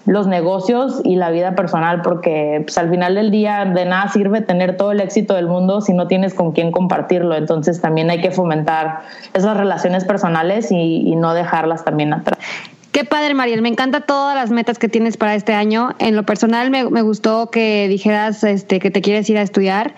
los 0.05 0.25
negocios 0.25 1.01
y 1.03 1.17
la 1.17 1.31
vida 1.31 1.53
personal, 1.53 2.01
porque 2.01 2.61
pues, 2.65 2.77
al 2.77 2.89
final 2.89 3.15
del 3.15 3.29
día 3.29 3.65
de 3.65 3.85
nada 3.85 4.07
sirve 4.09 4.39
tener 4.39 4.77
todo 4.77 4.93
el 4.93 5.01
éxito 5.01 5.33
del 5.33 5.47
mundo 5.47 5.81
si 5.81 5.93
no 5.93 6.07
tienes 6.07 6.33
con 6.33 6.53
quién 6.53 6.71
compartirlo. 6.71 7.35
Entonces, 7.35 7.81
también 7.81 8.09
hay 8.09 8.21
que 8.21 8.31
fomentar 8.31 9.01
esas 9.33 9.57
relaciones 9.57 10.05
personales 10.05 10.71
y, 10.71 11.15
no 11.17 11.33
dejarlas 11.33 11.83
también 11.83 12.13
atrás. 12.13 12.37
Qué 12.91 13.03
padre, 13.03 13.33
Mariel. 13.33 13.61
Me 13.63 13.69
encanta 13.69 14.01
todas 14.01 14.35
las 14.35 14.51
metas 14.51 14.77
que 14.77 14.87
tienes 14.87 15.17
para 15.17 15.33
este 15.33 15.53
año. 15.53 15.89
En 15.97 16.15
lo 16.15 16.23
personal, 16.23 16.69
me, 16.69 16.87
me 16.89 17.01
gustó 17.01 17.49
que 17.49 17.87
dijeras 17.87 18.43
este, 18.43 18.79
que 18.79 18.91
te 18.91 19.01
quieres 19.01 19.27
ir 19.29 19.37
a 19.39 19.41
estudiar. 19.41 19.93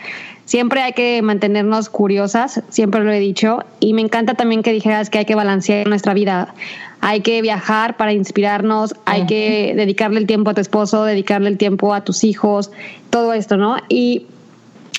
Siempre 0.49 0.81
hay 0.81 0.93
que 0.93 1.21
mantenernos 1.21 1.91
curiosas, 1.91 2.63
siempre 2.69 3.03
lo 3.03 3.11
he 3.11 3.19
dicho, 3.19 3.59
y 3.79 3.93
me 3.93 4.01
encanta 4.01 4.33
también 4.33 4.63
que 4.63 4.73
dijeras 4.73 5.11
que 5.11 5.19
hay 5.19 5.25
que 5.25 5.35
balancear 5.35 5.87
nuestra 5.87 6.15
vida. 6.15 6.55
Hay 7.01 7.21
que 7.21 7.43
viajar 7.43 7.97
para 7.97 8.13
inspirarnos, 8.13 8.95
hay 9.05 9.27
que 9.27 9.73
dedicarle 9.75 10.19
el 10.19 10.25
tiempo 10.25 10.49
a 10.49 10.55
tu 10.55 10.61
esposo, 10.61 11.03
dedicarle 11.03 11.49
el 11.49 11.59
tiempo 11.59 11.93
a 11.93 12.03
tus 12.03 12.23
hijos, 12.23 12.71
todo 13.11 13.33
esto, 13.33 13.57
¿no? 13.57 13.77
Y 13.89 14.25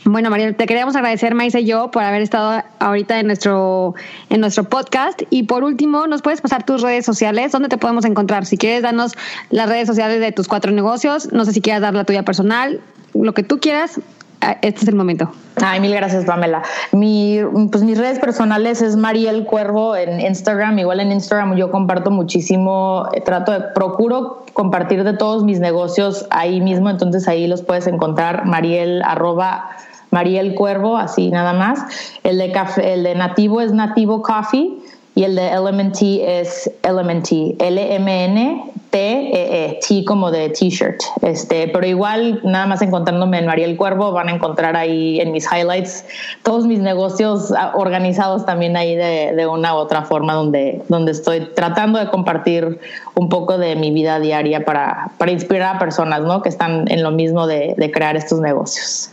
bueno, 0.05 0.31
María, 0.31 0.57
te 0.57 0.67
queríamos 0.67 0.95
agradecer, 0.95 1.35
Maisa 1.35 1.59
y 1.59 1.65
yo, 1.65 1.91
por 1.91 2.05
haber 2.05 2.23
estado 2.23 2.63
ahorita 2.79 3.19
en 3.19 3.27
nuestro, 3.27 3.97
en 4.29 4.41
nuestro 4.41 4.63
podcast. 4.69 5.21
Y 5.31 5.43
por 5.43 5.65
último, 5.65 6.07
¿nos 6.07 6.23
puedes 6.23 6.41
pasar 6.41 6.65
tus 6.65 6.81
redes 6.81 7.05
sociales? 7.05 7.51
¿Dónde 7.51 7.69
te 7.69 7.77
podemos 7.77 8.05
encontrar? 8.05 8.47
Si 8.47 8.57
quieres, 8.57 8.83
danos 8.83 9.15
las 9.51 9.69
redes 9.69 9.89
sociales 9.89 10.21
de 10.21 10.31
tus 10.31 10.47
cuatro 10.47 10.71
negocios. 10.71 11.33
No 11.33 11.45
sé 11.45 11.53
si 11.53 11.61
quieres 11.61 11.83
dar 11.83 11.95
la 11.95 12.05
tuya 12.05 12.23
personal, 12.23 12.81
lo 13.15 13.35
que 13.35 13.43
tú 13.43 13.59
quieras. 13.59 14.01
Ah, 14.43 14.57
este 14.63 14.83
es 14.83 14.89
el 14.89 14.95
momento. 14.95 15.31
Ay, 15.57 15.81
mil 15.81 15.95
gracias, 15.95 16.25
Pamela. 16.25 16.63
Mi, 16.93 17.41
pues 17.71 17.85
mis 17.85 17.99
redes 17.99 18.19
personales 18.19 18.81
es 18.81 18.97
Mariel 18.97 19.45
Cuervo 19.45 19.95
en 19.95 20.19
Instagram. 20.21 20.79
Igual 20.79 21.01
en 21.01 21.13
Instagram 21.13 21.57
yo 21.57 21.71
comparto 21.71 22.11
muchísimo, 22.11 23.07
eh, 23.13 23.21
trato 23.21 23.53
de, 23.53 23.61
procuro 23.75 24.47
compartir 24.55 25.05
de 25.05 25.13
todos 25.13 25.45
mis 25.45 25.61
negocios 25.61 26.27
ahí 26.31 26.61
mismo, 26.63 26.89
entonces 26.89 27.29
ahí 27.29 27.47
los 27.47 27.63
puedes 27.63 27.87
encontrar, 27.87 28.47
Mariel 28.47 29.03
arroba 29.03 29.71
Mariel 30.11 30.55
Cuervo, 30.55 30.97
así 30.97 31.31
nada 31.31 31.53
más. 31.53 31.81
El 32.25 32.39
de 32.39 32.51
café, 32.53 32.95
el 32.95 33.03
de 33.03 33.15
nativo 33.15 33.61
es 33.61 33.73
Nativo 33.73 34.23
Coffee 34.23 34.79
y 35.15 35.25
el 35.25 35.37
de 35.37 35.51
LMNT 35.55 36.03
es 36.03 36.71
LMNT, 36.83 37.61
L-M-N-T-E-E, 37.61 38.70
T 38.91 39.79
como 40.05 40.31
de 40.31 40.51
t-shirt. 40.51 41.01
Este, 41.23 41.69
pero 41.69 41.87
igual, 41.87 42.41
nada 42.45 42.67
más 42.67 42.83
encontrándome 42.83 43.39
en 43.39 43.47
Mariel 43.47 43.77
Cuervo, 43.77 44.13
van 44.13 44.29
a 44.29 44.33
encontrar 44.33 44.77
ahí 44.77 45.21
en 45.21 45.33
mis 45.33 45.47
highlights 45.51 46.05
todos 46.43 46.67
mis 46.67 46.81
negocios 46.81 47.53
ah, 47.53 47.73
organizados 47.75 48.45
también 48.45 48.77
ahí 48.77 48.95
de, 48.95 49.33
de 49.35 49.47
una 49.47 49.75
u 49.75 49.79
otra 49.79 50.03
forma, 50.03 50.35
donde, 50.35 50.83
donde 50.89 51.13
estoy 51.13 51.49
tratando 51.55 51.99
de 51.99 52.09
compartir 52.11 52.81
un 53.15 53.29
poco 53.29 53.59
de 53.59 53.77
mi 53.77 53.91
vida 53.91 54.19
diaria 54.21 54.65
para, 54.65 55.13
para 55.19 55.31
inspirar 55.31 55.77
a 55.77 55.79
personas 55.79 56.23
¿no? 56.23 56.43
que 56.43 56.49
están 56.49 56.91
en 56.91 57.03
lo 57.03 57.11
mismo 57.11 57.47
de, 57.47 57.75
de 57.77 57.91
crear 57.91 58.17
estos 58.17 58.41
negocios. 58.41 59.11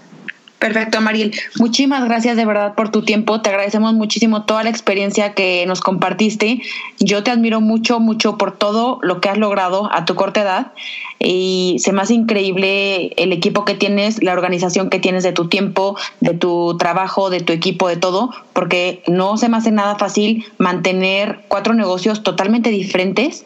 Perfecto, 0.60 1.02
Mariel. 1.02 1.36
Muchísimas 1.60 2.04
gracias 2.06 2.36
de 2.36 2.44
verdad 2.44 2.74
por 2.74 2.90
tu 2.90 3.04
tiempo. 3.04 3.42
Te 3.42 3.50
agradecemos 3.52 3.94
muchísimo 3.94 4.44
toda 4.44 4.64
la 4.64 4.72
experiencia 4.72 5.34
que 5.34 5.64
nos 5.68 5.82
compartiste. 5.82 6.62
Yo 7.00 7.22
te 7.22 7.30
admiro 7.30 7.62
mucho, 7.62 8.00
mucho 8.00 8.40
por 8.40 8.58
todo 8.58 8.98
lo 9.04 9.22
que 9.22 9.30
has 9.30 9.38
logrado 9.38 9.88
a 9.94 10.06
tu 10.06 10.16
corta 10.16 10.42
edad 10.42 10.72
y 11.20 11.76
se 11.78 11.92
me 11.92 12.02
hace 12.02 12.16
increíble 12.16 13.14
el 13.18 13.34
equipo 13.34 13.66
que 13.66 13.76
tienes, 13.76 14.24
la 14.24 14.34
organización 14.34 14.90
que 14.90 14.98
tienes 14.98 15.24
de 15.24 15.32
tu 15.32 15.48
tiempo, 15.48 15.96
de 16.22 16.34
tu 16.34 16.76
trabajo, 16.80 17.30
de 17.30 17.42
tu 17.42 17.54
equipo, 17.54 17.88
de 17.88 17.98
todo, 17.98 18.32
porque 18.54 19.04
no 19.06 19.38
se 19.38 19.50
me 19.50 19.58
hace 19.58 19.72
nada 19.72 19.96
fácil 19.96 20.46
mantener 20.58 21.42
cuatro 21.50 21.76
negocios 21.76 22.24
totalmente 22.24 22.72
diferentes 22.72 23.46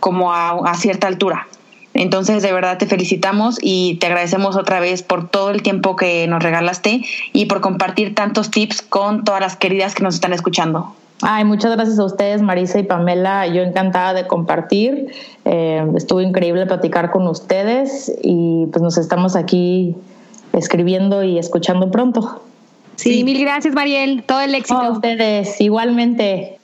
como 0.00 0.32
a, 0.32 0.70
a 0.70 0.74
cierta 0.76 1.08
altura. 1.08 1.46
Entonces, 1.98 2.44
de 2.44 2.52
verdad 2.52 2.78
te 2.78 2.86
felicitamos 2.86 3.58
y 3.60 3.96
te 3.96 4.06
agradecemos 4.06 4.56
otra 4.56 4.78
vez 4.78 5.02
por 5.02 5.28
todo 5.28 5.50
el 5.50 5.62
tiempo 5.62 5.96
que 5.96 6.28
nos 6.28 6.40
regalaste 6.40 7.04
y 7.32 7.46
por 7.46 7.60
compartir 7.60 8.14
tantos 8.14 8.52
tips 8.52 8.82
con 8.82 9.24
todas 9.24 9.40
las 9.40 9.56
queridas 9.56 9.96
que 9.96 10.04
nos 10.04 10.14
están 10.14 10.32
escuchando. 10.32 10.94
Ay, 11.22 11.44
muchas 11.44 11.72
gracias 11.72 11.98
a 11.98 12.04
ustedes, 12.04 12.40
Marisa 12.40 12.78
y 12.78 12.84
Pamela. 12.84 13.48
Yo 13.48 13.62
encantada 13.62 14.14
de 14.14 14.28
compartir. 14.28 15.08
Eh, 15.44 15.84
estuvo 15.96 16.20
increíble 16.20 16.66
platicar 16.66 17.10
con 17.10 17.26
ustedes 17.26 18.12
y 18.22 18.66
pues 18.70 18.80
nos 18.80 18.96
estamos 18.96 19.34
aquí 19.34 19.96
escribiendo 20.52 21.24
y 21.24 21.36
escuchando 21.36 21.90
pronto. 21.90 22.44
Sí, 22.94 23.24
mil 23.24 23.40
gracias, 23.40 23.74
Mariel. 23.74 24.22
Todo 24.22 24.40
el 24.42 24.54
éxito. 24.54 24.78
A 24.78 24.90
ustedes, 24.92 25.60
igualmente. 25.60 26.58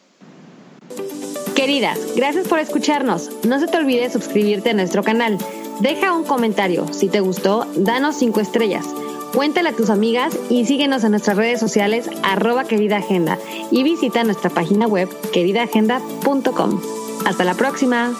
Queridas, 1.65 2.15
gracias 2.15 2.47
por 2.47 2.59
escucharnos. 2.59 3.31
No 3.47 3.59
se 3.59 3.67
te 3.67 3.79
olvide 3.79 4.11
suscribirte 4.11 4.69
a 4.69 4.75
nuestro 4.75 5.03
canal. 5.03 5.39
Deja 5.81 6.13
un 6.13 6.25
comentario. 6.25 6.93
Si 6.93 7.09
te 7.09 7.21
gustó, 7.21 7.67
danos 7.75 8.17
cinco 8.17 8.41
estrellas. 8.41 8.85
Cuéntale 9.33 9.71
a 9.71 9.73
tus 9.73 9.89
amigas 9.89 10.39
y 10.51 10.67
síguenos 10.67 11.05
en 11.05 11.13
nuestras 11.13 11.39
redes 11.39 11.61
sociales 11.61 12.11
arroba 12.23 12.65
querida 12.65 12.99
agenda 12.99 13.39
y 13.71 13.83
visita 13.83 14.25
nuestra 14.25 14.51
página 14.51 14.87
web 14.87 15.09
queridaagenda.com. 15.33 16.83
Hasta 17.25 17.45
la 17.45 17.55
próxima. 17.55 18.15